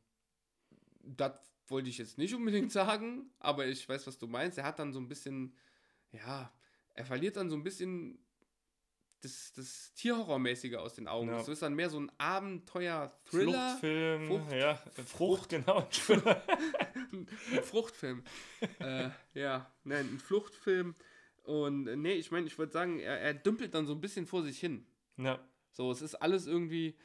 Das 1.07 1.41
wollte 1.69 1.89
ich 1.89 1.99
jetzt 1.99 2.19
nicht 2.19 2.35
unbedingt 2.35 2.73
sagen, 2.73 3.31
aber 3.39 3.67
ich 3.67 3.89
weiß, 3.89 4.07
was 4.07 4.19
du 4.19 4.27
meinst. 4.27 4.59
Er 4.59 4.65
hat 4.65 4.79
dann 4.79 4.93
so 4.93 5.01
ein 5.01 5.09
bisschen, 5.09 5.57
ja, 6.13 6.53
er 6.95 7.05
verliert 7.05 7.37
dann 7.37 7.51
so 7.51 7.57
ein 7.57 7.63
bisschen 7.63 8.19
das, 9.21 9.53
das 9.55 9.95
Tierhorrormäßige 9.95 10.75
aus 10.75 10.95
den 10.95 11.09
Augen. 11.09 11.29
Ja. 11.29 11.39
Das 11.39 11.49
ist 11.49 11.63
dann 11.63 11.75
mehr 11.75 11.91
so 11.91 11.99
ein 11.99 12.13
Abenteuer-Thriller. 12.19 13.77
Fluchtfilm, 13.81 14.27
Frucht, 14.27 14.53
ja, 14.53 14.75
Frucht, 14.75 15.09
Frucht 15.09 15.49
genau. 15.49 15.89
ein 17.13 17.63
Fruchtfilm. 17.63 18.25
äh, 18.79 19.11
ja, 19.35 19.71
nein, 19.85 20.09
ein 20.15 20.19
Fluchtfilm. 20.19 20.95
Und 21.43 21.87
äh, 21.87 21.97
nee, 21.97 22.15
ich 22.15 22.31
meine, 22.31 22.47
ich 22.47 22.59
würde 22.59 22.73
sagen, 22.73 22.99
er, 22.99 23.21
er 23.21 23.35
dümpelt 23.35 23.75
dann 23.75 23.87
so 23.87 23.95
ein 23.95 24.01
bisschen 24.01 24.27
vor 24.27 24.43
sich 24.43 24.59
hin. 24.59 24.87
Ja. 25.17 25.39
So, 25.73 25.91
es 25.91 26.03
ist 26.03 26.15
alles 26.17 26.47
irgendwie, 26.47 26.97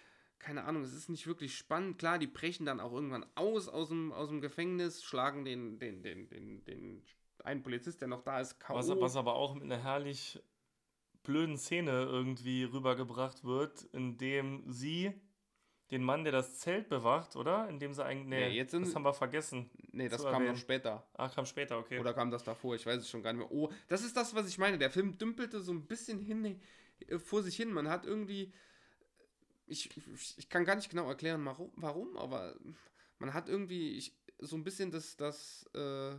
keine 0.41 0.63
Ahnung, 0.63 0.83
es 0.83 0.93
ist 0.93 1.09
nicht 1.09 1.27
wirklich 1.27 1.55
spannend. 1.55 1.99
Klar, 1.99 2.17
die 2.17 2.27
brechen 2.27 2.65
dann 2.65 2.79
auch 2.79 2.91
irgendwann 2.91 3.25
aus 3.35 3.69
aus 3.69 3.89
dem, 3.89 4.11
aus 4.11 4.29
dem 4.29 4.41
Gefängnis, 4.41 5.03
schlagen 5.03 5.45
den, 5.45 5.79
den, 5.79 6.01
den, 6.01 6.27
den, 6.27 6.63
den 6.65 7.03
einen 7.43 7.63
Polizist, 7.63 8.01
der 8.01 8.07
noch 8.07 8.23
da 8.23 8.39
ist, 8.39 8.59
K.O. 8.59 8.75
Was, 8.75 8.89
was 8.89 9.15
aber 9.15 9.35
auch 9.35 9.53
mit 9.53 9.63
einer 9.63 9.81
herrlich 9.81 10.41
blöden 11.23 11.57
Szene 11.57 11.91
irgendwie 11.91 12.63
rübergebracht 12.63 13.43
wird, 13.43 13.83
in 13.93 14.17
dem 14.17 14.63
sie 14.67 15.13
den 15.91 16.03
Mann, 16.03 16.23
der 16.23 16.31
das 16.31 16.57
Zelt 16.59 16.87
bewacht, 16.87 17.35
oder? 17.35 17.67
In 17.69 17.77
dem 17.77 17.93
sie 17.93 18.03
eigentlich. 18.03 18.27
Nee, 18.27 18.49
nee 18.49 18.55
jetzt 18.55 18.71
sind, 18.71 18.85
das 18.85 18.95
haben 18.95 19.03
wir 19.03 19.13
vergessen. 19.13 19.69
Nee, 19.91 20.07
das 20.07 20.23
kam 20.23 20.33
erwähnen. 20.35 20.53
noch 20.53 20.57
später. 20.57 21.05
Ach, 21.13 21.33
kam 21.35 21.45
später, 21.45 21.77
okay. 21.77 21.99
Oder 21.99 22.13
kam 22.13 22.31
das 22.31 22.43
davor? 22.43 22.75
Ich 22.75 22.85
weiß 22.85 22.97
es 22.97 23.09
schon 23.09 23.21
gar 23.21 23.33
nicht 23.33 23.41
mehr. 23.41 23.51
Oh, 23.51 23.69
das 23.87 24.03
ist 24.03 24.15
das, 24.15 24.33
was 24.33 24.47
ich 24.47 24.57
meine. 24.57 24.77
Der 24.77 24.89
Film 24.89 25.17
dümpelte 25.17 25.59
so 25.59 25.73
ein 25.73 25.85
bisschen 25.85 26.19
hin, 26.19 26.59
äh, 27.07 27.19
vor 27.19 27.43
sich 27.43 27.55
hin. 27.55 27.71
Man 27.73 27.89
hat 27.89 28.05
irgendwie. 28.05 28.53
Ich, 29.67 29.89
ich 30.37 30.49
kann 30.49 30.65
gar 30.65 30.75
nicht 30.75 30.89
genau 30.89 31.07
erklären, 31.07 31.45
warum, 31.75 32.17
aber 32.17 32.55
man 33.19 33.33
hat 33.33 33.47
irgendwie 33.47 33.91
ich, 33.97 34.17
so 34.39 34.55
ein 34.55 34.63
bisschen 34.63 34.91
das, 34.91 35.15
das 35.15 35.69
äh, 35.73 36.15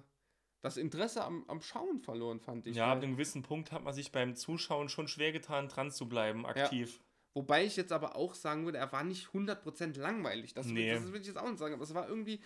das 0.62 0.76
Interesse 0.76 1.24
am, 1.24 1.45
am 1.49 1.61
Schauen 1.61 2.01
verloren, 2.01 2.40
fand 2.40 2.68
ich. 2.68 2.76
Ja, 2.76 2.93
ab 2.93 3.03
einem 3.03 3.12
gewissen 3.12 3.43
Punkt 3.43 3.72
hat 3.72 3.82
man 3.82 3.93
sich 3.93 4.12
beim 4.12 4.36
Zuschauen 4.36 4.88
schon 4.88 5.09
schwer 5.09 5.32
getan, 5.32 5.68
dran 5.68 5.90
zu 5.90 6.09
bleiben, 6.09 6.47
aktiv. 6.47 6.95
Ja. 6.95 7.05
Wobei 7.34 7.64
ich 7.64 7.76
jetzt 7.76 7.93
aber 7.93 8.14
auch 8.14 8.34
sagen 8.34 8.64
würde, 8.64 8.78
er 8.78 8.93
war 8.93 9.03
nicht 9.03 9.28
100% 9.28 9.99
langweilig. 9.99 10.55
Das, 10.55 10.66
nee. 10.66 10.93
das 10.93 11.12
will 11.12 11.20
ich 11.20 11.26
jetzt 11.26 11.38
auch 11.38 11.49
nicht 11.49 11.59
sagen, 11.59 11.74
aber 11.74 11.82
es 11.82 11.95
war 11.95 12.09
irgendwie, 12.09 12.40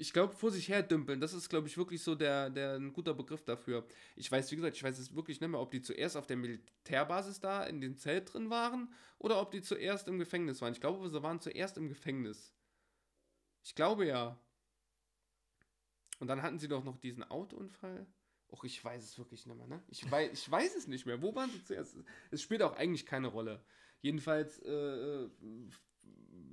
ich 0.00 0.14
glaube, 0.14 0.34
vor 0.34 0.50
sich 0.50 0.68
her 0.68 0.82
dümpeln. 0.82 1.20
Das 1.20 1.34
ist, 1.34 1.50
glaube 1.50 1.68
ich, 1.68 1.76
wirklich 1.76 2.02
so 2.02 2.14
der, 2.14 2.48
der 2.48 2.76
ein 2.76 2.94
guter 2.94 3.12
Begriff 3.12 3.44
dafür. 3.44 3.86
Ich 4.16 4.32
weiß, 4.32 4.50
wie 4.50 4.56
gesagt, 4.56 4.76
ich 4.76 4.82
weiß 4.82 4.98
es 4.98 5.14
wirklich 5.14 5.40
nicht 5.40 5.50
mehr, 5.50 5.60
ob 5.60 5.70
die 5.70 5.82
zuerst 5.82 6.16
auf 6.16 6.26
der 6.26 6.38
Militärbasis 6.38 7.40
da 7.40 7.64
in 7.64 7.82
dem 7.82 7.98
Zelt 7.98 8.32
drin 8.32 8.48
waren 8.48 8.92
oder 9.18 9.38
ob 9.40 9.50
die 9.50 9.60
zuerst 9.60 10.08
im 10.08 10.18
Gefängnis 10.18 10.62
waren. 10.62 10.72
Ich 10.72 10.80
glaube, 10.80 11.06
sie 11.10 11.22
waren 11.22 11.40
zuerst 11.40 11.76
im 11.76 11.88
Gefängnis. 11.88 12.54
Ich 13.62 13.74
glaube 13.74 14.06
ja. 14.06 14.40
Und 16.18 16.28
dann 16.28 16.40
hatten 16.40 16.58
sie 16.58 16.68
doch 16.68 16.82
noch 16.82 16.96
diesen 16.96 17.22
Autounfall. 17.22 18.06
Och, 18.48 18.64
ich 18.64 18.82
weiß 18.82 19.04
es 19.04 19.18
wirklich 19.18 19.44
nicht 19.44 19.56
mehr, 19.56 19.66
ne? 19.66 19.82
Ich 19.88 20.10
weiß, 20.10 20.32
ich 20.32 20.50
weiß 20.50 20.76
es 20.76 20.86
nicht 20.88 21.04
mehr. 21.04 21.20
Wo 21.20 21.34
waren 21.34 21.50
sie 21.50 21.62
zuerst? 21.62 21.94
Es 22.30 22.40
spielt 22.40 22.62
auch 22.62 22.74
eigentlich 22.74 23.04
keine 23.04 23.28
Rolle. 23.28 23.62
Jedenfalls, 24.00 24.60
äh, 24.60 24.70
äh, 24.70 25.30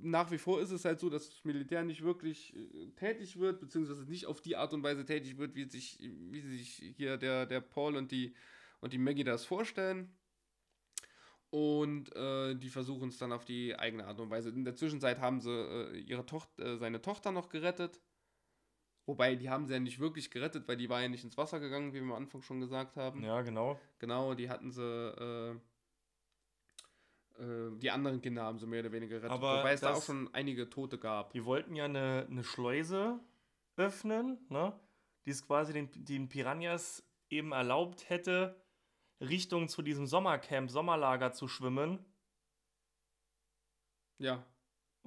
nach 0.02 0.30
wie 0.30 0.38
vor 0.38 0.60
ist 0.60 0.70
es 0.70 0.84
halt 0.84 1.00
so, 1.00 1.10
dass 1.10 1.28
das 1.28 1.44
Militär 1.44 1.84
nicht 1.84 2.02
wirklich 2.02 2.54
äh, 2.54 2.90
tätig 2.96 3.38
wird, 3.38 3.60
beziehungsweise 3.60 4.04
nicht 4.04 4.26
auf 4.26 4.40
die 4.40 4.56
Art 4.56 4.72
und 4.72 4.82
Weise 4.82 5.04
tätig 5.04 5.38
wird, 5.38 5.54
wie 5.54 5.64
sich, 5.64 5.98
wie 6.00 6.40
sich 6.40 6.94
hier 6.96 7.16
der, 7.16 7.46
der 7.46 7.60
Paul 7.60 7.96
und 7.96 8.10
die, 8.10 8.34
und 8.80 8.92
die 8.92 8.98
Maggie 8.98 9.24
das 9.24 9.44
vorstellen. 9.44 10.14
Und 11.50 12.14
äh, 12.14 12.54
die 12.54 12.68
versuchen 12.68 13.08
es 13.08 13.18
dann 13.18 13.32
auf 13.32 13.44
die 13.44 13.78
eigene 13.78 14.06
Art 14.06 14.20
und 14.20 14.30
Weise. 14.30 14.50
In 14.50 14.64
der 14.64 14.76
Zwischenzeit 14.76 15.18
haben 15.18 15.40
sie 15.40 15.50
äh, 15.50 15.98
ihre 15.98 16.26
Tochter, 16.26 16.64
äh, 16.64 16.76
seine 16.76 17.00
Tochter 17.00 17.32
noch 17.32 17.48
gerettet. 17.48 18.00
Wobei, 19.06 19.36
die 19.36 19.48
haben 19.48 19.66
sie 19.66 19.72
ja 19.72 19.80
nicht 19.80 20.00
wirklich 20.00 20.30
gerettet, 20.30 20.68
weil 20.68 20.76
die 20.76 20.90
war 20.90 21.00
ja 21.00 21.08
nicht 21.08 21.24
ins 21.24 21.38
Wasser 21.38 21.60
gegangen, 21.60 21.94
wie 21.94 22.00
wir 22.00 22.02
am 22.02 22.12
Anfang 22.12 22.42
schon 22.42 22.60
gesagt 22.60 22.96
haben. 22.96 23.22
Ja, 23.24 23.40
genau. 23.40 23.80
Genau, 23.98 24.34
die 24.34 24.50
hatten 24.50 24.70
sie, 24.70 24.82
äh, 24.82 25.58
die 27.78 27.90
anderen 27.90 28.20
Kinder 28.20 28.42
haben 28.42 28.58
sie 28.58 28.66
mehr 28.66 28.80
oder 28.80 28.92
weniger 28.92 29.16
gerettet. 29.16 29.30
Aber 29.30 29.58
Wobei 29.58 29.72
es 29.72 29.80
da 29.80 29.94
auch 29.94 30.02
schon 30.02 30.32
einige 30.34 30.68
Tote 30.68 30.98
gab. 30.98 31.32
Die 31.32 31.44
wollten 31.44 31.76
ja 31.76 31.84
eine, 31.84 32.26
eine 32.30 32.44
Schleuse 32.44 33.20
öffnen, 33.76 34.38
ne? 34.48 34.78
die 35.24 35.30
es 35.30 35.46
quasi 35.46 35.72
den, 35.72 35.88
den 35.94 36.28
Piranhas 36.28 37.04
eben 37.30 37.52
erlaubt 37.52 38.08
hätte, 38.08 38.60
Richtung 39.20 39.68
zu 39.68 39.82
diesem 39.82 40.06
Sommercamp, 40.06 40.70
Sommerlager 40.70 41.32
zu 41.32 41.48
schwimmen. 41.48 42.04
Ja 44.18 44.44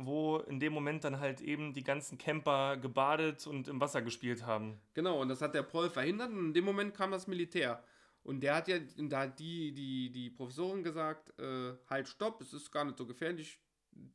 wo 0.05 0.37
in 0.37 0.59
dem 0.59 0.73
Moment 0.73 1.03
dann 1.03 1.19
halt 1.19 1.41
eben 1.41 1.73
die 1.73 1.83
ganzen 1.83 2.17
Camper 2.17 2.77
gebadet 2.77 3.47
und 3.47 3.67
im 3.67 3.79
Wasser 3.79 4.01
gespielt 4.01 4.45
haben. 4.45 4.79
Genau, 4.93 5.21
und 5.21 5.29
das 5.29 5.41
hat 5.41 5.53
der 5.53 5.63
Paul 5.63 5.89
verhindert 5.89 6.31
und 6.31 6.47
in 6.47 6.53
dem 6.53 6.65
Moment 6.65 6.93
kam 6.93 7.11
das 7.11 7.27
Militär. 7.27 7.83
Und 8.23 8.41
der 8.41 8.55
hat 8.55 8.67
ja, 8.67 8.77
da 8.97 9.21
hat 9.21 9.39
die, 9.39 9.73
die, 9.73 10.11
die 10.11 10.29
Professorin 10.29 10.83
gesagt, 10.83 11.37
äh, 11.39 11.73
halt, 11.89 12.07
stopp, 12.07 12.41
es 12.41 12.53
ist 12.53 12.71
gar 12.71 12.85
nicht 12.85 12.97
so 12.97 13.05
gefährlich. 13.05 13.59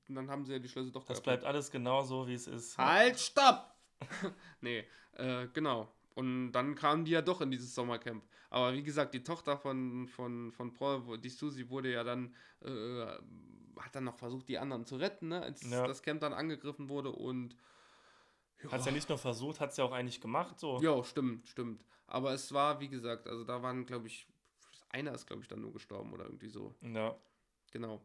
Und 0.08 0.14
dann 0.14 0.30
haben 0.30 0.44
sie 0.44 0.52
ja 0.52 0.58
die 0.58 0.68
Schlüssel 0.68 0.92
doch 0.92 1.04
Das 1.04 1.20
bleibt 1.20 1.44
alles 1.44 1.70
genau 1.70 2.02
so, 2.02 2.26
wie 2.26 2.34
es 2.34 2.46
ist. 2.46 2.78
Halt, 2.78 3.18
stopp! 3.18 3.74
nee, 4.60 4.84
äh, 5.12 5.48
genau. 5.52 5.92
Und 6.14 6.52
dann 6.52 6.74
kamen 6.74 7.04
die 7.04 7.10
ja 7.12 7.20
doch 7.20 7.40
in 7.40 7.50
dieses 7.50 7.74
Sommercamp. 7.74 8.24
Aber 8.48 8.72
wie 8.72 8.82
gesagt, 8.82 9.12
die 9.12 9.22
Tochter 9.22 9.58
von, 9.58 10.06
von, 10.08 10.52
von 10.52 10.72
Paul, 10.72 11.18
die 11.18 11.28
Susi, 11.28 11.68
wurde 11.68 11.92
ja 11.92 12.04
dann 12.04 12.34
äh, 12.62 13.06
hat 13.80 13.94
dann 13.94 14.04
noch 14.04 14.16
versucht, 14.16 14.48
die 14.48 14.58
anderen 14.58 14.86
zu 14.86 14.96
retten, 14.96 15.28
ne, 15.28 15.42
als 15.42 15.68
ja. 15.68 15.86
das 15.86 16.02
Camp 16.02 16.20
dann 16.20 16.32
angegriffen 16.32 16.88
wurde 16.88 17.10
und 17.10 17.56
hat 18.70 18.80
es 18.80 18.86
ja 18.86 18.92
nicht 18.92 19.08
nur 19.08 19.18
versucht, 19.18 19.60
hat 19.60 19.70
es 19.70 19.76
ja 19.76 19.84
auch 19.84 19.92
eigentlich 19.92 20.20
gemacht. 20.20 20.58
So. 20.58 20.80
Ja, 20.80 21.02
stimmt, 21.04 21.46
stimmt. 21.48 21.84
Aber 22.06 22.32
es 22.32 22.52
war, 22.52 22.80
wie 22.80 22.88
gesagt, 22.88 23.28
also 23.28 23.44
da 23.44 23.62
waren, 23.62 23.86
glaube 23.86 24.06
ich, 24.06 24.26
einer 24.90 25.12
ist, 25.12 25.26
glaube 25.26 25.42
ich, 25.42 25.48
dann 25.48 25.60
nur 25.60 25.72
gestorben 25.72 26.12
oder 26.12 26.24
irgendwie 26.24 26.48
so. 26.48 26.74
Ja. 26.80 27.16
Genau. 27.72 28.00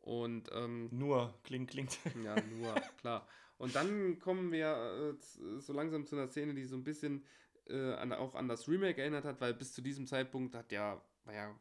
Und 0.00 0.50
ähm, 0.52 0.88
nur, 0.90 1.32
klingt, 1.44 1.70
klingt. 1.70 1.98
Ja, 2.24 2.34
nur, 2.40 2.74
klar. 3.00 3.26
Und 3.58 3.74
dann 3.76 4.18
kommen 4.18 4.50
wir 4.50 5.14
äh, 5.14 5.60
so 5.60 5.72
langsam 5.72 6.06
zu 6.06 6.16
einer 6.16 6.28
Szene, 6.28 6.54
die 6.54 6.64
so 6.64 6.76
ein 6.76 6.82
bisschen 6.82 7.24
äh, 7.68 7.92
an, 7.92 8.12
auch 8.12 8.34
an 8.34 8.48
das 8.48 8.68
Remake 8.68 9.00
erinnert 9.00 9.24
hat, 9.24 9.40
weil 9.40 9.54
bis 9.54 9.72
zu 9.72 9.82
diesem 9.82 10.06
Zeitpunkt 10.06 10.54
hat 10.54 10.72
ja, 10.72 11.00
war 11.24 11.34
ja 11.34 11.54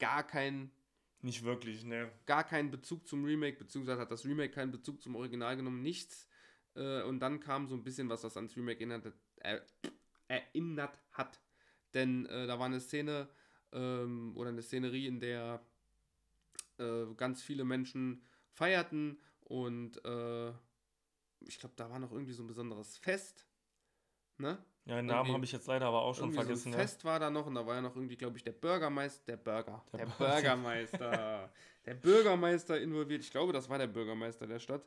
gar 0.00 0.26
kein 0.26 0.72
nicht 1.24 1.42
wirklich, 1.42 1.84
ne. 1.84 2.10
Gar 2.26 2.44
keinen 2.44 2.70
Bezug 2.70 3.06
zum 3.06 3.24
Remake, 3.24 3.56
beziehungsweise 3.56 4.00
hat 4.00 4.10
das 4.10 4.26
Remake 4.26 4.52
keinen 4.52 4.72
Bezug 4.72 5.00
zum 5.00 5.16
Original 5.16 5.56
genommen, 5.56 5.80
nichts. 5.80 6.28
Äh, 6.74 7.02
und 7.02 7.20
dann 7.20 7.40
kam 7.40 7.66
so 7.66 7.74
ein 7.74 7.82
bisschen 7.82 8.08
was, 8.08 8.24
was 8.24 8.36
ans 8.36 8.56
Remake 8.56 8.80
erinnert, 8.80 9.12
äh, 9.40 9.60
erinnert 10.28 11.00
hat. 11.12 11.40
Denn 11.92 12.26
äh, 12.26 12.46
da 12.46 12.58
war 12.58 12.66
eine 12.66 12.80
Szene 12.80 13.28
ähm, 13.72 14.36
oder 14.36 14.50
eine 14.50 14.62
Szenerie, 14.62 15.06
in 15.06 15.20
der 15.20 15.64
äh, 16.78 17.06
ganz 17.16 17.42
viele 17.42 17.64
Menschen 17.64 18.22
feierten 18.50 19.18
und 19.40 20.04
äh, 20.04 20.50
ich 21.40 21.58
glaube, 21.58 21.74
da 21.76 21.90
war 21.90 21.98
noch 21.98 22.12
irgendwie 22.12 22.32
so 22.32 22.42
ein 22.42 22.46
besonderes 22.46 22.96
Fest. 22.96 23.46
Ne? 24.38 24.58
Ja, 24.86 24.96
den 24.96 25.06
Namen 25.06 25.32
habe 25.32 25.44
ich 25.44 25.52
jetzt 25.52 25.66
leider 25.66 25.86
aber 25.86 26.02
auch 26.02 26.14
schon 26.14 26.32
vergessen. 26.32 26.72
So 26.72 26.76
ein 26.78 26.80
Fest 26.80 27.04
war 27.04 27.18
da 27.18 27.30
noch 27.30 27.46
und 27.46 27.54
da 27.54 27.66
war 27.66 27.76
ja 27.76 27.80
noch 27.80 27.94
irgendwie, 27.94 28.16
glaube 28.16 28.36
ich, 28.36 28.44
der 28.44 28.52
Bürgermeister, 28.52 29.24
der 29.26 29.36
Burger, 29.36 29.84
der, 29.92 30.06
Der 30.06 30.06
Bürgermeister, 30.06 31.50
der 31.86 31.94
Bürgermeister 31.94 32.80
involviert. 32.80 33.22
Ich 33.22 33.30
glaube, 33.30 33.52
das 33.52 33.68
war 33.68 33.78
der 33.78 33.86
Bürgermeister 33.86 34.46
der 34.46 34.58
Stadt. 34.58 34.86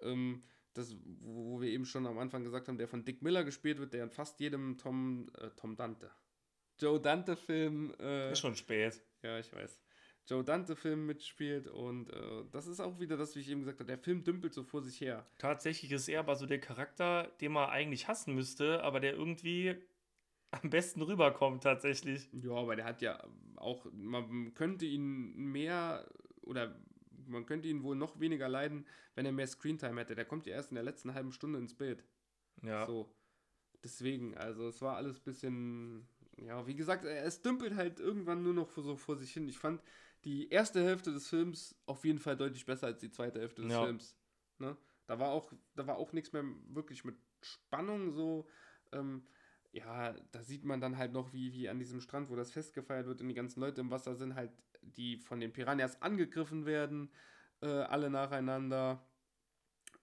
Ähm, 0.00 0.42
das, 0.74 0.96
wo 1.20 1.60
wir 1.60 1.70
eben 1.70 1.84
schon 1.84 2.06
am 2.06 2.18
Anfang 2.18 2.44
gesagt 2.44 2.68
haben, 2.68 2.78
der 2.78 2.88
von 2.88 3.04
Dick 3.04 3.22
Miller 3.22 3.44
gespielt 3.44 3.78
wird, 3.78 3.94
der 3.94 4.04
in 4.04 4.10
fast 4.10 4.40
jedem 4.40 4.76
Tom, 4.76 5.30
äh, 5.38 5.50
Tom 5.56 5.76
Dante, 5.76 6.10
Joe 6.78 7.00
Dante-Film, 7.00 7.94
äh, 8.00 8.32
Ist 8.32 8.40
schon 8.40 8.56
spät. 8.56 9.00
ja, 9.22 9.38
ich 9.38 9.52
weiß, 9.52 9.80
Joe 10.26 10.42
Dante-Film 10.42 11.06
mitspielt 11.06 11.66
und 11.66 12.10
äh, 12.10 12.44
das 12.50 12.66
ist 12.66 12.80
auch 12.80 12.98
wieder 12.98 13.16
das, 13.16 13.36
wie 13.36 13.40
ich 13.40 13.50
eben 13.50 13.60
gesagt 13.60 13.80
habe, 13.80 13.86
der 13.86 13.98
Film 13.98 14.24
dümpelt 14.24 14.54
so 14.54 14.62
vor 14.64 14.82
sich 14.82 15.00
her. 15.00 15.26
Tatsächlich 15.38 15.92
ist 15.92 16.08
er 16.08 16.20
aber 16.20 16.34
so 16.36 16.46
der 16.46 16.60
Charakter, 16.60 17.30
den 17.40 17.52
man 17.52 17.68
eigentlich 17.68 18.08
hassen 18.08 18.34
müsste, 18.34 18.82
aber 18.82 19.00
der 19.00 19.14
irgendwie 19.14 19.76
am 20.50 20.70
besten 20.70 21.02
rüberkommt 21.02 21.62
tatsächlich. 21.62 22.28
Ja, 22.32 22.52
aber 22.52 22.76
der 22.76 22.84
hat 22.84 23.02
ja 23.02 23.22
auch, 23.56 23.86
man 23.92 24.54
könnte 24.54 24.86
ihn 24.86 25.34
mehr 25.36 26.08
oder 26.42 26.74
man 27.28 27.46
könnte 27.46 27.68
ihn 27.68 27.82
wohl 27.82 27.96
noch 27.96 28.20
weniger 28.20 28.48
leiden, 28.48 28.86
wenn 29.14 29.26
er 29.26 29.32
mehr 29.32 29.46
Screentime 29.46 30.00
hätte. 30.00 30.14
Der 30.14 30.24
kommt 30.24 30.46
ja 30.46 30.54
erst 30.54 30.70
in 30.70 30.76
der 30.76 30.84
letzten 30.84 31.14
halben 31.14 31.32
Stunde 31.32 31.58
ins 31.58 31.74
Bild. 31.74 32.04
Ja. 32.62 32.86
So. 32.86 33.14
Deswegen, 33.82 34.36
also 34.36 34.68
es 34.68 34.80
war 34.80 34.96
alles 34.96 35.18
ein 35.18 35.24
bisschen, 35.24 36.08
ja, 36.38 36.66
wie 36.66 36.74
gesagt, 36.74 37.04
es 37.04 37.42
dümpelt 37.42 37.74
halt 37.74 38.00
irgendwann 38.00 38.42
nur 38.42 38.54
noch 38.54 38.70
so 38.70 38.96
vor 38.96 39.16
sich 39.16 39.32
hin. 39.32 39.46
Ich 39.48 39.58
fand 39.58 39.82
die 40.24 40.48
erste 40.48 40.82
Hälfte 40.82 41.12
des 41.12 41.28
Films 41.28 41.76
auf 41.86 42.04
jeden 42.04 42.18
Fall 42.18 42.36
deutlich 42.36 42.64
besser 42.64 42.86
als 42.86 43.00
die 43.00 43.10
zweite 43.10 43.40
Hälfte 43.40 43.62
des 43.62 43.72
Ja. 43.72 43.84
Films. 43.84 44.16
Ne? 44.58 44.76
Da 45.06 45.18
war 45.18 45.30
auch, 45.30 45.52
da 45.74 45.86
war 45.86 45.98
auch 45.98 46.12
nichts 46.12 46.32
mehr 46.32 46.44
wirklich 46.68 47.04
mit 47.04 47.16
Spannung 47.42 48.10
so. 48.10 48.48
Ähm, 48.92 49.26
ja, 49.72 50.14
da 50.30 50.42
sieht 50.42 50.64
man 50.64 50.80
dann 50.80 50.96
halt 50.96 51.12
noch, 51.12 51.32
wie, 51.32 51.52
wie 51.52 51.68
an 51.68 51.78
diesem 51.78 52.00
Strand, 52.00 52.30
wo 52.30 52.36
das 52.36 52.52
Fest 52.52 52.74
gefeiert 52.74 53.06
wird 53.06 53.20
und 53.20 53.28
die 53.28 53.34
ganzen 53.34 53.60
Leute 53.60 53.80
im 53.80 53.90
Wasser 53.90 54.14
sind, 54.14 54.34
halt, 54.34 54.52
die 54.96 55.16
von 55.18 55.40
den 55.40 55.52
Piranhas 55.52 56.00
angegriffen 56.02 56.66
werden, 56.66 57.10
äh, 57.62 57.66
alle 57.66 58.10
nacheinander. 58.10 59.04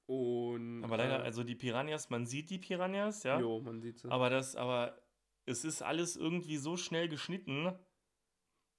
Und. 0.05 0.84
Aber 0.84 0.97
leider, 0.97 1.19
äh, 1.19 1.23
also 1.23 1.43
die 1.43 1.55
Piranhas, 1.55 2.09
man 2.09 2.25
sieht 2.25 2.49
die 2.49 2.59
Piranhas, 2.59 3.23
ja. 3.23 3.39
Jo, 3.39 3.61
man 3.61 3.82
sieht 3.82 3.99
sie. 3.99 4.09
Aber 4.11 4.29
das, 4.29 4.55
aber 4.55 5.01
es 5.45 5.63
ist 5.63 5.82
alles 5.82 6.15
irgendwie 6.15 6.57
so 6.57 6.77
schnell 6.77 7.07
geschnitten, 7.07 7.73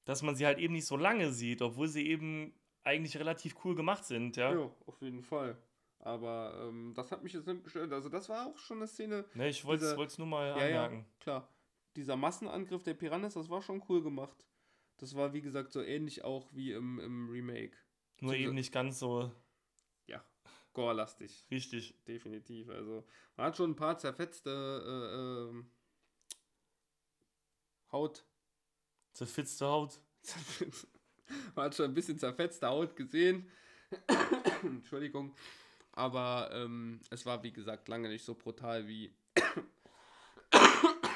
dass 0.04 0.22
man 0.22 0.34
sie 0.34 0.46
halt 0.46 0.58
eben 0.58 0.74
nicht 0.74 0.86
so 0.86 0.96
lange 0.96 1.32
sieht, 1.32 1.62
obwohl 1.62 1.88
sie 1.88 2.06
eben 2.06 2.54
eigentlich 2.84 3.16
relativ 3.16 3.54
cool 3.64 3.74
gemacht 3.74 4.04
sind, 4.04 4.36
ja. 4.36 4.52
Ja, 4.52 4.70
auf 4.86 5.00
jeden 5.00 5.22
Fall. 5.22 5.56
Aber 6.00 6.66
ähm, 6.68 6.92
das 6.94 7.12
hat 7.12 7.22
mich 7.22 7.32
jetzt 7.32 7.46
nicht 7.46 7.62
gestört. 7.62 7.92
Also, 7.92 8.08
das 8.08 8.28
war 8.28 8.48
auch 8.48 8.58
schon 8.58 8.78
eine 8.78 8.88
Szene. 8.88 9.24
Ne, 9.34 9.48
ich 9.48 9.64
wollte 9.64 9.84
es 9.84 10.18
nur 10.18 10.26
mal 10.26 10.48
Ja, 10.48 10.66
ja, 10.66 10.84
anmerken. 10.84 11.06
klar. 11.20 11.48
Dieser 11.94 12.16
Massenangriff 12.16 12.82
der 12.82 12.94
Piranhas, 12.94 13.34
das 13.34 13.48
war 13.48 13.62
schon 13.62 13.82
cool 13.88 14.02
gemacht. 14.02 14.44
Das 15.02 15.16
war, 15.16 15.32
wie 15.32 15.40
gesagt, 15.40 15.72
so 15.72 15.82
ähnlich 15.82 16.22
auch 16.22 16.48
wie 16.52 16.70
im, 16.70 17.00
im 17.00 17.28
Remake. 17.28 17.76
Nur 18.20 18.36
eben 18.36 18.54
nicht 18.54 18.70
ganz 18.70 19.00
so 19.00 19.32
Ja, 20.06 20.24
gore-lastig. 20.74 21.44
richtig. 21.50 21.96
Definitiv. 22.06 22.68
Also, 22.68 23.04
man 23.36 23.46
hat 23.46 23.56
schon 23.56 23.72
ein 23.72 23.74
paar 23.74 23.98
zerfetzte 23.98 25.50
äh, 25.50 25.50
ähm, 25.50 25.68
Haut. 27.90 28.24
Zerfitzte 29.12 29.66
Haut. 29.66 29.98
man 31.56 31.64
hat 31.64 31.74
schon 31.74 31.86
ein 31.86 31.94
bisschen 31.94 32.20
zerfetzte 32.20 32.68
Haut 32.68 32.94
gesehen. 32.94 33.50
Entschuldigung. 34.62 35.34
Aber 35.90 36.48
ähm, 36.52 37.00
es 37.10 37.26
war, 37.26 37.42
wie 37.42 37.52
gesagt, 37.52 37.88
lange 37.88 38.08
nicht 38.08 38.24
so 38.24 38.36
brutal 38.36 38.86
wie. 38.86 39.12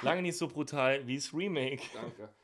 Lange 0.03 0.23
nicht 0.23 0.39
so 0.39 0.49
brutal 0.49 1.07
wie 1.07 1.15
das 1.15 1.33
Remake. 1.33 1.85
Danke. 1.95 2.35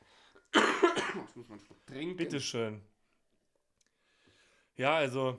Jetzt 1.15 1.37
muss 1.37 1.49
man 1.49 1.61
trinken. 1.87 2.17
Bitteschön. 2.17 2.83
Ja, 4.77 4.95
also. 4.97 5.39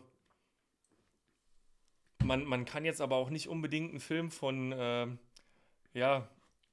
Man, 2.24 2.46
man 2.46 2.64
kann 2.64 2.86
jetzt 2.86 3.02
aber 3.02 3.18
auch 3.18 3.30
nicht 3.30 3.50
unbedingt 3.50 3.90
einen 3.90 4.00
Film 4.00 4.32
von, 4.32 4.74
ähm, 4.78 5.20
ja, 5.94 6.30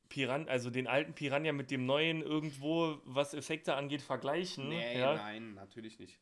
Piran 0.08 0.48
also 0.48 0.70
den 0.70 0.86
alten 0.86 1.14
Piranha 1.14 1.52
mit 1.52 1.70
dem 1.70 1.86
neuen 1.86 2.20
irgendwo, 2.20 3.00
was 3.04 3.32
Effekte 3.32 3.74
angeht, 3.74 4.02
vergleichen. 4.02 4.68
Nee, 4.68 4.98
ja? 4.98 5.14
nein, 5.14 5.54
natürlich 5.54 5.98
nicht. 5.98 6.18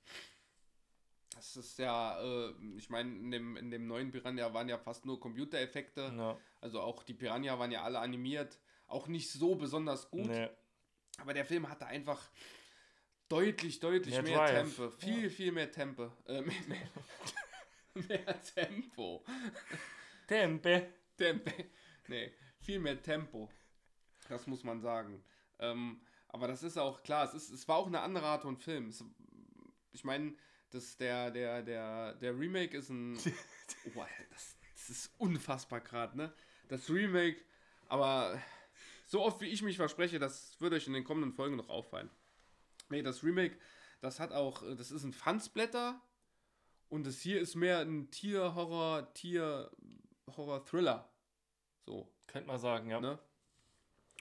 Das 1.34 1.56
ist 1.56 1.78
ja, 1.78 2.20
äh, 2.20 2.52
ich 2.76 2.90
meine, 2.90 3.10
in 3.10 3.30
dem, 3.30 3.56
in 3.56 3.70
dem 3.70 3.86
neuen 3.86 4.10
Piranha 4.10 4.52
waren 4.52 4.68
ja 4.68 4.76
fast 4.76 5.06
nur 5.06 5.18
Computereffekte. 5.18 6.12
Ja, 6.16 6.38
Also 6.60 6.80
auch 6.80 7.02
die 7.02 7.14
Piranha 7.14 7.58
waren 7.58 7.70
ja 7.70 7.82
alle 7.82 7.98
animiert. 7.98 8.58
Auch 8.86 9.08
nicht 9.08 9.30
so 9.30 9.54
besonders 9.54 10.10
gut. 10.10 10.26
nee. 10.26 10.48
Aber 11.20 11.34
der 11.34 11.44
Film 11.44 11.68
hatte 11.68 11.86
einfach 11.86 12.30
deutlich, 13.28 13.80
deutlich 13.80 14.14
Mehr 14.14 14.22
mehr. 14.22 14.46
Tempo. 14.46 14.90
Viel, 14.90 15.30
viel 15.30 15.52
mehr 15.52 15.70
Tempo. 15.70 16.12
Äh, 16.26 16.42
mehr, 16.42 16.54
mehr, 16.66 16.88
mehr 18.08 18.42
Tempo. 18.42 19.24
Tempe. 20.26 20.88
Tempo. 21.16 21.50
Nee, 22.08 22.32
viel 22.60 22.78
mehr 22.78 23.02
Tempo. 23.02 23.50
Das 24.28 24.46
muss 24.46 24.64
man 24.64 24.80
sagen. 24.80 25.22
Ähm, 25.58 26.00
aber 26.28 26.48
das 26.48 26.62
ist 26.62 26.76
auch 26.76 27.02
klar, 27.02 27.24
es, 27.24 27.34
ist, 27.34 27.50
es 27.50 27.66
war 27.68 27.76
auch 27.76 27.86
eine 27.86 28.00
andere 28.00 28.26
Art 28.26 28.42
von 28.42 28.56
Film. 28.56 28.88
Es, 28.88 29.04
ich 29.92 30.04
meine, 30.04 30.34
das, 30.70 30.96
der, 30.96 31.30
der, 31.30 31.62
der, 31.62 32.14
der 32.14 32.38
Remake 32.38 32.76
ist 32.76 32.90
ein. 32.90 33.18
Oh, 33.94 34.00
Alter, 34.00 34.24
das, 34.30 34.56
das 34.72 34.88
ist 34.88 35.14
unfassbar 35.18 35.82
gerade, 35.82 36.16
ne? 36.16 36.32
Das 36.68 36.88
Remake, 36.88 37.36
aber 37.88 38.40
so 39.04 39.22
oft 39.22 39.42
wie 39.42 39.48
ich 39.48 39.60
mich 39.60 39.76
verspreche, 39.76 40.18
das 40.18 40.58
wird 40.58 40.72
euch 40.72 40.86
in 40.86 40.94
den 40.94 41.04
kommenden 41.04 41.34
Folgen 41.34 41.56
noch 41.56 41.68
auffallen. 41.68 42.10
Nee, 42.88 43.02
das 43.02 43.22
Remake, 43.22 43.58
das 44.00 44.18
hat 44.20 44.32
auch, 44.32 44.62
äh, 44.62 44.74
das 44.76 44.90
ist 44.90 45.04
ein 45.04 45.12
Fansblätter 45.12 46.00
und 46.88 47.06
das 47.06 47.20
hier 47.20 47.38
ist 47.40 47.54
mehr 47.54 47.80
ein 47.80 48.10
Tier-Horror, 48.10 49.12
Tier-Horror-Thriller. 49.14 51.08
So, 51.86 52.10
Könnte 52.26 52.48
man 52.48 52.58
sagen, 52.58 52.90
ja. 52.90 53.00
ne? 53.00 53.18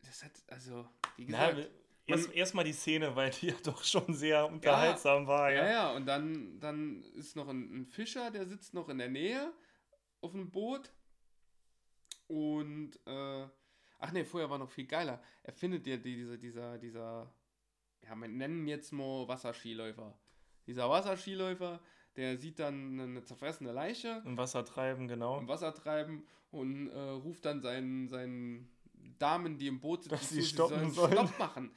Das 0.00 0.24
hat, 0.24 0.32
also, 0.48 0.88
wie 1.16 1.26
Na, 1.28 1.50
gesagt. 1.52 1.70
erst, 2.06 2.32
erstmal 2.32 2.64
die 2.64 2.72
Szene, 2.72 3.14
weil 3.14 3.30
die 3.30 3.46
ja 3.48 3.54
doch 3.62 3.84
schon 3.84 4.12
sehr 4.14 4.46
unterhaltsam 4.48 5.28
war, 5.28 5.52
Ja, 5.52 5.64
ja. 5.64 5.70
ja, 5.70 5.92
und 5.92 6.06
dann, 6.06 6.58
dann 6.58 7.04
ist 7.14 7.36
noch 7.36 7.48
ein, 7.48 7.82
ein 7.82 7.86
Fischer, 7.86 8.32
der 8.32 8.46
sitzt 8.46 8.74
noch 8.74 8.88
in 8.88 8.98
der 8.98 9.08
Nähe 9.10 9.52
auf 10.20 10.34
einem 10.34 10.50
Boot. 10.50 10.90
Und, 12.26 12.98
äh, 13.06 13.46
ach 14.00 14.12
nee, 14.12 14.24
vorher 14.24 14.50
war 14.50 14.58
noch 14.58 14.70
viel 14.70 14.86
geiler. 14.86 15.22
Er 15.44 15.52
findet 15.52 15.86
ja 15.86 15.96
die, 15.96 16.16
dieser, 16.16 16.36
dieser, 16.36 16.78
dieser, 16.78 17.32
ja, 18.04 18.14
wir 18.14 18.28
nennen 18.28 18.66
jetzt 18.66 18.92
mal 18.92 19.26
Wasserskiläufer. 19.28 20.14
Dieser 20.66 20.88
Wasserskiläufer, 20.88 21.80
der 22.16 22.38
sieht 22.38 22.58
dann 22.58 23.00
eine 23.00 23.24
zerfressene 23.24 23.72
Leiche 23.72 24.22
Im 24.24 24.36
Wasser 24.36 24.64
treiben, 24.64 25.08
genau. 25.08 25.38
im 25.38 25.48
Wasser 25.48 25.74
treiben 25.74 26.24
und 26.50 26.88
äh, 26.90 26.98
ruft 26.98 27.44
dann 27.44 27.60
seinen, 27.62 28.08
seinen 28.08 28.70
Damen, 29.18 29.58
die 29.58 29.66
im 29.66 29.80
Boot 29.80 30.04
sitzen, 30.04 30.16
Dass 30.16 30.28
sie 30.28 30.40
zu, 30.40 30.48
stoppen 30.48 30.90
sollen. 30.90 31.12
Stopp 31.12 31.38
machen. 31.38 31.72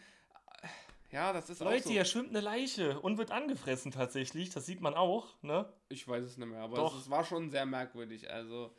Ja, 1.11 1.31
das 1.31 1.49
ist 1.49 1.61
auch 1.61 1.67
Leute, 1.67 1.83
so. 1.83 1.89
hier 1.91 2.03
schwimmt 2.03 2.31
eine 2.31 2.41
Leiche 2.41 2.99
und 2.99 3.17
wird 3.17 3.31
angefressen 3.31 3.91
tatsächlich. 3.91 4.49
Das 4.49 4.65
sieht 4.65 4.81
man 4.81 4.95
auch, 4.95 5.41
ne? 5.41 5.71
Ich 5.87 6.05
weiß 6.05 6.25
es 6.25 6.37
nicht 6.37 6.47
mehr, 6.47 6.61
aber 6.61 6.75
Doch. 6.75 6.99
es 6.99 7.09
war 7.09 7.23
schon 7.23 7.49
sehr 7.49 7.65
merkwürdig. 7.65 8.29
Also, 8.29 8.75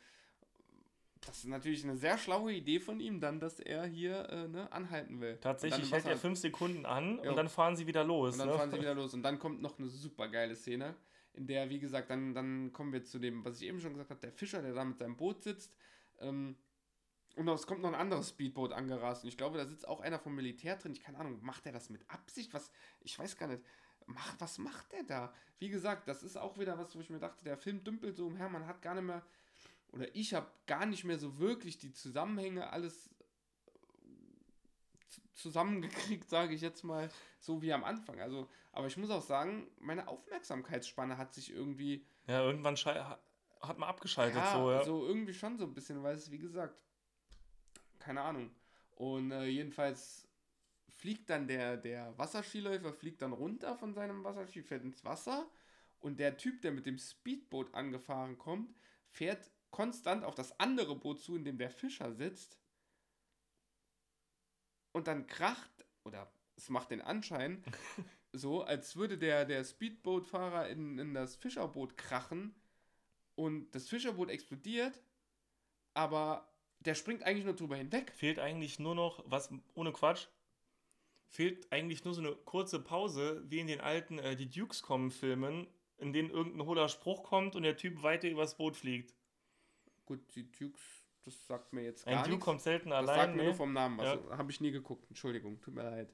das 1.21 1.39
ist 1.39 1.47
natürlich 1.47 1.83
eine 1.83 1.97
sehr 1.97 2.17
schlaue 2.17 2.53
Idee 2.53 2.79
von 2.79 2.99
ihm, 2.99 3.19
dann, 3.19 3.39
dass 3.39 3.59
er 3.59 3.85
hier 3.85 4.29
äh, 4.29 4.47
ne, 4.47 4.71
anhalten 4.71 5.19
will. 5.19 5.37
Tatsächlich 5.41 5.91
hält 5.91 6.05
er 6.05 6.17
fünf 6.17 6.39
Sekunden 6.39 6.85
an 6.85 7.19
Ja. 7.23 7.29
und 7.29 7.35
dann 7.35 7.49
fahren 7.49 7.75
sie 7.75 7.87
wieder 7.87 8.03
los. 8.03 8.33
Und 8.33 8.39
dann 8.39 8.49
ne? 8.49 8.53
fahren 8.55 8.71
sie 8.71 8.77
wieder 8.81 8.95
los. 8.95 9.13
Und 9.13 9.23
dann 9.23 9.39
kommt 9.39 9.61
noch 9.61 9.79
eine 9.79 9.87
super 9.87 10.27
geile 10.27 10.55
Szene, 10.55 10.95
in 11.33 11.47
der, 11.47 11.69
wie 11.69 11.79
gesagt, 11.79 12.09
dann, 12.09 12.33
dann 12.33 12.73
kommen 12.73 12.91
wir 12.93 13.03
zu 13.03 13.19
dem, 13.19 13.45
was 13.45 13.61
ich 13.61 13.67
eben 13.67 13.79
schon 13.79 13.93
gesagt 13.93 14.09
habe, 14.09 14.19
der 14.21 14.31
Fischer, 14.31 14.61
der 14.61 14.73
da 14.73 14.83
mit 14.83 14.97
seinem 14.97 15.15
Boot 15.17 15.43
sitzt. 15.43 15.75
Ähm, 16.19 16.55
und 17.35 17.47
es 17.49 17.67
kommt 17.67 17.81
noch 17.81 17.89
ein 17.89 17.95
anderes 17.95 18.29
Speedboot 18.29 18.73
angerast. 18.73 19.23
Und 19.23 19.29
ich 19.29 19.37
glaube, 19.37 19.59
da 19.59 19.65
sitzt 19.67 19.87
auch 19.87 20.01
einer 20.01 20.17
vom 20.17 20.35
Militär 20.35 20.75
drin. 20.75 20.91
Ich 20.91 21.01
keine 21.01 21.19
Ahnung, 21.19 21.37
macht 21.43 21.67
er 21.67 21.71
das 21.71 21.91
mit 21.91 22.09
Absicht? 22.09 22.51
Was? 22.53 22.71
Ich 23.01 23.17
weiß 23.17 23.37
gar 23.37 23.47
nicht. 23.47 23.61
Mach, 24.07 24.35
was 24.39 24.57
macht 24.57 24.91
der 24.93 25.03
da? 25.03 25.33
Wie 25.59 25.69
gesagt, 25.69 26.07
das 26.07 26.23
ist 26.23 26.37
auch 26.37 26.57
wieder 26.57 26.79
was, 26.79 26.95
wo 26.95 26.99
ich 26.99 27.11
mir 27.11 27.19
dachte, 27.19 27.43
der 27.43 27.57
Film 27.57 27.83
dümpelt 27.83 28.15
so 28.15 28.25
umher. 28.25 28.49
Man 28.49 28.65
hat 28.65 28.81
gar 28.81 28.95
nicht 28.95 29.03
mehr, 29.03 29.21
oder 29.91 30.13
ich 30.15 30.33
habe 30.33 30.49
gar 30.65 30.85
nicht 30.85 31.03
mehr 31.03 31.17
so 31.17 31.37
wirklich 31.39 31.77
die 31.77 31.91
Zusammenhänge 31.91 32.69
alles 32.71 33.09
zu- 35.09 35.21
zusammengekriegt, 35.33 36.29
sage 36.29 36.53
ich 36.53 36.61
jetzt 36.61 36.83
mal, 36.83 37.09
so 37.39 37.61
wie 37.61 37.73
am 37.73 37.83
Anfang. 37.83 38.19
Also, 38.19 38.49
aber 38.71 38.87
ich 38.87 38.97
muss 38.97 39.09
auch 39.09 39.21
sagen, 39.21 39.67
meine 39.79 40.07
Aufmerksamkeitsspanne 40.07 41.17
hat 41.17 41.33
sich 41.33 41.51
irgendwie 41.51 42.05
Ja, 42.27 42.43
irgendwann 42.43 42.75
hat 42.75 43.77
man 43.79 43.89
abgeschaltet. 43.89 44.37
ja, 44.37 44.53
so, 44.53 44.71
ja. 44.71 44.83
so 44.83 45.05
irgendwie 45.07 45.33
schon 45.33 45.57
so 45.57 45.63
ein 45.65 45.73
bisschen, 45.73 46.03
weil 46.03 46.15
es, 46.15 46.29
wie 46.31 46.37
gesagt, 46.37 46.79
keine 47.99 48.21
Ahnung. 48.21 48.51
Und 48.95 49.31
äh, 49.31 49.45
jedenfalls 49.45 50.27
fliegt 50.89 51.29
dann 51.29 51.47
der, 51.47 51.77
der 51.77 52.17
Wasserskiläufer, 52.17 52.93
fliegt 52.93 53.21
dann 53.21 53.33
runter 53.33 53.75
von 53.75 53.93
seinem 53.93 54.23
Wasserski, 54.23 54.63
fährt 54.63 54.83
ins 54.83 55.03
Wasser 55.03 55.47
und 55.99 56.19
der 56.19 56.37
Typ, 56.37 56.61
der 56.61 56.71
mit 56.71 56.85
dem 56.85 56.97
Speedboot 56.97 57.73
angefahren 57.73 58.37
kommt, 58.37 58.75
fährt 59.09 59.51
konstant 59.71 60.23
auf 60.23 60.35
das 60.35 60.59
andere 60.59 60.95
Boot 60.95 61.19
zu, 61.19 61.35
in 61.35 61.43
dem 61.43 61.57
der 61.57 61.69
Fischer 61.69 62.13
sitzt. 62.13 62.57
Und 64.91 65.07
dann 65.07 65.27
kracht, 65.27 65.85
oder 66.03 66.31
es 66.55 66.69
macht 66.69 66.91
den 66.91 67.01
Anschein, 67.01 67.63
so, 68.33 68.63
als 68.63 68.95
würde 68.95 69.17
der, 69.17 69.45
der 69.45 69.63
Speedbootfahrer 69.63 70.69
in, 70.69 70.97
in 70.97 71.13
das 71.13 71.35
Fischerboot 71.35 71.97
krachen 71.97 72.55
und 73.35 73.71
das 73.71 73.87
Fischerboot 73.87 74.29
explodiert, 74.29 75.01
aber 75.93 76.51
der 76.79 76.95
springt 76.95 77.23
eigentlich 77.23 77.45
nur 77.45 77.55
drüber 77.55 77.75
hinweg. 77.75 78.11
Fehlt 78.11 78.39
eigentlich 78.39 78.79
nur 78.79 78.95
noch, 78.95 79.23
was 79.27 79.51
ohne 79.73 79.91
Quatsch, 79.91 80.27
fehlt 81.27 81.71
eigentlich 81.71 82.03
nur 82.03 82.13
so 82.13 82.21
eine 82.21 82.35
kurze 82.35 82.79
Pause, 82.79 83.43
wie 83.47 83.59
in 83.59 83.67
den 83.67 83.81
alten 83.81 84.19
äh, 84.19 84.35
Die 84.35 84.49
Dukes 84.49 84.81
kommen 84.81 85.11
Filmen, 85.11 85.67
in 85.97 86.13
denen 86.13 86.29
irgendein 86.29 86.65
hohler 86.65 86.89
Spruch 86.89 87.23
kommt 87.23 87.55
und 87.55 87.63
der 87.63 87.77
Typ 87.77 88.03
weiter 88.03 88.29
übers 88.29 88.57
Boot 88.57 88.75
fliegt. 88.75 89.13
Gut, 90.07 90.19
die 90.35 90.51
Dukes, 90.51 90.81
das 91.23 91.45
sagt 91.45 91.71
mir 91.73 91.83
jetzt 91.83 92.07
Ein 92.07 92.13
gar 92.15 92.23
Duke 92.23 92.31
nichts. 92.31 92.45
kommt 92.45 92.61
selten 92.61 92.89
Das 92.89 92.99
allein. 92.99 93.15
sagt 93.19 93.31
mir 93.35 93.41
Nee, 93.43 93.47
nur 93.49 93.53
vom 93.55 93.73
Namen. 93.73 93.99
Ja. 93.99 94.11
Also, 94.13 94.37
habe 94.37 94.49
ich 94.51 94.59
nie 94.61 94.71
geguckt. 94.71 95.05
Entschuldigung, 95.09 95.61
tut 95.61 95.75
mir 95.75 95.83
leid. 95.83 96.11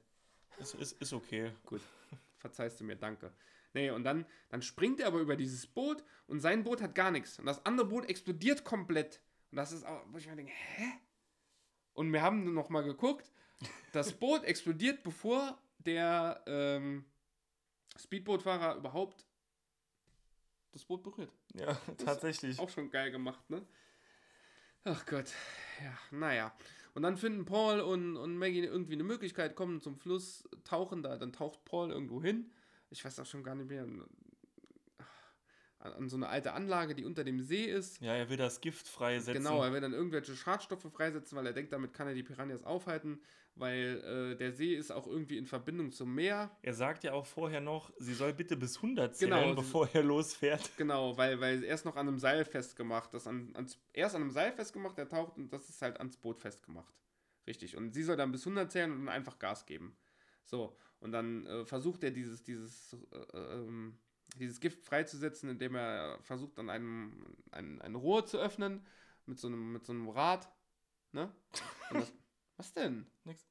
ist, 0.58 0.74
ist, 0.74 1.00
ist 1.00 1.12
okay. 1.14 1.52
Gut, 1.64 1.80
verzeihst 2.38 2.78
du 2.80 2.84
mir, 2.84 2.96
danke. 2.96 3.32
Nee, 3.72 3.90
und 3.90 4.04
dann, 4.04 4.26
dann 4.50 4.62
springt 4.62 5.00
er 5.00 5.06
aber 5.08 5.18
über 5.20 5.34
dieses 5.36 5.66
Boot 5.66 6.04
und 6.26 6.40
sein 6.40 6.62
Boot 6.62 6.82
hat 6.82 6.94
gar 6.94 7.10
nichts. 7.10 7.38
Und 7.38 7.46
das 7.46 7.64
andere 7.66 7.86
Boot 7.88 8.04
explodiert 8.08 8.64
komplett. 8.64 9.20
Und 9.50 9.56
das 9.56 9.72
ist 9.72 9.84
auch, 9.86 10.02
wo 10.10 10.18
ich 10.18 10.26
mir 10.28 10.36
denke, 10.36 10.52
hä? 10.52 10.92
Und 11.94 12.12
wir 12.12 12.22
haben 12.22 12.52
noch 12.54 12.68
mal 12.68 12.82
geguckt, 12.82 13.32
das 13.92 14.12
Boot 14.18 14.44
explodiert, 14.44 15.02
bevor 15.04 15.58
der 15.78 16.42
ähm, 16.46 17.04
Speedbootfahrer 17.96 18.76
überhaupt 18.76 19.24
das 20.72 20.84
Boot 20.84 21.02
berührt. 21.04 21.32
Ja, 21.54 21.74
tatsächlich. 21.98 22.58
Auch 22.58 22.68
schon 22.68 22.90
geil 22.90 23.10
gemacht, 23.12 23.48
ne? 23.48 23.64
Ach 24.84 25.06
Gott. 25.06 25.32
Ja, 25.82 25.98
naja. 26.10 26.52
Und 26.94 27.02
dann 27.02 27.16
finden 27.16 27.44
Paul 27.44 27.80
und, 27.80 28.16
und 28.16 28.36
Maggie 28.36 28.64
irgendwie 28.64 28.92
eine 28.92 29.02
Möglichkeit, 29.02 29.56
kommen 29.56 29.80
zum 29.80 29.96
Fluss, 29.96 30.48
tauchen 30.62 31.02
da, 31.02 31.16
dann 31.16 31.32
taucht 31.32 31.64
Paul 31.64 31.90
irgendwo 31.90 32.22
hin. 32.22 32.50
Ich 32.90 33.04
weiß 33.04 33.18
auch 33.18 33.26
schon 33.26 33.42
gar 33.42 33.54
nicht 33.54 33.68
mehr. 33.68 33.86
An, 35.84 36.08
so 36.08 36.16
eine 36.16 36.28
alte 36.28 36.52
Anlage, 36.52 36.94
die 36.94 37.04
unter 37.04 37.24
dem 37.24 37.40
See 37.42 37.64
ist. 37.64 38.00
Ja, 38.00 38.14
er 38.14 38.30
will 38.30 38.36
das 38.36 38.60
Gift 38.60 38.88
freisetzen. 38.88 39.42
Genau, 39.42 39.62
er 39.62 39.72
will 39.72 39.80
dann 39.80 39.92
irgendwelche 39.92 40.34
Schadstoffe 40.34 40.90
freisetzen, 40.90 41.36
weil 41.36 41.46
er 41.46 41.52
denkt, 41.52 41.72
damit 41.72 41.92
kann 41.92 42.08
er 42.08 42.14
die 42.14 42.22
Piranhas 42.22 42.64
aufhalten, 42.64 43.20
weil 43.54 44.02
äh, 44.32 44.36
der 44.36 44.52
See 44.52 44.74
ist 44.74 44.90
auch 44.90 45.06
irgendwie 45.06 45.36
in 45.36 45.46
Verbindung 45.46 45.92
zum 45.92 46.14
Meer. 46.14 46.50
Er 46.62 46.74
sagt 46.74 47.04
ja 47.04 47.12
auch 47.12 47.26
vorher 47.26 47.60
noch, 47.60 47.92
sie 47.98 48.14
soll 48.14 48.32
bitte 48.32 48.56
bis 48.56 48.76
100 48.76 49.14
zählen, 49.14 49.30
Genau, 49.30 49.54
bevor 49.54 49.88
er 49.92 50.02
losfährt. 50.02 50.70
Genau, 50.76 51.16
weil, 51.16 51.40
weil 51.40 51.62
er 51.62 51.74
ist 51.74 51.84
noch 51.84 51.96
an 51.96 52.08
einem 52.08 52.18
Seil 52.18 52.44
festgemacht. 52.44 53.12
Das 53.12 53.26
an, 53.26 53.50
ans, 53.54 53.78
er 53.92 54.06
ist 54.06 54.14
an 54.14 54.22
einem 54.22 54.30
Seil 54.30 54.52
festgemacht, 54.52 54.98
er 54.98 55.08
taucht 55.08 55.36
und 55.36 55.52
das 55.52 55.68
ist 55.68 55.82
halt 55.82 55.98
ans 55.98 56.16
Boot 56.16 56.40
festgemacht. 56.40 56.94
Richtig. 57.46 57.76
Und 57.76 57.92
sie 57.92 58.02
soll 58.02 58.16
dann 58.16 58.32
bis 58.32 58.46
100 58.46 58.72
zählen 58.72 58.90
und 58.90 58.98
dann 59.00 59.14
einfach 59.14 59.38
Gas 59.38 59.66
geben. 59.66 59.96
So, 60.44 60.76
und 61.00 61.12
dann 61.12 61.46
äh, 61.46 61.64
versucht 61.64 62.02
er 62.04 62.10
dieses, 62.10 62.42
dieses, 62.42 62.96
äh, 63.12 63.38
ähm, 63.38 63.98
dieses 64.34 64.60
Gift 64.60 64.84
freizusetzen, 64.84 65.48
indem 65.48 65.74
er 65.74 66.18
versucht, 66.22 66.58
an 66.58 66.70
einem 66.70 67.36
ein, 67.50 67.80
ein 67.80 67.94
Rohr 67.94 68.26
zu 68.26 68.38
öffnen 68.38 68.86
mit 69.26 69.38
so 69.38 69.48
einem, 69.48 69.72
mit 69.72 69.84
so 69.84 69.92
einem 69.92 70.08
Rad. 70.08 70.50
Ne? 71.12 71.32
Das, 71.90 72.12
was 72.56 72.72
denn? 72.72 73.06
Nix. 73.24 73.46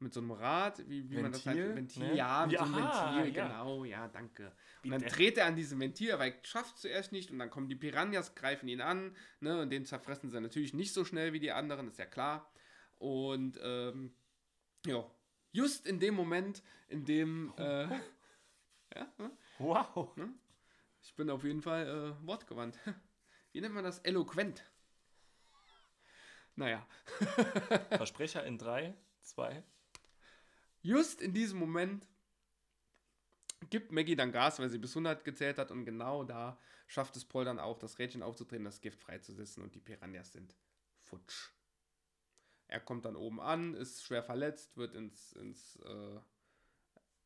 Mit 0.00 0.14
so 0.14 0.20
einem 0.20 0.30
Rad, 0.30 0.88
wie, 0.88 1.10
wie 1.10 1.16
man 1.20 1.32
das 1.32 1.44
Ventil, 1.44 1.64
halt. 1.64 1.76
Ventil, 1.76 2.02
ne? 2.04 2.14
ja, 2.14 2.46
mit 2.46 2.56
so 2.56 2.64
einem 2.64 2.74
Ja, 2.74 3.14
Ventil, 3.16 3.34
ja. 3.34 3.48
genau, 3.48 3.84
ja, 3.84 4.08
danke. 4.08 4.52
Und 4.84 4.90
dann 4.90 5.00
Bitte. 5.00 5.16
dreht 5.16 5.38
er 5.38 5.46
an 5.46 5.56
diesem 5.56 5.80
Ventil, 5.80 6.12
aber 6.12 6.26
er 6.26 6.34
schafft 6.44 6.76
es 6.76 6.82
zuerst 6.82 7.10
nicht 7.10 7.32
und 7.32 7.40
dann 7.40 7.50
kommen 7.50 7.68
die 7.68 7.74
Piranhas, 7.74 8.36
greifen 8.36 8.68
ihn 8.68 8.80
an, 8.80 9.16
ne, 9.40 9.60
und 9.60 9.70
den 9.70 9.84
zerfressen 9.86 10.30
sie 10.30 10.40
natürlich 10.40 10.72
nicht 10.72 10.92
so 10.92 11.04
schnell 11.04 11.32
wie 11.32 11.40
die 11.40 11.50
anderen, 11.50 11.88
ist 11.88 11.98
ja 11.98 12.06
klar. 12.06 12.48
Und, 12.98 13.58
ähm, 13.60 14.14
ja, 14.86 15.04
just 15.50 15.84
in 15.86 15.98
dem 15.98 16.14
Moment, 16.14 16.62
in 16.86 17.04
dem, 17.04 17.52
äh, 17.56 17.88
ja, 18.94 19.12
ne? 19.18 19.36
Wow. 19.58 20.14
ich 21.02 21.14
bin 21.14 21.30
auf 21.30 21.44
jeden 21.44 21.62
Fall 21.62 21.86
äh, 21.88 22.26
wortgewandt. 22.26 22.78
Wie 23.52 23.60
nennt 23.60 23.74
man 23.74 23.84
das? 23.84 23.98
Eloquent. 24.00 24.62
Naja, 26.54 26.86
Versprecher 27.90 28.44
in 28.44 28.58
3, 28.58 28.94
2. 29.22 29.62
just 30.82 31.22
in 31.22 31.32
diesem 31.32 31.58
Moment 31.58 32.06
gibt 33.70 33.92
Maggie 33.92 34.16
dann 34.16 34.32
Gas, 34.32 34.58
weil 34.58 34.68
sie 34.68 34.78
bis 34.78 34.92
100 34.92 35.24
gezählt 35.24 35.58
hat 35.58 35.70
und 35.70 35.84
genau 35.84 36.24
da 36.24 36.58
schafft 36.86 37.16
es 37.16 37.24
Paul 37.24 37.44
dann 37.44 37.58
auch, 37.58 37.78
das 37.78 37.98
Rädchen 37.98 38.22
aufzudrehen, 38.22 38.64
das 38.64 38.80
Gift 38.80 39.00
freizusetzen 39.00 39.62
und 39.62 39.74
die 39.74 39.80
Piranhas 39.80 40.32
sind 40.32 40.56
futsch. 40.98 41.50
Er 42.66 42.80
kommt 42.80 43.04
dann 43.04 43.16
oben 43.16 43.40
an, 43.40 43.74
ist 43.74 44.02
schwer 44.02 44.22
verletzt, 44.22 44.76
wird 44.76 44.94
ins, 44.94 45.32
ins 45.32 45.76
äh, 45.76 46.20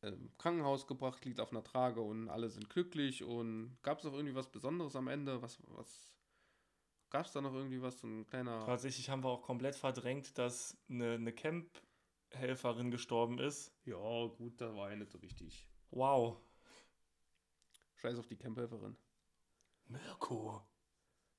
ähm, 0.03 0.31
Krankenhaus 0.37 0.85
gebracht, 0.85 1.23
liegt 1.25 1.39
auf 1.39 1.51
einer 1.51 1.63
Trage 1.63 2.01
und 2.01 2.29
alle 2.29 2.49
sind 2.49 2.69
glücklich 2.69 3.23
und 3.23 3.77
gab 3.81 3.99
es 3.99 4.03
noch 4.03 4.13
irgendwie 4.13 4.35
was 4.35 4.51
Besonderes 4.51 4.95
am 4.95 5.07
Ende? 5.07 5.41
Was, 5.41 5.59
was 5.67 6.13
gab 7.09 7.25
es 7.25 7.31
da 7.31 7.41
noch 7.41 7.53
irgendwie 7.53 7.81
was? 7.81 7.99
So 7.99 8.07
ein 8.07 8.25
kleiner... 8.27 8.65
Tatsächlich 8.65 9.09
haben 9.09 9.23
wir 9.23 9.29
auch 9.29 9.41
komplett 9.41 9.75
verdrängt, 9.75 10.37
dass 10.37 10.77
eine, 10.89 11.13
eine 11.13 11.33
Camp-Helferin 11.33 12.91
gestorben 12.91 13.39
ist. 13.39 13.73
Ja, 13.85 14.27
gut, 14.27 14.59
da 14.59 14.75
war 14.75 14.89
ja 14.89 14.95
nicht 14.97 15.11
so 15.11 15.17
richtig. 15.19 15.67
Wow. 15.89 16.37
Scheiß 17.95 18.19
auf 18.19 18.27
die 18.27 18.37
Camphelferin. 18.37 18.97
Mirko. 19.85 20.61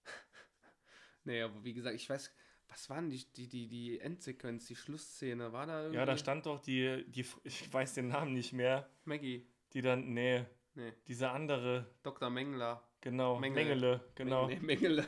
Aber 1.27 1.65
wie 1.65 1.75
gesagt, 1.75 1.97
ich 1.97 2.09
weiß, 2.09 2.33
was 2.69 2.91
waren 2.91 3.11
die, 3.11 3.25
die, 3.37 3.49
die, 3.49 3.69
die 3.69 4.01
Endsequenz, 4.01 4.67
die 4.67 4.77
Schlussszene? 4.77 5.53
War 5.53 5.67
da 5.67 5.81
irgendwie. 5.83 5.99
Ja, 5.99 6.07
da 6.07 6.17
stand 6.17 6.47
doch 6.47 6.61
die, 6.61 7.05
die, 7.09 7.25
ich 7.45 7.73
weiß 7.73 7.95
den 7.95 8.09
Namen 8.09 8.33
nicht 8.35 8.53
mehr, 8.53 8.89
Maggie. 9.05 9.47
die 9.73 9.83
dann, 9.83 10.13
nee, 10.13 10.45
Nee, 10.77 10.93
diese 11.07 11.31
andere, 11.31 11.87
Dr. 12.03 12.31
Mengler. 12.31 12.83
genau, 13.01 13.39
Mengele. 13.39 13.65
Mengele, 13.65 14.05
genau. 14.17 14.47
Nee, 14.49 14.59
Mengele. 14.61 15.07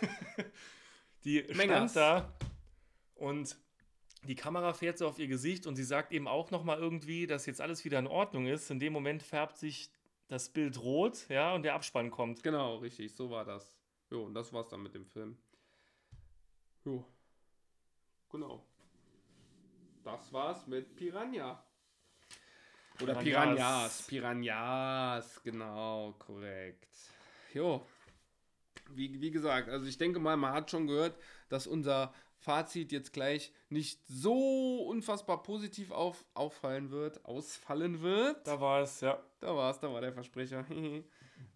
Die 1.24 1.42
Mengers. 1.54 1.90
stand 1.90 1.96
da 1.96 2.32
und 3.14 3.56
die 4.22 4.36
Kamera 4.36 4.72
fährt 4.72 4.98
so 4.98 5.08
auf 5.08 5.18
ihr 5.18 5.26
Gesicht 5.26 5.66
und 5.66 5.74
sie 5.76 5.84
sagt 5.84 6.12
eben 6.12 6.28
auch 6.28 6.50
nochmal 6.50 6.78
irgendwie, 6.78 7.26
dass 7.26 7.46
jetzt 7.46 7.60
alles 7.60 7.84
wieder 7.84 7.98
in 7.98 8.06
Ordnung 8.06 8.46
ist. 8.46 8.70
In 8.70 8.78
dem 8.78 8.92
Moment 8.92 9.22
färbt 9.22 9.56
sich 9.56 9.90
das 10.28 10.48
Bild 10.50 10.80
rot, 10.80 11.28
ja, 11.28 11.54
und 11.54 11.62
der 11.62 11.74
Abspann 11.74 12.10
kommt. 12.10 12.42
Genau, 12.42 12.76
richtig, 12.76 13.14
so 13.14 13.30
war 13.30 13.44
das. 13.44 13.76
Jo, 14.10 14.24
und 14.24 14.34
das 14.34 14.52
war's 14.52 14.68
dann 14.68 14.82
mit 14.82 14.94
dem 14.94 15.04
Film. 15.04 15.36
Jo. 16.86 17.04
Genau. 18.30 18.64
Das 20.04 20.32
war's 20.32 20.68
mit 20.68 20.94
Piranha. 20.94 21.60
Oder 23.02 23.16
Piranhas. 23.16 24.02
Piranhas. 24.02 24.06
Piranhas, 24.06 25.42
genau, 25.42 26.14
korrekt. 26.16 26.96
Jo. 27.52 27.84
Wie, 28.90 29.20
wie 29.20 29.32
gesagt, 29.32 29.68
also 29.68 29.84
ich 29.86 29.98
denke 29.98 30.20
mal, 30.20 30.36
man 30.36 30.52
hat 30.52 30.70
schon 30.70 30.86
gehört, 30.86 31.18
dass 31.48 31.66
unser 31.66 32.14
Fazit 32.38 32.92
jetzt 32.92 33.12
gleich 33.12 33.52
nicht 33.68 34.06
so 34.06 34.86
unfassbar 34.88 35.42
positiv 35.42 35.90
auf, 35.90 36.24
auffallen 36.34 36.92
wird, 36.92 37.24
ausfallen 37.24 38.00
wird. 38.00 38.46
Da 38.46 38.60
war 38.60 38.82
es, 38.82 39.00
ja. 39.00 39.20
Da 39.40 39.56
war 39.56 39.72
es, 39.72 39.80
da 39.80 39.92
war 39.92 40.00
der 40.00 40.12
Versprecher. 40.12 40.64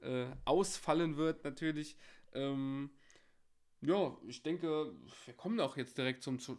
äh, 0.02 0.26
ausfallen 0.44 1.16
wird 1.16 1.44
natürlich. 1.44 1.96
Ähm, 2.32 2.90
ja, 3.80 4.16
ich 4.26 4.42
denke, 4.42 4.92
wir 5.24 5.34
kommen 5.34 5.60
auch 5.60 5.76
jetzt 5.76 5.96
direkt 5.98 6.22
zum, 6.22 6.38
zu, 6.38 6.58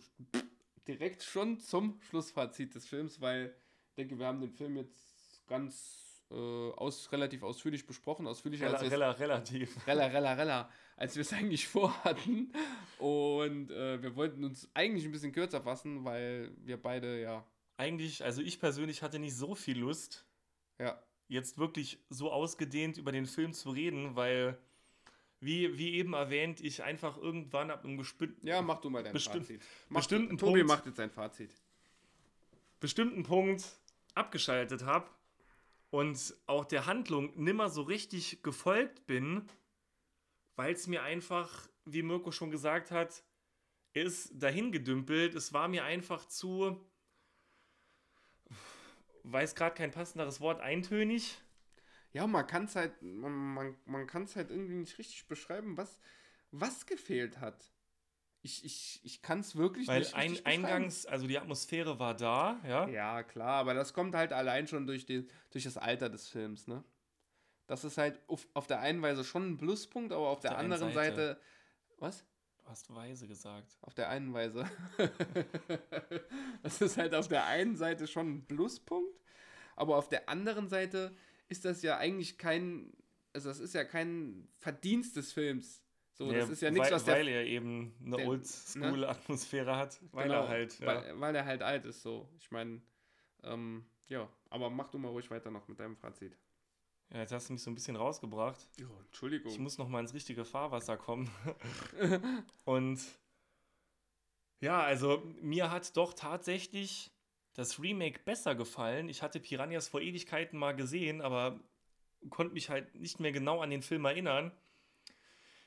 direkt 0.88 1.24
schon 1.24 1.60
zum 1.60 2.00
Schlussfazit 2.02 2.76
des 2.76 2.88
Films, 2.88 3.22
weil 3.22 3.56
ich 3.90 3.96
denke, 3.96 4.18
wir 4.20 4.26
haben 4.26 4.42
den 4.42 4.52
Film 4.52 4.78
jetzt 4.78 5.46
ganz 5.48 6.24
äh, 6.32 6.36
aus, 6.36 7.12
relativ 7.12 7.44
ausführlich 7.44 7.86
besprochen, 7.86 8.28
ausführlicher 8.28 8.68
Rela, 8.68 8.78
als 8.78 8.92
rela, 8.92 9.12
relativ. 9.12 9.88
Rella, 9.88 10.06
Rella, 10.08 10.34
Rella, 10.34 10.70
als 10.98 11.16
wir 11.16 11.22
es 11.22 11.34
eigentlich 11.34 11.68
vorhatten. 11.70 12.52
Und 12.98 13.72
äh, 13.72 14.02
wir 14.02 14.16
wollten 14.16 14.44
uns 14.44 14.70
eigentlich 14.74 15.06
ein 15.06 15.12
bisschen 15.12 15.32
kürzer 15.32 15.62
fassen, 15.62 16.04
weil 16.06 16.52
wir 16.58 16.82
beide, 16.82 17.22
ja, 17.22 17.46
Eigentlich, 17.82 18.24
also 18.24 18.44
ich 18.44 18.60
persönlich 18.60 19.02
hatte 19.02 19.18
nicht 19.18 19.36
so 19.36 19.56
viel 19.56 19.80
Lust, 19.80 20.28
ja, 20.78 21.02
jetzt 21.28 21.58
wirklich 21.58 21.98
so 22.10 22.32
ausgedehnt 22.32 23.00
über 23.00 23.12
den 23.12 23.26
Film 23.26 23.54
zu 23.54 23.72
reden, 23.72 24.16
weil, 24.16 24.60
wie, 25.42 25.78
wie 25.78 25.96
eben 25.96 26.14
erwähnt, 26.14 26.62
ich 26.62 26.84
einfach 26.84 27.18
irgendwann 27.18 27.72
ab 27.72 27.84
einem 27.84 28.00
gespü- 28.00 28.34
ja, 28.44 28.62
mach 28.62 28.80
du 28.80 28.90
mal 28.90 29.04
dein 29.04 29.12
Bestimmt- 29.14 29.46
Fazit. 29.48 29.62
Mach, 29.90 30.00
bestimmten 30.02 30.38
Tobi 30.38 30.60
Punkt- 30.60 30.68
macht 30.68 30.86
jetzt 30.86 30.98
sein 30.98 31.10
Fazit. 31.12 31.52
bestimmten 32.80 33.24
Punkt 33.24 33.64
abgeschaltet 34.16 34.84
habe 34.86 35.10
und 35.90 36.36
auch 36.48 36.64
der 36.66 36.86
Handlung 36.86 37.32
nimmer 37.36 37.70
so 37.70 37.82
richtig 37.82 38.42
gefolgt 38.44 39.06
bin, 39.08 39.48
weil 40.56 40.74
es 40.74 40.88
mir 40.88 41.02
einfach, 41.04 41.68
wie 41.86 42.04
Mirko 42.04 42.32
schon 42.32 42.52
gesagt 42.52 42.92
hat, 42.92 43.24
ist 43.94 44.32
dahin 44.34 44.72
gedümpelt. 44.72 45.36
Es 45.36 45.54
war 45.54 45.68
mir 45.68 45.84
einfach 45.84 46.26
zu, 46.28 46.80
weiß 49.24 49.56
gerade 49.56 49.76
kein 49.76 49.92
passenderes 49.92 50.40
Wort, 50.40 50.62
eintönig. 50.62 51.38
Ja, 52.14 52.28
man 52.28 52.46
kann 52.46 52.66
es 52.66 52.76
halt, 52.76 53.02
man, 53.02 53.32
man, 53.32 53.76
man 53.86 54.08
kann 54.08 54.24
es 54.24 54.36
halt 54.36 54.50
irgendwie 54.50 54.76
nicht 54.76 54.98
richtig 54.98 55.28
beschreiben, 55.28 55.78
was, 55.78 56.00
was 56.52 56.86
gefehlt 56.86 57.40
hat. 57.40 57.72
Ich, 58.44 58.66
ich, 58.66 59.00
ich 59.04 59.22
kann 59.22 59.40
es 59.40 59.56
wirklich 59.56 59.88
Weil 59.88 60.00
nicht 60.00 60.16
ein, 60.16 60.46
eingangs, 60.46 61.06
also 61.06 61.28
die 61.28 61.38
Atmosphäre 61.38 62.00
war 62.00 62.16
da, 62.16 62.60
ja. 62.68 62.88
Ja, 62.88 63.24
klar, 63.24 63.60
aber 63.60 63.74
das 63.74 63.94
kommt 63.94 64.16
halt 64.16 64.34
allein 64.34 64.68
schon 64.68 64.88
durch, 64.88 65.06
die, 65.06 65.28
durch 65.52 65.64
das 65.64 65.78
Alter 65.78 66.10
des 66.10 66.28
Films, 66.28 66.68
ne? 66.68 66.84
Das 67.68 67.86
ist 67.86 67.98
halt 67.98 68.20
auf, 68.28 68.48
auf 68.54 68.68
der 68.68 68.82
einen 68.82 69.02
Weise 69.02 69.24
schon 69.24 69.52
ein 69.52 69.58
Pluspunkt, 69.58 70.12
aber 70.12 70.28
auf, 70.28 70.42
der, 70.42 70.52
der 70.52 70.60
einen 70.60 70.74
anderen 70.74 70.94
Seite. 70.94 71.28
Seite. 71.28 71.42
Was? 72.00 72.26
Du 72.58 72.68
hast 72.68 72.94
weise 72.94 73.28
gesagt. 73.28 73.78
Auf 73.82 73.94
der 73.94 74.10
einen 74.10 74.34
Weise. 74.34 74.70
das 76.64 76.82
ist 76.82 76.98
halt 76.98 77.16
auf 77.16 77.28
der 77.28 77.46
einen 77.46 77.78
Seite 77.78 78.08
schon 78.08 78.30
ein 78.30 78.46
Pluspunkt, 78.46 79.22
aber 79.76 79.96
auf 79.96 80.10
der 80.10 80.28
anderen 80.28 80.68
Seite 80.68 81.16
ist 81.52 81.66
das 81.66 81.82
ja 81.84 81.98
eigentlich 81.98 82.38
kein, 82.38 82.92
also 83.34 83.50
das 83.50 83.60
ist 83.60 83.74
ja 83.76 83.84
kein 83.84 84.48
Verdienst 84.58 85.16
des 85.18 85.32
Films. 85.34 85.84
So, 86.14 86.32
das 86.32 86.50
ist 86.50 86.62
ja 86.62 86.70
nichts, 86.72 86.88
weil, 86.88 86.96
was 86.96 87.04
der 87.06 87.16
Weil 87.16 87.28
er 87.28 87.46
eben 87.46 87.94
eine 88.06 88.16
der- 88.18 88.26
ne? 88.26 88.32
Oldschool-Atmosphäre 88.32 89.76
hat. 89.76 90.00
Weil 90.12 90.28
Genau, 90.28 90.42
er 90.44 90.48
halt. 90.50 90.80
Ja. 90.80 90.88
weil, 90.88 91.20
weil 91.20 91.36
er 91.36 91.46
halt 91.46 91.62
alt 91.62 91.86
ist, 91.86 92.02
so. 92.02 92.30
Ich 92.38 92.52
meine, 92.52 92.82
ähm, 93.44 93.86
ja, 94.08 94.30
aber 94.50 94.70
mach 94.70 94.90
du 94.90 94.98
mal 94.98 95.10
ruhig 95.10 95.30
weiter 95.32 95.52
noch 95.52 95.68
mit 95.68 95.80
deinem 95.80 95.96
Fazit. 95.98 96.38
ja, 97.12 97.20
jetzt 97.20 97.32
hast 97.32 97.50
du 97.50 97.54
mich 97.54 97.62
so 97.64 97.72
ein 97.72 97.76
bisschen 97.76 97.96
rausgebracht. 97.96 98.60
Ja, 98.80 98.88
Entschuldigung. 99.06 99.52
Ich 99.52 99.60
muss 99.60 99.78
noch 99.78 99.88
mal 99.90 100.00
ins 100.02 100.14
richtige 100.14 100.46
Fahrwasser 100.46 100.98
kommen. 100.98 101.30
Und 102.66 103.00
ja, 104.60 104.82
also 104.82 105.24
mir 105.42 105.72
hat 105.72 105.96
doch 105.98 106.14
tatsächlich 106.14 107.12
das 107.54 107.82
Remake 107.82 108.22
besser 108.24 108.56
gefallen. 108.56 109.10
Ich 109.10 109.22
hatte 109.22 109.40
Piranhas 109.40 109.88
vor 109.88 110.02
Ewigkeiten 110.02 110.58
mal 110.58 110.76
gesehen, 110.76 111.22
aber 111.22 111.60
konnte 112.30 112.54
mich 112.54 112.70
halt 112.70 112.96
nicht 112.96 113.20
mehr 113.20 113.32
genau 113.32 113.62
an 113.62 113.70
den 113.70 113.82
Film 113.82 114.06
erinnern. 114.06 114.52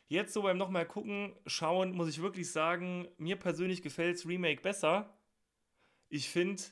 Jetzt 0.06 0.34
so 0.34 0.42
beim 0.42 0.58
nochmal 0.58 0.86
gucken, 0.86 1.34
schauen, 1.46 1.92
muss 1.92 2.08
ich 2.08 2.20
wirklich 2.20 2.50
sagen, 2.50 3.08
mir 3.16 3.36
persönlich 3.36 3.82
gefällt 3.82 4.16
das 4.16 4.26
Remake 4.26 4.62
besser. 4.62 5.18
Ich 6.08 6.28
finde, 6.28 6.62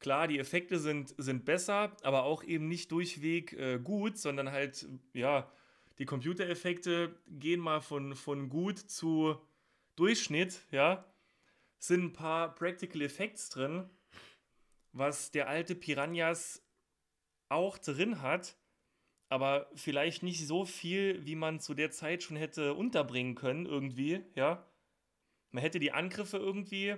klar, 0.00 0.28
die 0.28 0.38
Effekte 0.38 0.78
sind, 0.78 1.14
sind 1.16 1.44
besser, 1.44 1.96
aber 2.02 2.24
auch 2.24 2.42
eben 2.42 2.68
nicht 2.68 2.90
durchweg 2.92 3.52
äh, 3.52 3.78
gut, 3.78 4.18
sondern 4.18 4.50
halt, 4.50 4.86
ja, 5.12 5.50
die 5.98 6.04
Computereffekte 6.04 7.18
gehen 7.26 7.60
mal 7.60 7.80
von, 7.80 8.14
von 8.14 8.48
gut 8.48 8.78
zu 8.78 9.36
Durchschnitt, 9.94 10.60
ja. 10.70 11.04
Sind 11.78 12.04
ein 12.04 12.12
paar 12.12 12.54
Practical 12.54 13.02
Effects 13.02 13.48
drin, 13.48 13.88
was 14.96 15.30
der 15.30 15.48
alte 15.48 15.74
Piranhas 15.74 16.62
auch 17.48 17.78
drin 17.78 18.22
hat, 18.22 18.56
aber 19.28 19.70
vielleicht 19.74 20.22
nicht 20.22 20.46
so 20.46 20.64
viel, 20.64 21.24
wie 21.26 21.34
man 21.34 21.60
zu 21.60 21.74
der 21.74 21.90
Zeit 21.90 22.22
schon 22.22 22.36
hätte 22.36 22.74
unterbringen 22.74 23.34
können, 23.34 23.66
irgendwie, 23.66 24.24
ja. 24.34 24.66
Man 25.50 25.62
hätte 25.62 25.78
die 25.78 25.92
Angriffe 25.92 26.38
irgendwie 26.38 26.96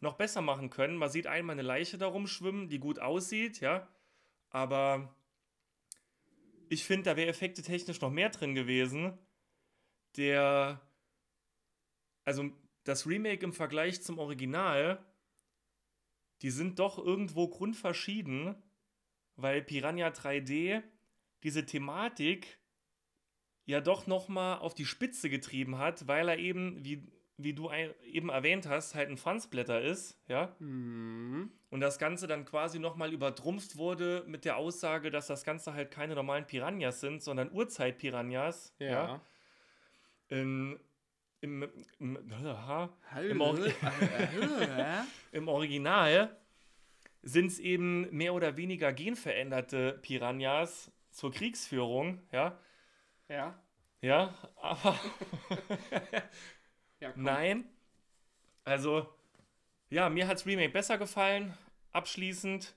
noch 0.00 0.14
besser 0.14 0.42
machen 0.42 0.70
können. 0.70 0.96
Man 0.96 1.10
sieht 1.10 1.26
einmal 1.26 1.54
eine 1.54 1.62
Leiche 1.62 1.98
da 1.98 2.06
rumschwimmen, 2.06 2.68
die 2.68 2.78
gut 2.78 2.98
aussieht, 2.98 3.60
ja. 3.60 3.88
Aber 4.50 5.14
ich 6.68 6.84
finde, 6.84 7.04
da 7.10 7.16
wäre 7.16 7.28
effekte 7.28 7.62
technisch 7.62 8.00
noch 8.00 8.10
mehr 8.10 8.30
drin 8.30 8.54
gewesen. 8.54 9.18
Der. 10.16 10.80
Also, 12.24 12.50
das 12.84 13.06
Remake 13.06 13.44
im 13.44 13.52
Vergleich 13.52 14.02
zum 14.02 14.18
Original, 14.18 15.04
die 16.42 16.50
sind 16.50 16.78
doch 16.78 16.98
irgendwo 16.98 17.48
grundverschieden, 17.48 18.54
weil 19.36 19.62
Piranha 19.62 20.08
3D 20.08 20.82
diese 21.42 21.66
Thematik 21.66 22.58
ja 23.64 23.80
doch 23.80 24.06
nochmal 24.06 24.58
auf 24.58 24.74
die 24.74 24.86
Spitze 24.86 25.28
getrieben 25.28 25.78
hat, 25.78 26.06
weil 26.06 26.28
er 26.28 26.38
eben, 26.38 26.84
wie, 26.84 27.06
wie 27.36 27.52
du 27.52 27.70
eben 27.70 28.28
erwähnt 28.28 28.66
hast, 28.66 28.94
halt 28.94 29.10
ein 29.10 29.16
Fansblätter 29.16 29.82
ist, 29.82 30.18
ja. 30.28 30.54
Mhm. 30.58 31.50
Und 31.68 31.80
das 31.80 31.98
Ganze 31.98 32.26
dann 32.26 32.44
quasi 32.44 32.78
nochmal 32.78 33.12
übertrumpft 33.12 33.76
wurde 33.76 34.24
mit 34.26 34.44
der 34.44 34.56
Aussage, 34.56 35.10
dass 35.10 35.26
das 35.26 35.44
Ganze 35.44 35.74
halt 35.74 35.90
keine 35.90 36.14
normalen 36.14 36.46
Piranhas 36.46 37.00
sind, 37.00 37.22
sondern 37.22 37.52
Urzeit-Piranhas. 37.52 38.74
Ja. 38.78 38.88
Ja. 38.88 39.20
In, 40.28 40.78
im, 41.46 41.68
im. 41.98 42.18
Im 43.30 43.40
Ori-. 43.40 43.72
Im 45.32 45.48
Original 45.48 46.36
sind 47.22 47.46
es 47.46 47.58
eben 47.58 48.14
mehr 48.16 48.34
oder 48.34 48.56
weniger 48.56 48.92
genveränderte 48.92 49.98
Piranhas 50.02 50.90
zur 51.10 51.32
Kriegsführung, 51.32 52.20
ja. 52.32 52.58
ja. 53.28 53.58
Ja, 54.02 54.34
aber 54.56 55.00
Ja, 57.00 57.12
nein. 57.14 57.64
Also, 58.64 59.06
ja, 59.90 60.08
mir 60.08 60.26
hat's 60.26 60.46
Remake 60.46 60.72
besser 60.72 60.98
gefallen. 60.98 61.56
Abschließend. 61.92 62.74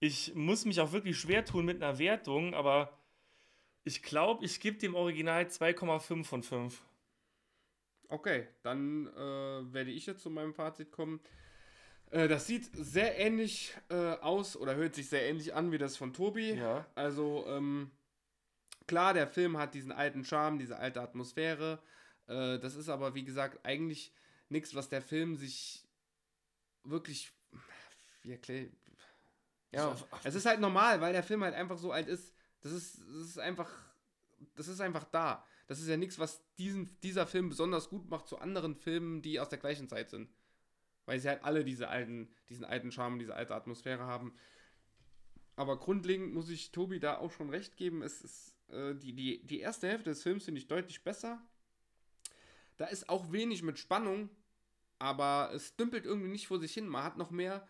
Ich 0.00 0.34
muss 0.34 0.64
mich 0.64 0.80
auch 0.80 0.92
wirklich 0.92 1.18
schwer 1.18 1.44
tun 1.44 1.64
mit 1.64 1.82
einer 1.82 1.98
Wertung, 1.98 2.54
aber 2.54 2.98
ich 3.84 4.02
glaube, 4.02 4.44
ich 4.44 4.60
gebe 4.60 4.78
dem 4.78 4.94
Original 4.94 5.44
2,5 5.44 6.24
von 6.24 6.42
5. 6.42 6.82
Okay, 8.08 8.48
dann 8.62 9.06
äh, 9.08 9.72
werde 9.72 9.90
ich 9.90 10.06
jetzt 10.06 10.22
zu 10.22 10.30
meinem 10.30 10.54
Fazit 10.54 10.90
kommen. 10.90 11.20
Äh, 12.10 12.28
das 12.28 12.46
sieht 12.46 12.70
sehr 12.72 13.18
ähnlich 13.18 13.74
äh, 13.90 14.12
aus 14.14 14.56
oder 14.56 14.76
hört 14.76 14.94
sich 14.94 15.08
sehr 15.08 15.28
ähnlich 15.28 15.54
an 15.54 15.72
wie 15.72 15.78
das 15.78 15.96
von 15.96 16.14
Tobi. 16.14 16.54
Ja. 16.54 16.86
Also, 16.94 17.44
ähm, 17.48 17.90
klar, 18.86 19.12
der 19.12 19.26
Film 19.26 19.58
hat 19.58 19.74
diesen 19.74 19.92
alten 19.92 20.24
Charme, 20.24 20.58
diese 20.58 20.78
alte 20.78 21.02
Atmosphäre. 21.02 21.82
Äh, 22.26 22.58
das 22.58 22.76
ist 22.76 22.88
aber, 22.88 23.14
wie 23.14 23.24
gesagt, 23.24 23.64
eigentlich 23.64 24.12
nichts, 24.48 24.74
was 24.74 24.88
der 24.88 25.02
Film 25.02 25.36
sich 25.36 25.84
wirklich. 26.84 27.30
Wie 28.22 28.32
erklär, 28.32 28.66
ja, 29.70 29.94
es 30.24 30.34
ist 30.34 30.46
halt 30.46 30.60
normal, 30.60 31.00
weil 31.00 31.12
der 31.12 31.22
Film 31.22 31.44
halt 31.44 31.54
einfach 31.54 31.76
so 31.76 31.92
alt 31.92 32.08
ist. 32.08 32.34
Das 32.62 32.72
ist, 32.72 33.00
das 33.00 33.28
ist 33.28 33.38
einfach. 33.38 33.70
Das 34.54 34.68
ist 34.68 34.80
einfach 34.80 35.04
da. 35.04 35.44
Das 35.68 35.80
ist 35.80 35.88
ja 35.88 35.98
nichts, 35.98 36.18
was 36.18 36.42
diesen, 36.56 36.98
dieser 37.02 37.26
Film 37.26 37.50
besonders 37.50 37.90
gut 37.90 38.08
macht 38.08 38.26
zu 38.26 38.38
anderen 38.38 38.74
Filmen, 38.74 39.20
die 39.22 39.38
aus 39.38 39.50
der 39.50 39.58
gleichen 39.58 39.86
Zeit 39.86 40.10
sind. 40.10 40.30
Weil 41.04 41.20
sie 41.20 41.28
halt 41.28 41.44
alle 41.44 41.62
diese 41.62 41.88
alten, 41.88 42.30
diesen 42.48 42.64
alten 42.64 42.90
Charme, 42.90 43.18
diese 43.18 43.34
alte 43.34 43.54
Atmosphäre 43.54 44.04
haben. 44.04 44.34
Aber 45.56 45.78
grundlegend 45.78 46.32
muss 46.32 46.48
ich 46.48 46.72
Tobi 46.72 47.00
da 47.00 47.18
auch 47.18 47.32
schon 47.32 47.50
recht 47.50 47.76
geben. 47.76 48.02
Es 48.02 48.22
ist, 48.22 48.56
äh, 48.70 48.94
die, 48.94 49.12
die, 49.12 49.46
die 49.46 49.60
erste 49.60 49.88
Hälfte 49.88 50.10
des 50.10 50.22
Films 50.22 50.44
finde 50.44 50.60
ich 50.60 50.68
deutlich 50.68 51.04
besser. 51.04 51.42
Da 52.78 52.86
ist 52.86 53.10
auch 53.10 53.30
wenig 53.30 53.62
mit 53.62 53.78
Spannung, 53.78 54.30
aber 54.98 55.50
es 55.52 55.76
dümpelt 55.76 56.06
irgendwie 56.06 56.30
nicht 56.30 56.46
vor 56.46 56.60
sich 56.60 56.72
hin. 56.72 56.88
Man 56.88 57.04
hat 57.04 57.18
noch 57.18 57.30
mehr, 57.30 57.68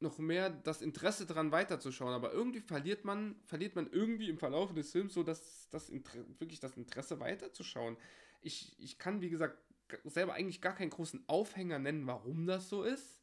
noch 0.00 0.18
mehr 0.18 0.50
das 0.50 0.82
Interesse 0.82 1.26
daran 1.26 1.52
weiterzuschauen, 1.52 2.14
aber 2.14 2.32
irgendwie 2.32 2.60
verliert 2.60 3.04
man, 3.04 3.36
verliert 3.44 3.74
man 3.76 3.88
irgendwie 3.90 4.28
im 4.28 4.38
Verlauf 4.38 4.72
des 4.72 4.92
Films 4.92 5.14
so 5.14 5.22
das, 5.22 5.68
das 5.70 5.88
Inter 5.90 6.24
wirklich 6.38 6.60
das 6.60 6.76
Interesse 6.76 7.20
weiterzuschauen. 7.20 7.96
Ich, 8.40 8.76
ich 8.78 8.98
kann, 8.98 9.20
wie 9.20 9.30
gesagt, 9.30 9.58
selber 10.04 10.34
eigentlich 10.34 10.60
gar 10.60 10.74
keinen 10.74 10.90
großen 10.90 11.24
Aufhänger 11.28 11.78
nennen, 11.78 12.06
warum 12.06 12.46
das 12.46 12.68
so 12.68 12.82
ist. 12.82 13.20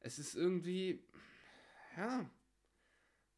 Es 0.00 0.18
ist 0.18 0.34
irgendwie, 0.34 1.04
ja, 1.96 2.28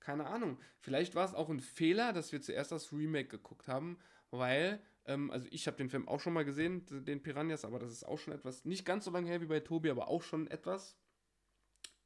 keine 0.01 0.26
Ahnung. 0.26 0.59
Vielleicht 0.81 1.14
war 1.14 1.24
es 1.24 1.35
auch 1.35 1.49
ein 1.51 1.61
Fehler, 1.61 2.12
dass 2.12 2.33
wir 2.33 2.41
zuerst 2.41 2.72
das 2.72 2.93
Remake 2.93 3.28
geguckt 3.28 3.68
haben, 3.68 3.99
weil 4.31 4.81
Ähm, 5.07 5.31
also 5.31 5.49
ich 5.51 5.66
habe 5.66 5.78
den 5.78 5.89
Film 5.89 6.09
auch 6.09 6.20
schon 6.20 6.35
mal 6.35 6.45
gesehen, 6.45 6.85
den 6.91 7.22
Piranhas, 7.22 7.64
aber 7.64 7.78
das 7.78 7.91
ist 7.91 8.05
auch 8.05 8.18
schon 8.18 8.35
etwas, 8.35 8.66
nicht 8.66 8.85
ganz 8.85 9.07
so 9.07 9.11
lange 9.11 9.28
her 9.28 9.41
wie 9.41 9.47
bei 9.47 9.61
Tobi, 9.61 9.91
aber 9.91 10.09
auch 10.09 10.22
schon 10.22 10.47
etwas. 10.49 11.00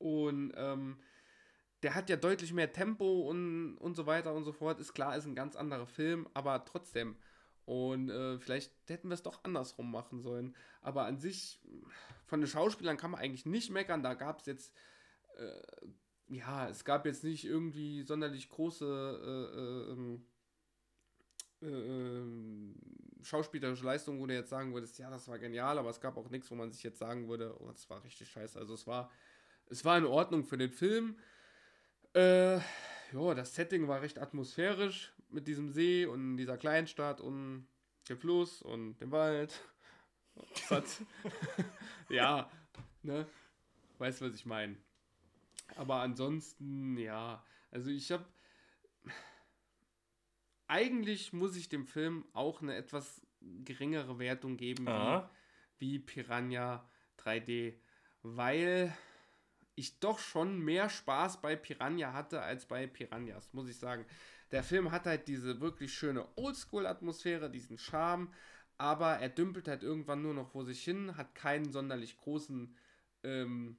Und 0.05 0.53
ähm, 0.57 0.99
der 1.83 1.95
hat 1.95 2.11
ja 2.11 2.17
deutlich 2.17 2.53
mehr 2.53 2.71
Tempo 2.71 3.23
und, 3.23 3.79
und 3.79 3.95
so 3.95 4.05
weiter 4.05 4.35
und 4.35 4.45
so 4.45 4.53
fort. 4.53 4.79
Ist 4.79 4.93
klar, 4.93 5.17
ist 5.17 5.25
ein 5.25 5.35
ganz 5.35 5.57
anderer 5.57 5.87
Film, 5.87 6.29
aber 6.35 6.63
trotzdem. 6.67 7.17
Und 7.65 8.11
äh, 8.11 8.39
vielleicht 8.39 8.71
hätten 8.87 9.09
wir 9.09 9.15
es 9.15 9.23
doch 9.23 9.43
andersrum 9.45 9.91
machen 9.91 10.21
sollen. 10.21 10.55
Aber 10.83 11.07
an 11.07 11.19
sich, 11.19 11.59
von 12.27 12.43
den 12.43 12.49
Schauspielern 12.49 12.99
kann 12.99 13.13
man 13.13 13.21
eigentlich 13.21 13.47
nicht 13.47 13.71
meckern. 13.71 14.03
Da 14.03 14.13
gab 14.13 14.41
es 14.41 14.47
jetzt, 14.47 14.75
äh, 15.39 15.87
ja, 16.29 16.69
es 16.69 16.85
gab 16.85 17.07
jetzt 17.07 17.25
nicht 17.25 17.47
irgendwie 17.47 18.03
sonderlich 18.03 18.51
große 18.51 18.85
äh, 19.25 19.93
ähm, 19.93 20.27
äh, 21.63 21.67
ähm, 21.67 22.75
schauspielerische 23.23 23.87
Leistung, 23.87 24.21
wo 24.21 24.27
du 24.27 24.35
jetzt 24.35 24.51
sagen 24.51 24.75
würdest, 24.75 24.99
ja, 24.99 25.09
das 25.09 25.29
war 25.29 25.39
genial, 25.39 25.79
aber 25.79 25.89
es 25.89 26.03
gab 26.03 26.19
auch 26.19 26.29
nichts, 26.29 26.51
wo 26.51 26.57
man 26.57 26.71
sich 26.71 26.83
jetzt 26.83 26.99
sagen 26.99 27.27
würde, 27.27 27.57
oh, 27.59 27.71
das 27.71 27.89
war 27.89 28.05
richtig 28.05 28.29
scheiße. 28.29 28.59
Also 28.59 28.75
es 28.75 28.87
war, 28.87 29.11
es 29.71 29.85
war 29.85 29.99
in 29.99 30.07
Ordnung 30.07 30.45
für 30.45 30.57
den 30.57 30.71
Film. 30.71 31.19
Äh, 32.15 32.57
ja, 32.57 33.35
das 33.35 33.55
Setting 33.55 33.89
war 33.89 34.03
recht 34.03 34.19
atmosphärisch 34.19 35.13
mit 35.31 35.47
diesem 35.49 35.69
See 35.69 36.07
und 36.07 36.37
dieser 36.37 36.57
Kleinstadt 36.57 37.21
und 37.21 37.67
dem 38.09 38.19
Fluss 38.19 38.63
und 38.63 38.99
dem 38.99 39.11
Wald. 39.11 39.61
Ja, 42.09 42.51
ne? 43.03 43.27
Weißt 43.99 44.21
du, 44.21 44.27
was 44.27 44.35
ich 44.35 44.47
meine? 44.47 44.77
Aber 45.77 45.97
ansonsten, 45.97 46.99
ja, 46.99 47.45
also 47.71 47.91
ich 47.91 48.11
habe 48.13 48.25
eigentlich 50.67 51.33
muss 51.33 51.57
ich 51.57 51.69
dem 51.69 51.87
Film 51.87 52.25
auch 52.33 52.63
eine 52.63 52.75
etwas 52.75 53.21
geringere 53.41 54.19
Wertung 54.19 54.57
geben 54.57 54.87
wie, 54.87 55.23
wie 55.79 55.99
Piranha 55.99 56.89
3D, 57.19 57.75
weil 58.23 58.97
ich 59.77 59.99
doch 59.99 60.19
schon 60.19 60.59
mehr 60.61 60.89
Spaß 60.89 61.41
bei 61.41 61.57
Piranha 61.57 62.13
hatte 62.13 62.43
als 62.43 62.67
bei 62.67 62.87
Piranhas, 62.87 63.53
muss 63.53 63.69
ich 63.69 63.79
sagen. 63.79 64.05
Der 64.51 64.63
Film 64.63 64.93
hat 64.93 65.07
halt 65.07 65.27
diese 65.27 65.61
wirklich 65.61 65.93
schöne 65.93 66.27
Oldschool-Atmosphäre, 66.37 67.51
diesen 67.51 67.79
Charme, 67.79 68.33
aber 68.79 69.17
er 69.17 69.29
dümpelt 69.29 69.69
halt 69.69 69.83
irgendwann 69.83 70.23
nur 70.23 70.35
noch 70.35 70.49
vor 70.49 70.65
sich 70.65 70.83
hin, 70.83 71.17
hat 71.17 71.35
keinen 71.35 71.73
sonderlich 71.73 72.17
großen, 72.17 72.77
ähm, 73.25 73.77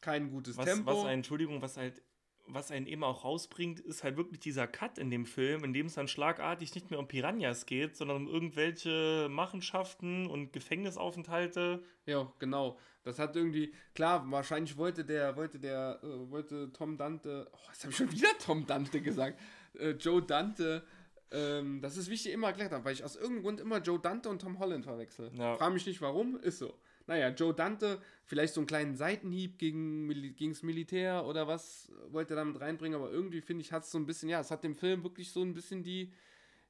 kein 0.00 0.30
gutes 0.30 0.56
was, 0.56 0.64
Tempo. 0.64 1.04
Was, 1.04 1.10
Entschuldigung, 1.10 1.60
was 1.60 1.76
halt 1.76 2.02
was 2.46 2.70
einen 2.70 2.86
eben 2.86 3.04
auch 3.04 3.24
rausbringt, 3.24 3.80
ist 3.80 4.04
halt 4.04 4.16
wirklich 4.16 4.40
dieser 4.40 4.66
Cut 4.66 4.98
in 4.98 5.10
dem 5.10 5.26
Film, 5.26 5.64
in 5.64 5.72
dem 5.72 5.86
es 5.86 5.94
dann 5.94 6.08
schlagartig 6.08 6.74
nicht 6.74 6.90
mehr 6.90 6.98
um 6.98 7.08
Piranhas 7.08 7.66
geht, 7.66 7.96
sondern 7.96 8.18
um 8.18 8.28
irgendwelche 8.28 9.28
Machenschaften 9.30 10.26
und 10.26 10.52
Gefängnisaufenthalte. 10.52 11.82
Ja, 12.06 12.32
genau. 12.38 12.78
Das 13.02 13.18
hat 13.18 13.36
irgendwie, 13.36 13.72
klar, 13.94 14.24
wahrscheinlich 14.30 14.76
wollte 14.76 15.04
der, 15.04 15.36
wollte 15.36 15.58
der, 15.58 16.00
äh, 16.02 16.30
wollte 16.30 16.72
Tom 16.72 16.96
Dante, 16.96 17.48
oh, 17.52 17.58
jetzt 17.68 17.82
habe 17.82 17.90
ich 17.90 17.96
schon 17.96 18.12
wieder 18.12 18.28
Tom 18.38 18.66
Dante 18.66 19.00
gesagt, 19.00 19.40
äh, 19.78 19.90
Joe 19.90 20.22
Dante, 20.22 20.82
ähm, 21.30 21.80
das 21.80 21.96
ist 21.96 22.08
wichtig 22.08 22.32
immer 22.32 22.48
erklärt 22.48 22.72
habe, 22.72 22.84
weil 22.84 22.94
ich 22.94 23.04
aus 23.04 23.16
irgendeinem 23.16 23.42
Grund 23.42 23.60
immer 23.60 23.78
Joe 23.78 23.98
Dante 23.98 24.28
und 24.28 24.40
Tom 24.40 24.58
Holland 24.58 24.84
verwechsel. 24.84 25.30
Ja. 25.34 25.56
Frage 25.56 25.74
mich 25.74 25.86
nicht 25.86 26.00
warum, 26.00 26.38
ist 26.40 26.58
so. 26.58 26.74
Naja, 27.06 27.28
Joe 27.28 27.52
Dante, 27.52 28.00
vielleicht 28.24 28.54
so 28.54 28.60
einen 28.60 28.66
kleinen 28.66 28.96
Seitenhieb 28.96 29.58
gegen 29.58 30.08
das 30.50 30.62
Militär 30.62 31.26
oder 31.26 31.46
was 31.46 31.92
wollte 32.08 32.34
er 32.34 32.36
damit 32.36 32.60
reinbringen, 32.60 32.98
aber 32.98 33.10
irgendwie 33.10 33.42
finde 33.42 33.62
ich, 33.62 33.72
hat 33.72 33.82
es 33.82 33.90
so 33.90 33.98
ein 33.98 34.06
bisschen, 34.06 34.28
ja, 34.28 34.40
es 34.40 34.50
hat 34.50 34.64
dem 34.64 34.74
Film 34.74 35.02
wirklich 35.02 35.30
so 35.30 35.42
ein 35.42 35.52
bisschen 35.52 35.82
die, 35.82 36.12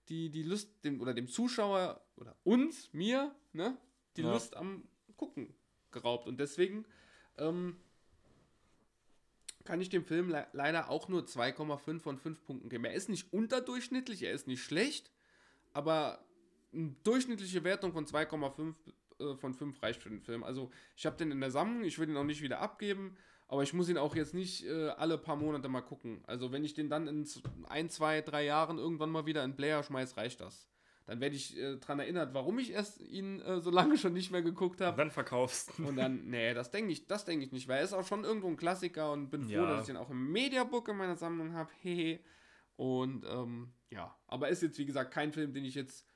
die, 0.09 0.31
die 0.31 0.43
Lust, 0.43 0.85
dem, 0.85 1.01
oder 1.01 1.15
dem 1.15 1.29
Zuschauer 1.29 2.05
oder 2.17 2.37
uns, 2.43 2.93
mir, 2.93 3.35
ne, 3.53 3.77
die 4.17 4.23
ja. 4.23 4.33
Lust 4.33 4.57
am 4.57 4.89
Gucken 5.17 5.55
geraubt. 5.93 6.27
Und 6.27 6.41
deswegen 6.41 6.85
ähm, 7.39 7.77
kann 9.65 9.81
ich 9.81 9.89
dem 9.89 10.05
Film 10.05 10.29
le 10.29 10.47
leider 10.53 10.91
auch 10.91 11.09
nur 11.09 11.23
2,5 11.23 12.01
von 12.01 12.19
5 12.19 12.45
Punkten 12.45 12.69
geben. 12.69 12.85
Er 12.85 12.95
ist 12.95 13.09
nicht 13.09 13.33
unterdurchschnittlich, 13.33 14.23
er 14.23 14.33
ist 14.33 14.47
nicht 14.47 14.63
schlecht, 14.63 15.11
aber 15.73 16.25
eine 16.73 16.95
durchschnittliche 17.05 17.65
Wertung 17.65 17.93
von 17.93 18.07
2,5 18.07 18.75
äh, 19.25 19.37
von 19.37 19.55
5 19.55 19.83
reicht 19.83 20.03
für 20.03 20.11
den 20.11 20.21
Film. 20.21 20.45
Also 20.45 20.71
ich 20.97 21.07
habe 21.07 21.17
den 21.17 21.31
in 21.31 21.41
der 21.41 21.51
Sammlung, 21.51 21.85
ich 21.85 21.99
will 21.99 22.09
ihn 22.09 22.17
auch 22.17 22.25
nicht 22.25 22.43
wieder 22.43 22.61
abgeben, 22.61 23.17
aber 23.49 23.63
ich 23.63 23.73
muss 23.73 23.89
ihn 23.89 23.99
auch 23.99 24.17
jetzt 24.17 24.35
nicht 24.35 24.67
äh, 24.67 24.89
alle 24.91 25.19
paar 25.19 25.37
Monate 25.37 25.69
mal 25.69 25.83
gucken. 25.83 26.23
Also 26.27 26.53
wenn 26.53 26.65
ich 26.65 26.75
den 26.75 26.89
dann 26.89 27.07
in 27.07 27.27
ein, 27.69 27.91
zwei, 27.91 28.21
drei 28.21 28.45
Jahren 28.45 28.79
irgendwann 28.79 29.11
mal 29.11 29.27
wieder 29.27 29.45
in 29.45 29.57
Player 29.57 29.83
schmeiß, 29.83 30.17
reicht 30.17 30.41
das 30.41 30.69
dann 31.07 31.21
werde 31.21 31.37
ich 31.37 31.57
äh, 31.59 31.77
daran 31.77 32.01
erinnert, 32.01 32.33
warum 32.33 32.59
ich 32.59 32.73
erst 32.73 33.01
ihn 33.01 33.41
äh, 33.43 33.61
so 33.61 33.71
lange 33.71 33.99
schon 33.99 34.15
nicht 34.15 34.31
mehr 34.31 34.43
geguckt 34.43 34.81
habe. 34.81 34.93
Und 34.93 34.99
dann 34.99 35.11
verkaufst. 35.11 35.79
Und 35.79 35.97
dann, 35.97 36.25
nee, 36.29 36.55
das 36.55 36.71
denke 36.71 36.93
ich, 36.93 37.07
das 37.07 37.29
ich 37.29 37.53
nicht, 37.53 37.69
weil 37.69 37.79
er 37.79 37.85
ist 37.85 37.93
auch 37.93 38.07
schon 38.07 38.25
irgendwo 38.25 38.49
ein 38.49 38.57
Klassiker 38.57 39.13
und 39.13 39.31
bin 39.31 39.45
froh, 39.45 39.53
ja. 39.53 39.77
dass 39.77 39.85
ich 39.85 39.95
ihn 39.95 39.99
auch 39.99 40.11
im 40.11 40.33
Mediabook 40.33 40.89
in 40.89 40.97
meiner 40.97 41.17
Sammlung 41.17 41.53
habe. 41.53 41.71
Hehe. 41.81 42.21
Und 42.77 43.25
ähm, 43.29 43.73
ja, 43.91 44.17
aber 44.27 44.49
ist 44.49 44.63
jetzt 44.63 44.79
wie 44.79 44.87
gesagt 44.87 45.13
kein 45.13 45.33
Film, 45.33 45.53
den 45.53 45.65
ich 45.65 45.75
jetzt 45.75 46.07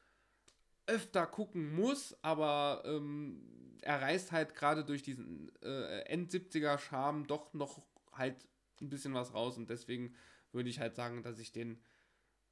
öfter 0.89 1.27
gucken 1.27 1.75
muss, 1.75 2.17
aber 2.23 2.83
ähm, 2.85 3.79
er 3.83 4.03
reißt 4.03 4.33
halt 4.33 4.55
gerade 4.55 4.85
durch 4.85 5.03
diesen 5.03 5.53
äh, 5.63 6.01
End-70er-Charme 6.07 7.27
doch 7.27 7.53
noch 7.55 7.83
halt 8.13 8.49
ein 8.81 8.89
bisschen 8.89 9.15
was 9.15 9.35
raus 9.35 9.57
und 9.57 9.71
deswegen 9.71 10.15
würde 10.53 10.69
ich 10.69 10.81
halt 10.81 10.95
sagen, 10.95 11.23
dass 11.23 11.39
ich 11.39 11.53
den 11.53 11.83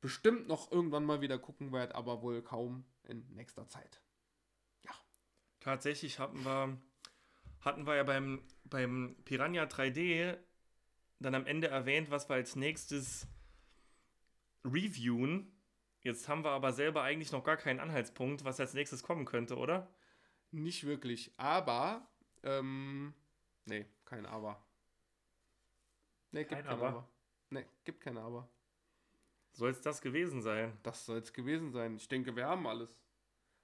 bestimmt 0.00 0.46
noch 0.46 0.70
irgendwann 0.70 1.04
mal 1.04 1.20
wieder 1.20 1.38
gucken 1.38 1.72
werde, 1.72 1.94
aber 1.94 2.22
wohl 2.22 2.42
kaum 2.42 2.84
in 3.04 3.26
nächster 3.34 3.66
Zeit. 3.68 4.00
Ja. 4.84 4.92
Tatsächlich 5.60 6.18
hatten 6.18 6.44
wir, 6.44 6.78
hatten 7.60 7.86
wir 7.86 7.96
ja 7.96 8.04
beim, 8.04 8.42
beim 8.64 9.16
Piranha 9.24 9.64
3D 9.64 10.36
dann 11.18 11.34
am 11.34 11.46
Ende 11.46 11.68
erwähnt, 11.68 12.10
was 12.10 12.28
wir 12.28 12.34
als 12.34 12.56
nächstes 12.56 13.26
reviewen. 14.64 15.55
Jetzt 16.06 16.28
haben 16.28 16.44
wir 16.44 16.52
aber 16.52 16.72
selber 16.72 17.02
eigentlich 17.02 17.32
noch 17.32 17.42
gar 17.42 17.56
keinen 17.56 17.80
Anhaltspunkt, 17.80 18.44
was 18.44 18.60
als 18.60 18.74
nächstes 18.74 19.02
kommen 19.02 19.24
könnte, 19.24 19.56
oder? 19.56 19.92
Nicht 20.52 20.86
wirklich, 20.86 21.32
aber, 21.36 22.08
ähm, 22.44 23.12
nee, 23.64 23.86
kein 24.04 24.24
Aber. 24.24 24.64
Nee, 26.30 26.44
gibt 26.44 26.52
kein, 26.52 26.62
kein 26.64 26.72
Aber. 26.72 26.86
aber. 26.86 27.08
Nee, 27.50 27.66
gibt 27.82 28.00
kein 28.00 28.18
Aber. 28.18 28.48
Soll 29.50 29.70
es 29.70 29.80
das 29.80 30.00
gewesen 30.00 30.42
sein? 30.42 30.78
Das 30.84 31.04
soll 31.06 31.18
es 31.18 31.32
gewesen 31.32 31.72
sein. 31.72 31.96
Ich 31.96 32.06
denke, 32.06 32.36
wir 32.36 32.46
haben 32.46 32.68
alles. 32.68 33.00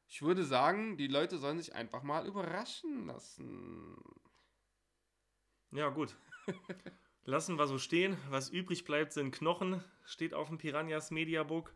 Ich 0.08 0.22
würde 0.22 0.42
sagen, 0.42 0.96
die 0.96 1.06
Leute 1.06 1.38
sollen 1.38 1.58
sich 1.58 1.76
einfach 1.76 2.02
mal 2.02 2.26
überraschen 2.26 3.06
lassen. 3.06 3.96
Ja, 5.70 5.90
gut. 5.90 6.16
Lassen 7.24 7.56
wir 7.56 7.68
so 7.68 7.78
stehen. 7.78 8.16
Was 8.30 8.50
übrig 8.50 8.84
bleibt, 8.84 9.12
sind 9.12 9.32
Knochen. 9.32 9.84
Steht 10.04 10.34
auf 10.34 10.48
dem 10.48 10.58
Piranhas 10.58 11.12
Mediabook. 11.12 11.72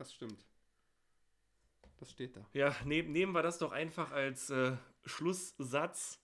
Das 0.00 0.14
stimmt. 0.14 0.46
Das 1.98 2.10
steht 2.10 2.34
da. 2.34 2.40
Ja, 2.54 2.74
ne 2.86 3.02
nehmen 3.02 3.32
wir 3.32 3.42
das 3.42 3.58
doch 3.58 3.70
einfach 3.70 4.12
als 4.12 4.48
äh, 4.48 4.74
Schlusssatz. 5.04 6.18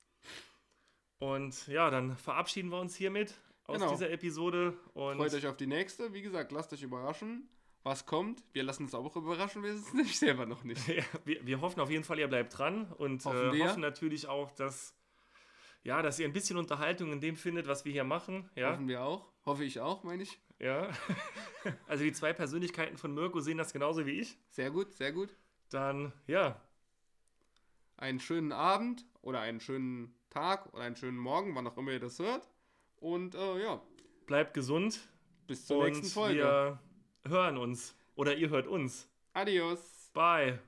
Und 1.18 1.66
ja, 1.66 1.90
dann 1.90 2.16
verabschieden 2.16 2.70
wir 2.70 2.80
uns 2.80 2.96
hiermit 2.96 3.34
aus 3.64 3.76
genau. 3.76 3.90
dieser 3.90 4.08
Episode. 4.10 4.78
Und 4.94 5.18
Freut 5.18 5.34
euch 5.34 5.46
auf 5.46 5.58
die 5.58 5.66
nächste. 5.66 6.14
Wie 6.14 6.22
gesagt, 6.22 6.52
lasst 6.52 6.72
euch 6.72 6.82
überraschen, 6.84 7.50
was 7.82 8.06
kommt. 8.06 8.42
Wir 8.54 8.62
lassen 8.62 8.84
uns 8.84 8.94
auch 8.94 9.14
überraschen, 9.14 9.62
wir 9.62 9.74
wissen 9.74 9.88
es 9.88 9.92
nicht 9.92 10.18
selber 10.18 10.46
noch 10.46 10.64
nicht. 10.64 10.88
Ja, 10.88 11.04
wir, 11.26 11.46
wir, 11.46 11.60
hoffen 11.60 11.80
auf 11.80 11.90
jeden 11.90 12.04
Fall, 12.04 12.18
ihr 12.18 12.28
bleibt 12.28 12.56
dran 12.56 12.90
und 12.92 13.22
hoffen, 13.26 13.60
äh, 13.60 13.62
hoffen 13.62 13.82
natürlich 13.82 14.26
auch, 14.26 14.52
dass, 14.52 14.96
ja, 15.82 16.00
dass 16.00 16.18
ihr 16.18 16.24
ein 16.24 16.32
bisschen 16.32 16.56
Unterhaltung 16.56 17.12
in 17.12 17.20
dem 17.20 17.36
findet, 17.36 17.66
was 17.66 17.84
wir 17.84 17.92
hier 17.92 18.04
machen. 18.04 18.48
Ja? 18.54 18.72
Hoffen 18.72 18.88
wir 18.88 19.02
auch. 19.02 19.30
Hoffe 19.44 19.64
ich 19.64 19.80
auch, 19.80 20.02
meine 20.02 20.22
ich. 20.22 20.40
Ja. 20.58 20.88
also 21.86 22.04
die 22.04 22.12
zwei 22.12 22.32
Persönlichkeiten 22.32 22.96
von 22.96 23.14
Mirko 23.14 23.40
sehen 23.40 23.58
das 23.58 23.72
genauso 23.72 24.06
wie 24.06 24.20
ich. 24.20 24.38
Sehr 24.50 24.70
gut, 24.70 24.92
sehr 24.94 25.12
gut. 25.12 25.36
Dann, 25.70 26.12
ja. 26.26 26.60
Einen 27.96 28.20
schönen 28.20 28.52
Abend 28.52 29.04
oder 29.22 29.40
einen 29.40 29.60
schönen 29.60 30.14
Tag 30.30 30.72
oder 30.72 30.82
einen 30.84 30.96
schönen 30.96 31.18
Morgen, 31.18 31.54
wann 31.54 31.66
auch 31.66 31.76
immer 31.76 31.92
ihr 31.92 32.00
das 32.00 32.18
hört. 32.18 32.48
Und 32.96 33.34
äh, 33.34 33.62
ja. 33.62 33.82
Bleibt 34.26 34.54
gesund. 34.54 35.00
Bis 35.46 35.66
zur 35.66 35.84
nächsten 35.84 36.06
Folge. 36.06 36.38
Wir 36.42 36.80
hören 37.30 37.56
uns. 37.56 37.96
Oder 38.14 38.36
ihr 38.36 38.50
hört 38.50 38.66
uns. 38.66 39.08
Adios. 39.32 40.10
Bye. 40.12 40.58